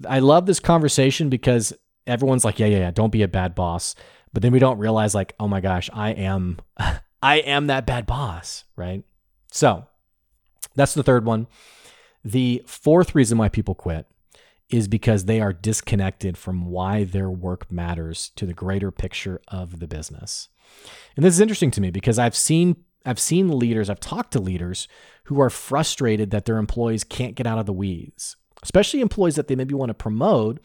I 0.08 0.20
love 0.20 0.46
this 0.46 0.60
conversation 0.60 1.28
because 1.28 1.72
everyone's 2.06 2.44
like, 2.44 2.58
Yeah, 2.58 2.66
yeah, 2.66 2.78
yeah, 2.78 2.90
don't 2.90 3.10
be 3.10 3.22
a 3.22 3.28
bad 3.28 3.54
boss 3.54 3.94
but 4.34 4.42
then 4.42 4.52
we 4.52 4.58
don't 4.58 4.78
realize 4.78 5.14
like 5.14 5.34
oh 5.40 5.48
my 5.48 5.60
gosh 5.60 5.88
i 5.94 6.10
am 6.10 6.58
i 7.22 7.36
am 7.36 7.68
that 7.68 7.86
bad 7.86 8.04
boss 8.04 8.64
right 8.76 9.02
so 9.50 9.86
that's 10.74 10.94
the 10.94 11.02
third 11.02 11.24
one 11.24 11.46
the 12.24 12.62
fourth 12.66 13.14
reason 13.14 13.36
why 13.36 13.48
people 13.48 13.74
quit 13.74 14.06
is 14.70 14.88
because 14.88 15.26
they 15.26 15.40
are 15.40 15.52
disconnected 15.52 16.38
from 16.38 16.66
why 16.66 17.04
their 17.04 17.30
work 17.30 17.70
matters 17.70 18.30
to 18.36 18.46
the 18.46 18.54
greater 18.54 18.90
picture 18.90 19.40
of 19.48 19.78
the 19.78 19.86
business. 19.86 20.48
And 21.16 21.24
this 21.24 21.34
is 21.34 21.40
interesting 21.40 21.70
to 21.72 21.80
me 21.80 21.90
because 21.90 22.18
I've 22.18 22.34
seen 22.34 22.76
I've 23.06 23.20
seen 23.20 23.58
leaders, 23.58 23.90
I've 23.90 24.00
talked 24.00 24.32
to 24.32 24.40
leaders 24.40 24.88
who 25.24 25.38
are 25.38 25.50
frustrated 25.50 26.30
that 26.30 26.46
their 26.46 26.56
employees 26.56 27.04
can't 27.04 27.34
get 27.34 27.46
out 27.46 27.58
of 27.58 27.66
the 27.66 27.72
weeds, 27.72 28.36
especially 28.62 29.02
employees 29.02 29.36
that 29.36 29.46
they 29.46 29.54
maybe 29.54 29.74
want 29.74 29.90
to 29.90 29.94
promote. 29.94 30.58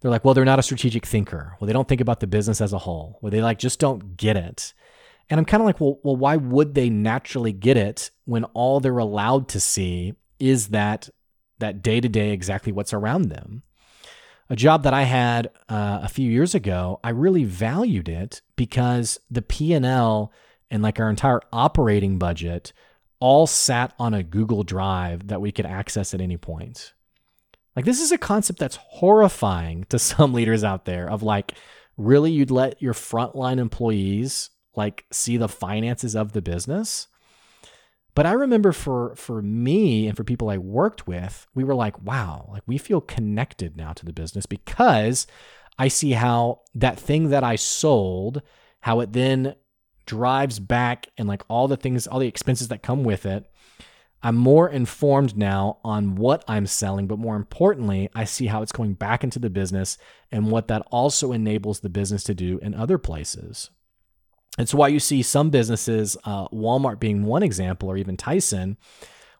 They're 0.00 0.10
like, 0.10 0.22
well, 0.22 0.34
they're 0.34 0.44
not 0.44 0.58
a 0.58 0.62
strategic 0.62 1.06
thinker. 1.06 1.56
Well, 1.58 1.66
they 1.66 1.72
don't 1.72 1.88
think 1.88 2.02
about 2.02 2.20
the 2.20 2.26
business 2.26 2.60
as 2.60 2.74
a 2.74 2.78
whole. 2.78 3.18
Well, 3.22 3.30
they 3.30 3.40
like 3.40 3.58
just 3.58 3.80
don't 3.80 4.18
get 4.18 4.36
it. 4.36 4.74
And 5.30 5.38
I'm 5.38 5.44
kind 5.44 5.60
of 5.60 5.66
like, 5.66 5.80
well, 5.80 5.98
well, 6.02 6.16
why 6.16 6.36
would 6.36 6.74
they 6.74 6.88
naturally 6.88 7.52
get 7.52 7.76
it 7.76 8.10
when 8.24 8.44
all 8.44 8.80
they're 8.80 8.98
allowed 8.98 9.48
to 9.48 9.60
see 9.60 10.14
is 10.38 10.68
that 10.68 11.08
that 11.58 11.82
day 11.82 12.00
to 12.00 12.08
day 12.08 12.30
exactly 12.30 12.72
what's 12.72 12.94
around 12.94 13.28
them? 13.28 13.62
A 14.50 14.56
job 14.56 14.84
that 14.84 14.94
I 14.94 15.02
had 15.02 15.50
uh, 15.68 16.00
a 16.02 16.08
few 16.08 16.30
years 16.30 16.54
ago, 16.54 17.00
I 17.04 17.10
really 17.10 17.44
valued 17.44 18.08
it 18.08 18.40
because 18.56 19.20
the 19.30 19.42
P 19.42 19.74
and 19.74 19.84
L 19.84 20.32
and 20.70 20.82
like 20.82 20.98
our 20.98 21.10
entire 21.10 21.40
operating 21.52 22.18
budget 22.18 22.72
all 23.20 23.46
sat 23.46 23.92
on 23.98 24.14
a 24.14 24.22
Google 24.22 24.62
Drive 24.62 25.28
that 25.28 25.40
we 25.40 25.52
could 25.52 25.66
access 25.66 26.14
at 26.14 26.20
any 26.20 26.36
point. 26.36 26.94
Like, 27.76 27.84
this 27.84 28.00
is 28.00 28.12
a 28.12 28.18
concept 28.18 28.58
that's 28.58 28.76
horrifying 28.76 29.84
to 29.90 29.98
some 29.98 30.32
leaders 30.32 30.64
out 30.64 30.84
there 30.84 31.10
of 31.10 31.22
like, 31.22 31.54
really, 31.96 32.30
you'd 32.30 32.50
let 32.50 32.80
your 32.80 32.94
frontline 32.94 33.58
employees 33.58 34.50
like 34.76 35.04
see 35.10 35.36
the 35.36 35.48
finances 35.48 36.14
of 36.14 36.32
the 36.32 36.42
business? 36.42 37.08
But 38.14 38.26
I 38.26 38.32
remember 38.32 38.72
for 38.72 39.14
for 39.14 39.42
me 39.42 40.08
and 40.08 40.16
for 40.16 40.24
people 40.24 40.50
I 40.50 40.58
worked 40.58 41.06
with, 41.06 41.46
we 41.54 41.62
were 41.62 41.74
like, 41.74 42.02
wow, 42.02 42.48
like 42.52 42.64
we 42.66 42.76
feel 42.76 43.00
connected 43.00 43.76
now 43.76 43.92
to 43.92 44.04
the 44.04 44.12
business 44.12 44.44
because 44.44 45.26
I 45.78 45.88
see 45.88 46.12
how 46.12 46.62
that 46.74 46.98
thing 46.98 47.28
that 47.28 47.44
I 47.44 47.54
sold, 47.56 48.42
how 48.80 49.00
it 49.00 49.12
then 49.12 49.54
drives 50.06 50.58
back 50.58 51.06
and 51.16 51.28
like 51.28 51.42
all 51.48 51.68
the 51.68 51.76
things, 51.76 52.06
all 52.06 52.18
the 52.18 52.26
expenses 52.26 52.68
that 52.68 52.82
come 52.82 53.04
with 53.04 53.24
it. 53.24 53.48
I'm 54.20 54.34
more 54.34 54.68
informed 54.68 55.36
now 55.36 55.78
on 55.84 56.16
what 56.16 56.44
I'm 56.48 56.66
selling, 56.66 57.06
but 57.06 57.20
more 57.20 57.36
importantly, 57.36 58.08
I 58.16 58.24
see 58.24 58.46
how 58.46 58.62
it's 58.62 58.72
going 58.72 58.94
back 58.94 59.22
into 59.22 59.38
the 59.38 59.48
business 59.48 59.96
and 60.32 60.50
what 60.50 60.66
that 60.68 60.82
also 60.90 61.30
enables 61.30 61.80
the 61.80 61.88
business 61.88 62.24
to 62.24 62.34
do 62.34 62.58
in 62.58 62.74
other 62.74 62.98
places. 62.98 63.70
It's 64.58 64.74
why 64.74 64.88
you 64.88 65.00
see 65.00 65.22
some 65.22 65.50
businesses, 65.50 66.16
uh, 66.24 66.48
Walmart 66.48 66.98
being 66.98 67.24
one 67.24 67.42
example, 67.42 67.88
or 67.88 67.96
even 67.96 68.16
Tyson, 68.16 68.76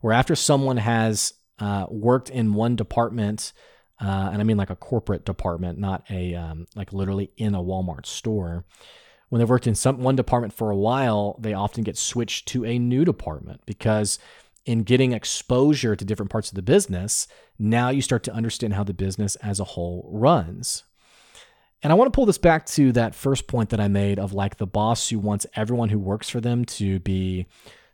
where 0.01 0.13
after 0.13 0.37
someone 0.37 0.77
has 0.77 1.35
uh, 1.59 1.87
worked 1.91 2.31
in 2.31 2.55
one 2.55 2.77
department, 2.77 3.53
uh, 4.01 4.31
and 4.33 4.41
I 4.41 4.45
mean 4.45 4.57
like 4.57 4.71
a 4.71 4.77
corporate 4.77 5.25
department, 5.25 5.79
not 5.79 6.05
a 6.09 6.35
um, 6.35 6.67
like 6.77 6.93
literally 6.93 7.33
in 7.37 7.55
a 7.55 7.63
Walmart 7.63 8.07
store, 8.07 8.65
when 9.29 9.41
they've 9.41 9.51
worked 9.51 9.67
in 9.67 9.75
some 9.75 9.99
one 9.99 10.17
department 10.17 10.53
for 10.53 10.71
a 10.71 10.77
while, 10.77 11.37
they 11.41 11.53
often 11.53 11.83
get 11.83 11.99
switched 11.99 12.47
to 12.49 12.65
a 12.65 12.79
new 12.79 13.05
department 13.05 13.61
because 13.67 14.19
in 14.65 14.83
getting 14.83 15.13
exposure 15.13 15.97
to 15.97 16.05
different 16.05 16.31
parts 16.31 16.51
of 16.51 16.55
the 16.55 16.63
business, 16.63 17.27
now 17.59 17.89
you 17.89 18.03
start 18.03 18.23
to 18.23 18.33
understand 18.33 18.75
how 18.75 18.85
the 18.85 18.95
business 18.95 19.35
as 19.37 19.59
a 19.59 19.65
whole 19.65 20.09
runs. 20.13 20.85
And 21.83 21.93
I 21.93 21.95
want 21.95 22.12
to 22.12 22.17
pull 22.17 22.27
this 22.27 22.38
back 22.38 22.67
to 22.67 22.93
that 22.93 23.14
first 23.14 23.47
point 23.47 23.71
that 23.71 23.81
I 23.81 23.88
made 23.88 24.19
of 24.19 24.33
like 24.33 24.57
the 24.57 24.67
boss 24.67 25.09
who 25.09 25.19
wants 25.19 25.47
everyone 25.55 25.91
who 25.91 25.99
works 25.99 26.29
for 26.29 26.41
them 26.41 26.64
to 26.64 26.99
be 27.01 27.47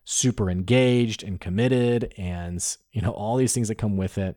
super 0.05 0.51
engaged 0.51 1.23
and 1.23 1.41
committed 1.41 2.13
and 2.19 2.77
you 2.93 3.01
know 3.01 3.11
all 3.11 3.37
these 3.37 3.53
things 3.55 3.69
that 3.69 3.77
come 3.77 3.97
with 3.97 4.19
it. 4.19 4.37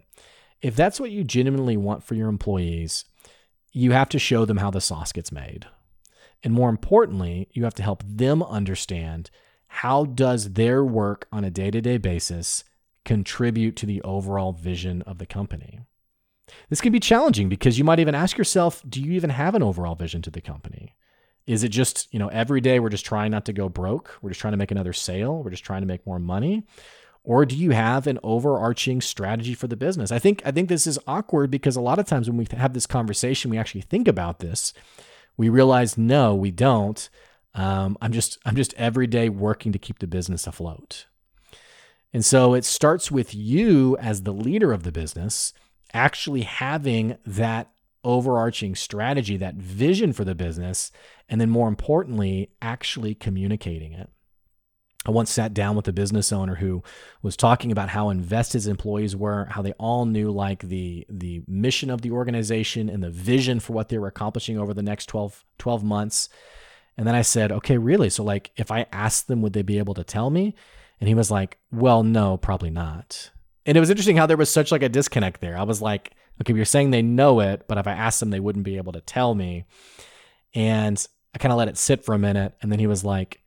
If 0.62 0.75
that's 0.75 0.99
what 0.99 1.12
you 1.12 1.23
genuinely 1.23 1.77
want 1.77 2.03
for 2.03 2.15
your 2.15 2.29
employees, 2.29 3.05
you 3.71 3.91
have 3.91 4.10
to 4.10 4.19
show 4.19 4.43
them 4.43 4.57
how 4.57 4.71
the 4.71 4.81
sauce 4.81 5.12
gets 5.12 5.31
made. 5.31 5.67
And 6.43 6.53
more 6.53 6.69
importantly, 6.69 7.47
you 7.51 7.63
have 7.63 7.75
to 7.75 7.83
help 7.83 8.03
them 8.05 8.41
understand 8.43 9.29
how 9.67 10.05
does 10.05 10.53
their 10.53 10.83
work 10.83 11.27
on 11.31 11.43
a 11.43 11.51
day-to-day 11.51 11.97
basis 11.97 12.63
contribute 13.05 13.75
to 13.75 13.86
the 13.86 14.01
overall 14.01 14.51
vision 14.51 15.01
of 15.03 15.17
the 15.17 15.25
company. 15.25 15.81
This 16.69 16.81
can 16.81 16.91
be 16.91 16.99
challenging 16.99 17.49
because 17.49 17.77
you 17.77 17.83
might 17.83 17.99
even 17.99 18.15
ask 18.15 18.38
yourself, 18.38 18.83
do 18.88 19.01
you 19.01 19.13
even 19.13 19.29
have 19.29 19.55
an 19.55 19.63
overall 19.63 19.95
vision 19.95 20.21
to 20.23 20.31
the 20.31 20.41
company? 20.41 20.95
Is 21.45 21.63
it 21.63 21.69
just, 21.69 22.12
you 22.13 22.19
know, 22.19 22.27
every 22.27 22.60
day 22.60 22.79
we're 22.79 22.89
just 22.89 23.05
trying 23.05 23.31
not 23.31 23.45
to 23.45 23.53
go 23.53 23.69
broke? 23.69 24.17
We're 24.21 24.31
just 24.31 24.41
trying 24.41 24.53
to 24.53 24.57
make 24.57 24.71
another 24.71 24.93
sale? 24.93 25.41
We're 25.43 25.51
just 25.51 25.63
trying 25.63 25.81
to 25.81 25.88
make 25.88 26.05
more 26.05 26.19
money? 26.19 26.63
Or 27.23 27.45
do 27.45 27.55
you 27.55 27.71
have 27.71 28.07
an 28.07 28.19
overarching 28.23 29.01
strategy 29.01 29.53
for 29.53 29.67
the 29.67 29.75
business? 29.75 30.12
I 30.12 30.19
think 30.19 30.41
I 30.45 30.51
think 30.51 30.69
this 30.69 30.88
is 30.88 30.99
awkward 31.07 31.51
because 31.51 31.75
a 31.75 31.81
lot 31.81 31.99
of 31.99 32.05
times 32.05 32.29
when 32.29 32.38
we 32.38 32.47
have 32.51 32.73
this 32.73 32.88
conversation, 32.88 33.51
we 33.51 33.57
actually 33.57 33.81
think 33.81 34.07
about 34.07 34.39
this 34.39 34.73
we 35.38 35.49
realize 35.49 35.97
no, 35.97 36.36
we 36.36 36.51
don't. 36.51 37.10
Um, 37.53 37.97
I'm 38.01 38.12
just 38.12 38.39
I'm 38.45 38.55
just 38.55 38.73
every 38.73 39.07
day 39.07 39.29
working 39.29 39.71
to 39.71 39.79
keep 39.79 39.99
the 39.99 40.07
business 40.07 40.47
afloat. 40.47 41.05
And 42.13 42.25
so 42.25 42.55
it 42.55 42.65
starts 42.65 43.12
with 43.12 43.36
you 43.36 43.95
as 43.97 44.23
the 44.23 44.33
leader 44.33 44.71
of 44.71 44.83
the 44.83 44.91
business 44.91 45.53
actually 45.93 46.41
having 46.41 47.17
that 47.26 47.71
overarching 48.04 48.76
strategy, 48.76 49.38
that 49.38 49.56
vision 49.56 50.13
for 50.13 50.23
the 50.23 50.36
business, 50.36 50.91
and 51.28 51.41
then 51.41 51.50
more 51.50 51.67
importantly, 51.67 52.50
actually 52.62 53.13
communicating 53.13 53.93
it. 53.93 54.10
I 55.06 55.12
once 55.12 55.32
sat 55.32 55.54
down 55.54 55.76
with 55.76 55.88
a 55.88 55.93
business 55.93 56.34
owner 56.34 56.56
who 56.56 56.84
was 57.21 57.38
talking 57.38 57.71
about 57.71 57.89
how 57.89 58.10
invested 58.10 58.58
his 58.58 58.67
employees 58.67 59.15
were, 59.15 59.45
how 59.45 59.62
they 59.62 59.71
all 59.73 60.06
knew 60.06 60.32
like 60.32 60.63
the 60.63 61.06
the 61.10 61.43
mission 61.47 61.89
of 61.89 62.02
the 62.02 62.12
organization 62.12 62.89
and 62.89 63.02
the 63.02 63.10
vision 63.10 63.62
for 63.62 63.71
what 63.71 63.88
they 63.88 63.97
were 63.97 64.08
accomplishing 64.08 64.60
over 64.60 64.73
the 64.73 64.84
next 64.84 65.06
12, 65.06 65.45
12 65.60 65.84
months. 65.84 66.28
And 66.97 67.08
then 67.08 67.15
I 67.15 67.21
said, 67.21 67.52
okay, 67.54 67.78
really? 67.78 68.10
So 68.10 68.23
like 68.23 68.52
if 68.58 68.69
I 68.69 68.86
asked 68.91 69.28
them, 69.28 69.41
would 69.41 69.54
they 69.54 69.62
be 69.62 69.78
able 69.78 69.93
to 69.93 70.04
tell 70.04 70.30
me? 70.30 70.56
And 71.00 71.08
he 71.08 71.15
was 71.15 71.32
like, 71.32 71.58
well, 71.71 72.04
no, 72.04 72.36
probably 72.38 72.71
not. 72.71 73.32
And 73.67 73.77
it 73.77 73.80
was 73.80 73.91
interesting 73.91 74.17
how 74.17 74.25
there 74.25 74.38
was 74.38 74.49
such 74.49 74.71
like 74.71 74.82
a 74.82 74.89
disconnect 74.89 75.41
there. 75.41 75.58
I 75.58 75.63
was 75.63 75.82
like, 75.82 76.13
okay, 76.41 76.53
you're 76.53 76.65
saying 76.65 76.89
they 76.89 77.03
know 77.03 77.41
it, 77.41 77.67
but 77.67 77.77
if 77.77 77.86
I 77.86 77.91
asked 77.91 78.19
them, 78.19 78.32
they 78.32 78.39
wouldn't 78.39 78.65
be 78.65 78.77
able 78.77 78.93
to 78.93 79.01
tell 79.01 79.36
me. 79.36 79.65
And 80.56 81.06
I 81.36 81.38
kind 81.38 81.51
of 81.51 81.58
let 81.60 81.67
it 81.67 81.77
sit 81.77 82.03
for 82.03 82.15
a 82.15 82.19
minute. 82.19 82.56
And 82.62 82.71
then 82.71 82.80
he 82.80 82.88
was 82.88 83.03
like, 83.03 83.41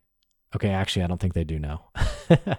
Okay, 0.54 0.70
actually, 0.70 1.04
I 1.04 1.06
don't 1.06 1.20
think 1.20 1.34
they 1.34 1.44
do 1.44 1.58
know. 1.58 1.80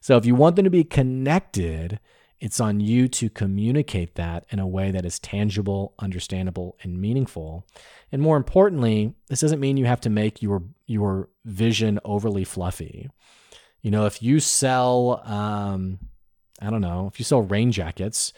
so 0.00 0.16
if 0.16 0.26
you 0.26 0.34
want 0.34 0.56
them 0.56 0.64
to 0.64 0.70
be 0.70 0.84
connected, 0.84 1.98
it's 2.40 2.60
on 2.60 2.80
you 2.80 3.08
to 3.08 3.30
communicate 3.30 4.16
that 4.16 4.44
in 4.50 4.58
a 4.58 4.66
way 4.66 4.90
that 4.90 5.06
is 5.06 5.18
tangible, 5.18 5.94
understandable, 5.98 6.76
and 6.82 7.00
meaningful. 7.00 7.66
And 8.12 8.20
more 8.20 8.36
importantly, 8.36 9.14
this 9.28 9.40
doesn't 9.40 9.60
mean 9.60 9.78
you 9.78 9.86
have 9.86 10.02
to 10.02 10.10
make 10.10 10.42
your 10.42 10.62
your 10.86 11.30
vision 11.44 11.98
overly 12.04 12.44
fluffy. 12.44 13.08
You 13.80 13.90
know, 13.90 14.04
if 14.04 14.22
you 14.22 14.40
sell, 14.40 15.22
um, 15.24 15.98
I 16.60 16.70
don't 16.70 16.80
know, 16.80 17.08
if 17.12 17.18
you 17.18 17.24
sell 17.24 17.42
rain 17.42 17.72
jackets, 17.72 18.32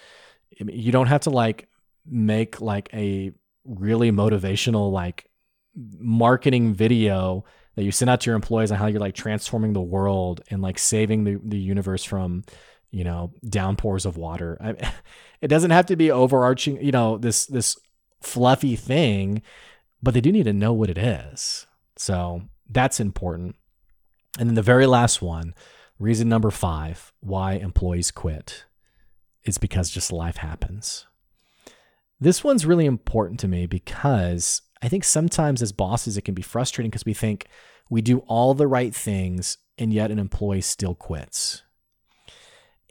you 0.51 0.93
don't 0.93 1.07
have 1.07 1.23
to 1.23 1.31
like 1.31 1.69
make 2.07 2.61
like 2.61 2.89
a 2.93 3.33
really 3.65 4.11
motivational 4.11 4.91
like 4.91 5.31
marketing 5.99 6.75
video 6.75 7.45
that 7.77 7.85
you 7.85 7.93
send 7.93 8.11
out 8.11 8.21
to 8.23 8.31
your 8.31 8.35
employees 8.35 8.73
on 8.73 8.79
how 8.79 8.87
you're 8.87 9.01
like 9.01 9.15
transforming 9.15 9.73
the 9.73 9.81
world 9.81 10.41
and 10.51 10.61
like 10.63 10.79
saving 10.79 11.25
the, 11.25 11.41
the 11.45 11.59
universe 11.59 12.03
from 12.03 12.43
you 12.91 13.05
know 13.05 13.33
downpours 13.49 14.07
of 14.07 14.17
water. 14.17 14.57
I, 14.61 14.93
it 15.41 15.49
doesn't 15.49 15.71
have 15.71 15.87
to 15.87 15.97
be 15.97 16.11
overarching 16.11 16.83
you 16.83 16.91
know 16.91 17.19
this 17.19 17.47
this 17.47 17.77
fluffy 18.21 18.75
thing 18.75 19.43
but 20.03 20.15
they 20.15 20.21
do 20.21 20.33
need 20.33 20.45
to 20.45 20.53
know 20.53 20.73
what 20.73 20.91
it 20.91 20.99
is. 20.99 21.67
So 21.97 22.43
that's 22.69 23.01
important. 23.01 23.57
And 24.39 24.49
then 24.49 24.55
the 24.55 24.63
very 24.63 24.87
last 24.87 25.21
one 25.21 25.55
reason 25.99 26.29
number 26.29 26.51
five 26.51 27.13
why 27.21 27.55
employees 27.55 28.11
quit 28.11 28.65
is 29.45 29.59
because 29.59 29.91
just 29.91 30.13
life 30.13 30.39
happens 30.39 31.07
this 32.21 32.43
one's 32.43 32.67
really 32.67 32.87
important 32.87 33.39
to 33.41 33.49
me 33.49 33.67
because 33.67 34.63
I 34.83 34.89
think 34.89 35.05
sometimes 35.05 35.63
as 35.63 35.73
bosses, 35.73 36.17
it 36.17 36.23
can 36.23 36.35
be 36.35 36.43
frustrating 36.43 36.91
because 36.91 37.07
we 37.07 37.15
think 37.15 37.47
we 37.91 38.03
do 38.03 38.19
all 38.21 38.55
the 38.55 38.67
right 38.67 38.95
things 38.95 39.59
and 39.77 39.93
yet 39.93 40.11
an 40.11 40.19
employee 40.19 40.61
still 40.61 40.95
quits. 40.95 41.63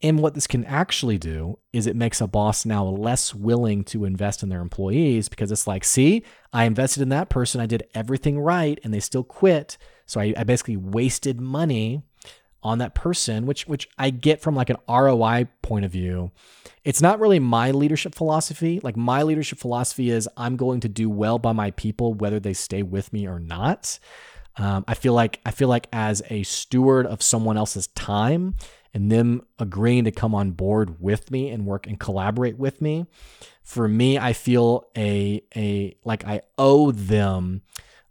And 0.04 0.20
what 0.20 0.36
this 0.36 0.48
can 0.48 0.64
actually 0.66 1.18
do 1.18 1.58
is 1.74 1.88
it 1.88 1.96
makes 1.96 2.22
a 2.22 2.28
boss 2.28 2.66
now 2.66 2.86
less 2.86 3.34
willing 3.34 3.84
to 3.86 4.06
invest 4.06 4.44
in 4.44 4.50
their 4.50 4.62
employees 4.62 5.28
because 5.28 5.52
it's 5.52 5.66
like, 5.66 5.84
see, 5.84 6.24
I 6.54 6.66
invested 6.66 7.02
in 7.02 7.10
that 7.10 7.30
person, 7.30 7.60
I 7.60 7.66
did 7.66 7.88
everything 7.96 8.40
right, 8.40 8.80
and 8.84 8.94
they 8.94 9.00
still 9.00 9.24
quit. 9.24 9.78
So 10.06 10.22
I, 10.22 10.36
I 10.38 10.44
basically 10.44 10.78
wasted 10.78 11.42
money 11.42 12.04
on 12.68 12.80
that 12.80 12.94
person, 12.94 13.46
which 13.46 13.66
which 13.66 13.88
I 13.98 14.10
get 14.10 14.42
from 14.42 14.54
like 14.54 14.70
an 14.70 14.76
ROI 14.90 15.48
point 15.62 15.86
of 15.86 15.92
view. 15.92 16.32
It's 16.84 17.02
not 17.02 17.20
really 17.20 17.40
my 17.40 17.72
leadership 17.72 18.14
philosophy. 18.14 18.82
Like 18.84 18.98
my 18.98 19.24
leadership 19.24 19.58
philosophy 19.58 20.10
is 20.10 20.28
I'm 20.36 20.58
going 20.58 20.82
to 20.82 20.90
do 20.90 21.10
well 21.10 21.40
by 21.40 21.54
my 21.54 21.72
people 21.72 22.14
whether 22.14 22.42
they 22.42 22.54
stay 22.54 22.84
with 22.84 23.14
me 23.14 23.26
or 23.26 23.40
not. 23.40 24.00
Um, 24.58 24.84
I 24.86 24.96
feel 24.96 25.14
like 25.14 25.40
I 25.46 25.52
feel 25.52 25.70
like 25.70 25.88
as 25.94 26.22
a 26.30 26.44
steward 26.44 27.06
of 27.06 27.24
someone 27.24 27.58
else's 27.58 27.88
time 27.88 28.56
and 28.94 29.10
them 29.10 29.44
agreeing 29.60 30.04
to 30.04 30.12
come 30.12 30.36
on 30.36 30.52
board 30.52 31.00
with 31.00 31.32
me 31.32 31.50
and 31.50 31.66
work 31.66 31.88
and 31.88 31.98
collaborate 31.98 32.58
with 32.58 32.82
me, 32.82 33.06
for 33.64 33.88
me, 33.88 34.18
I 34.18 34.34
feel 34.34 34.88
a 34.98 35.42
a 35.56 35.96
like 36.04 36.26
I 36.26 36.42
owe 36.58 36.92
them 36.92 37.62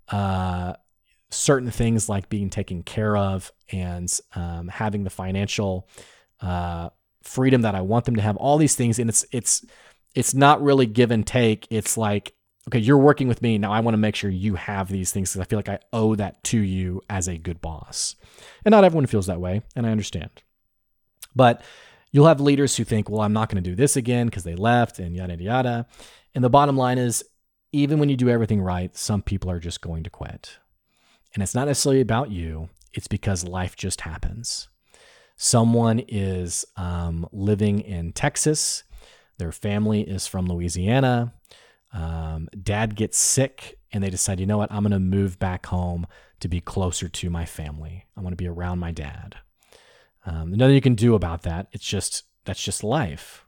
uh, 0.08 0.74
certain 1.30 1.70
things 1.70 2.08
like 2.08 2.28
being 2.28 2.50
taken 2.50 2.82
care 2.82 3.16
of 3.16 3.52
and 3.72 4.20
um, 4.34 4.68
having 4.68 5.04
the 5.04 5.10
financial 5.10 5.88
uh, 6.40 6.90
freedom 7.22 7.62
that 7.62 7.74
I 7.74 7.80
want 7.80 8.04
them 8.04 8.16
to 8.16 8.22
have. 8.22 8.36
All 8.36 8.58
these 8.58 8.74
things, 8.74 8.98
and 8.98 9.10
it's 9.10 9.24
it's 9.32 9.64
it's 10.14 10.34
not 10.34 10.62
really 10.62 10.86
give 10.86 11.10
and 11.10 11.26
take. 11.26 11.66
It's 11.70 11.96
like 11.96 12.34
okay, 12.68 12.78
you're 12.78 12.98
working 12.98 13.28
with 13.28 13.42
me 13.42 13.58
now. 13.58 13.72
I 13.72 13.80
want 13.80 13.94
to 13.94 13.98
make 13.98 14.16
sure 14.16 14.30
you 14.30 14.54
have 14.56 14.88
these 14.88 15.12
things 15.12 15.30
because 15.30 15.40
I 15.40 15.44
feel 15.44 15.58
like 15.58 15.68
I 15.68 15.78
owe 15.92 16.14
that 16.16 16.42
to 16.44 16.58
you 16.58 17.00
as 17.08 17.28
a 17.28 17.38
good 17.38 17.60
boss. 17.60 18.16
And 18.64 18.72
not 18.72 18.84
everyone 18.84 19.06
feels 19.06 19.26
that 19.26 19.40
way, 19.40 19.62
and 19.74 19.86
I 19.86 19.90
understand. 19.90 20.42
But 21.34 21.62
you'll 22.10 22.26
have 22.26 22.40
leaders 22.40 22.76
who 22.76 22.84
think, 22.84 23.08
well, 23.08 23.20
I'm 23.20 23.32
not 23.32 23.48
going 23.48 23.62
to 23.62 23.70
do 23.70 23.76
this 23.76 23.96
again 23.96 24.26
because 24.26 24.44
they 24.44 24.54
left 24.54 24.98
and 24.98 25.14
yada, 25.14 25.34
yada, 25.34 25.44
yada. 25.44 25.86
And 26.34 26.42
the 26.42 26.50
bottom 26.50 26.76
line 26.76 26.98
is, 26.98 27.24
even 27.72 27.98
when 27.98 28.08
you 28.08 28.16
do 28.16 28.30
everything 28.30 28.60
right, 28.60 28.96
some 28.96 29.22
people 29.22 29.50
are 29.50 29.60
just 29.60 29.80
going 29.80 30.02
to 30.04 30.10
quit. 30.10 30.58
And 31.36 31.42
it's 31.42 31.54
not 31.54 31.66
necessarily 31.66 32.00
about 32.00 32.30
you, 32.30 32.70
it's 32.94 33.08
because 33.08 33.44
life 33.44 33.76
just 33.76 34.00
happens. 34.00 34.68
Someone 35.36 35.98
is 36.08 36.64
um, 36.78 37.28
living 37.30 37.80
in 37.80 38.14
Texas, 38.14 38.84
their 39.36 39.52
family 39.52 40.00
is 40.00 40.26
from 40.26 40.46
Louisiana. 40.46 41.34
Um, 41.92 42.48
dad 42.62 42.96
gets 42.96 43.18
sick, 43.18 43.78
and 43.92 44.02
they 44.02 44.08
decide, 44.08 44.40
you 44.40 44.46
know 44.46 44.56
what, 44.56 44.72
I'm 44.72 44.82
going 44.82 44.92
to 44.92 44.98
move 44.98 45.38
back 45.38 45.66
home 45.66 46.06
to 46.40 46.48
be 46.48 46.62
closer 46.62 47.06
to 47.06 47.28
my 47.28 47.44
family. 47.44 48.06
I 48.16 48.22
want 48.22 48.32
to 48.32 48.42
be 48.42 48.48
around 48.48 48.78
my 48.78 48.92
dad. 48.92 49.36
Um, 50.24 50.54
nothing 50.54 50.74
you 50.74 50.80
can 50.80 50.94
do 50.94 51.14
about 51.14 51.42
that. 51.42 51.66
It's 51.70 51.84
just, 51.84 52.24
that's 52.46 52.64
just 52.64 52.82
life 52.82 53.46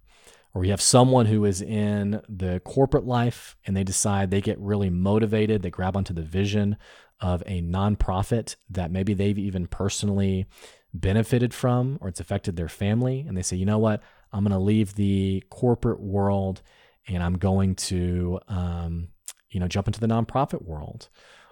or 0.55 0.65
you 0.65 0.71
have 0.71 0.81
someone 0.81 1.27
who 1.27 1.45
is 1.45 1.63
in 1.63 2.21
the 2.29 2.61
corporate 2.65 3.05
life 3.05 3.57
and 3.67 3.77
they 3.77 3.85
decide 3.85 4.31
they 4.31 4.41
get 4.41 4.59
really 4.59 4.91
motivated, 4.91 5.63
they 5.63 5.71
grab 5.71 5.97
onto 5.97 6.15
the 6.15 6.23
vision 6.23 6.77
of 7.21 7.43
a 7.47 7.63
nonprofit 7.63 8.57
that 8.71 8.91
maybe 8.91 9.15
they've 9.15 9.39
even 9.39 9.67
personally 9.67 10.47
benefited 10.95 11.53
from 11.53 11.99
or 12.01 12.09
it's 12.09 12.21
affected 12.21 12.57
their 12.57 12.69
family, 12.69 13.25
and 13.27 13.37
they 13.37 13.43
say, 13.43 13.57
you 13.57 13.67
know 13.67 13.79
what, 13.79 14.03
I'm 14.33 14.45
going 14.45 14.53
to 14.53 14.59
leave 14.59 14.95
the 14.95 15.43
corporate 15.51 16.01
world 16.01 16.63
and 17.07 17.23
I'm 17.23 17.39
going 17.39 17.75
to, 17.75 18.39
um, 18.49 19.09
you 19.51 19.61
know, 19.61 19.69
jump 19.69 19.87
into 19.87 20.01
the 20.01 20.07
nonprofit 20.07 20.63
world. 20.63 21.09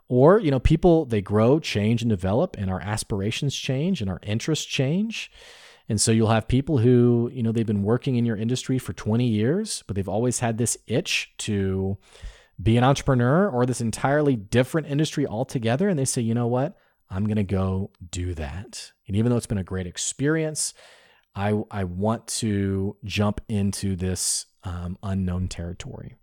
Or, 0.09 0.39
you 0.39 0.51
know, 0.51 0.61
people, 0.61 1.05
they 1.05 1.21
grow, 1.21 1.59
change, 1.59 2.03
and 2.03 2.11
develop, 2.11 2.57
and 2.59 2.71
our 2.71 2.81
aspirations 2.81 3.57
change 3.57 4.01
and 4.01 4.09
our 4.09 4.21
interests 4.23 4.64
change. 4.64 5.33
And 5.89 6.01
so 6.01 6.12
you'll 6.12 6.29
have 6.29 6.47
people 6.47 6.79
who, 6.79 7.31
you 7.33 7.43
know, 7.43 7.53
they've 7.53 7.67
been 7.67 7.83
working 7.83 8.17
in 8.17 8.27
your 8.27 8.37
industry 8.37 8.79
for 8.79 8.93
20 8.93 9.27
years, 9.27 9.83
but 9.87 9.97
they've 9.97 10.09
always 10.09 10.41
had 10.41 10.59
this 10.59 10.77
itch 10.87 11.33
to 11.39 11.97
be 12.61 12.77
an 12.77 12.85
entrepreneur 12.85 13.49
or 13.49 13.67
this 13.67 13.81
entirely 13.81 14.37
different 14.37 14.87
industry 14.87 15.27
altogether. 15.27 15.89
And 15.89 15.99
they 15.99 16.05
say, 16.05 16.23
you 16.23 16.35
know 16.35 16.47
what? 16.47 16.77
I'm 17.11 17.25
going 17.25 17.37
to 17.37 17.45
go 17.45 17.91
do 18.11 18.35
that. 18.35 18.93
And 19.07 19.17
even 19.17 19.31
though 19.31 19.37
it's 19.37 19.47
been 19.47 19.59
a 19.59 19.65
great 19.65 19.87
experience, 19.87 20.75
I, 21.35 21.63
I 21.71 21.85
want 21.85 22.27
to 22.29 22.97
jump 23.05 23.41
into 23.49 23.95
this 23.95 24.47
um, 24.65 24.99
unknown 25.03 25.49
territory. 25.49 26.17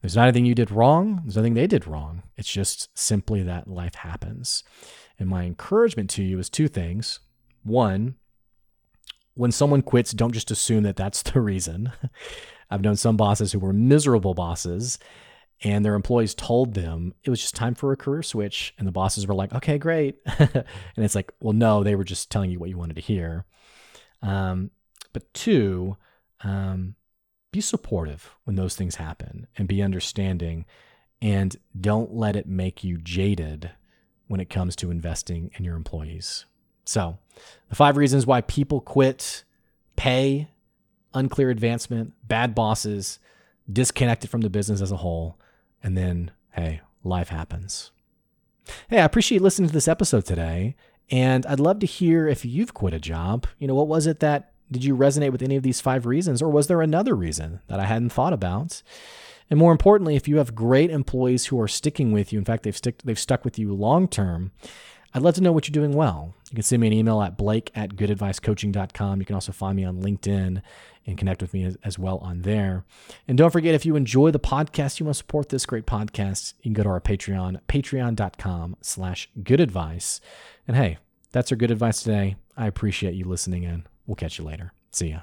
There's 0.00 0.16
not 0.16 0.24
anything 0.24 0.44
you 0.44 0.54
did 0.54 0.70
wrong. 0.70 1.22
There's 1.24 1.36
nothing 1.36 1.54
they 1.54 1.66
did 1.66 1.86
wrong. 1.86 2.24
It's 2.36 2.52
just 2.52 2.96
simply 2.96 3.42
that 3.42 3.66
life 3.68 3.94
happens. 3.94 4.62
And 5.18 5.28
my 5.28 5.44
encouragement 5.44 6.10
to 6.10 6.22
you 6.22 6.38
is 6.38 6.50
two 6.50 6.68
things. 6.68 7.20
One, 7.62 8.16
when 9.32 9.50
someone 9.50 9.80
quits, 9.80 10.12
don't 10.12 10.32
just 10.32 10.50
assume 10.50 10.82
that 10.82 10.96
that's 10.96 11.22
the 11.32 11.40
reason. 11.40 11.90
I've 12.70 12.82
known 12.82 12.96
some 12.96 13.16
bosses 13.16 13.52
who 13.52 13.58
were 13.58 13.72
miserable 13.72 14.34
bosses 14.34 14.98
and 15.62 15.84
their 15.84 15.94
employees 15.94 16.34
told 16.34 16.74
them 16.74 17.14
it 17.22 17.30
was 17.30 17.40
just 17.40 17.54
time 17.54 17.74
for 17.74 17.92
a 17.92 17.96
career 17.96 18.22
switch. 18.22 18.74
And 18.78 18.86
the 18.86 18.92
bosses 18.92 19.26
were 19.26 19.34
like, 19.34 19.54
okay, 19.54 19.78
great. 19.78 20.18
and 20.38 20.64
it's 20.96 21.14
like, 21.14 21.32
well, 21.40 21.52
no, 21.52 21.82
they 21.82 21.94
were 21.94 22.04
just 22.04 22.30
telling 22.30 22.50
you 22.50 22.58
what 22.58 22.68
you 22.68 22.76
wanted 22.76 22.96
to 22.96 23.02
hear. 23.02 23.44
Um, 24.22 24.70
but 25.12 25.32
two, 25.32 25.96
um, 26.42 26.96
be 27.52 27.60
supportive 27.60 28.34
when 28.44 28.56
those 28.56 28.74
things 28.74 28.96
happen 28.96 29.46
and 29.56 29.68
be 29.68 29.82
understanding 29.82 30.64
and 31.22 31.56
don't 31.80 32.14
let 32.14 32.36
it 32.36 32.46
make 32.46 32.82
you 32.82 32.98
jaded 32.98 33.70
when 34.26 34.40
it 34.40 34.50
comes 34.50 34.74
to 34.76 34.90
investing 34.90 35.50
in 35.56 35.64
your 35.64 35.76
employees. 35.76 36.44
So, 36.84 37.18
the 37.68 37.76
five 37.76 37.96
reasons 37.96 38.26
why 38.26 38.42
people 38.42 38.80
quit 38.80 39.44
pay, 39.96 40.48
unclear 41.14 41.50
advancement, 41.50 42.12
bad 42.26 42.54
bosses, 42.54 43.18
disconnected 43.72 44.30
from 44.30 44.42
the 44.42 44.50
business 44.50 44.80
as 44.80 44.92
a 44.92 44.96
whole, 44.96 45.38
and 45.84 45.96
then, 45.96 46.32
hey, 46.52 46.80
life 47.04 47.28
happens. 47.28 47.92
Hey, 48.88 48.98
I 48.98 49.04
appreciate 49.04 49.42
listening 49.42 49.68
to 49.68 49.74
this 49.74 49.86
episode 49.86 50.24
today. 50.24 50.74
And 51.10 51.44
I'd 51.44 51.60
love 51.60 51.80
to 51.80 51.86
hear 51.86 52.26
if 52.26 52.44
you've 52.46 52.72
quit 52.72 52.94
a 52.94 52.98
job. 52.98 53.46
You 53.58 53.68
know, 53.68 53.74
what 53.74 53.88
was 53.88 54.06
it 54.06 54.20
that 54.20 54.52
did 54.70 54.82
you 54.82 54.96
resonate 54.96 55.30
with 55.30 55.42
any 55.42 55.56
of 55.56 55.62
these 55.62 55.82
five 55.82 56.06
reasons, 56.06 56.40
or 56.40 56.48
was 56.48 56.66
there 56.66 56.80
another 56.80 57.14
reason 57.14 57.60
that 57.68 57.78
I 57.78 57.84
hadn't 57.84 58.10
thought 58.10 58.32
about? 58.32 58.82
And 59.50 59.58
more 59.58 59.72
importantly, 59.72 60.16
if 60.16 60.26
you 60.26 60.38
have 60.38 60.54
great 60.54 60.90
employees 60.90 61.46
who 61.46 61.60
are 61.60 61.68
sticking 61.68 62.12
with 62.12 62.32
you, 62.32 62.38
in 62.38 62.46
fact, 62.46 62.62
they've, 62.62 62.76
stick, 62.76 63.02
they've 63.04 63.18
stuck 63.18 63.44
with 63.44 63.58
you 63.58 63.74
long 63.74 64.08
term, 64.08 64.52
I'd 65.14 65.22
love 65.22 65.34
to 65.36 65.40
know 65.40 65.52
what 65.52 65.68
you're 65.68 65.72
doing 65.72 65.96
well. 65.96 66.34
You 66.50 66.56
can 66.56 66.64
send 66.64 66.80
me 66.80 66.88
an 66.88 66.92
email 66.92 67.22
at 67.22 67.38
blake 67.38 67.70
at 67.74 67.94
goodadvicecoaching.com. 67.94 69.20
You 69.20 69.26
can 69.26 69.34
also 69.34 69.52
find 69.52 69.76
me 69.76 69.84
on 69.84 70.02
LinkedIn 70.02 70.60
and 71.06 71.18
connect 71.18 71.40
with 71.40 71.54
me 71.54 71.64
as, 71.64 71.76
as, 71.84 71.98
well 71.98 72.18
on 72.18 72.42
there. 72.42 72.84
And 73.28 73.38
don't 73.38 73.50
forget, 73.50 73.74
if 73.74 73.86
you 73.86 73.94
enjoy 73.94 74.30
the 74.32 74.40
podcast, 74.40 74.98
you 74.98 75.06
want 75.06 75.14
to 75.14 75.18
support 75.18 75.50
this 75.50 75.66
great 75.66 75.86
podcast, 75.86 76.54
you 76.58 76.62
can 76.64 76.72
go 76.72 76.82
to 76.82 76.88
our 76.88 77.00
Patreon, 77.00 77.60
patreon.com 77.68 78.76
slash 78.80 79.30
goodadvice. 79.40 80.20
And 80.66 80.76
hey, 80.76 80.98
that's 81.30 81.52
our 81.52 81.56
good 81.56 81.70
advice 81.70 82.02
today. 82.02 82.36
I 82.56 82.66
appreciate 82.66 83.14
you 83.14 83.26
listening 83.26 83.62
in. 83.62 83.86
We'll 84.06 84.16
catch 84.16 84.38
you 84.38 84.44
later. 84.44 84.72
See 84.90 85.08
ya. 85.08 85.20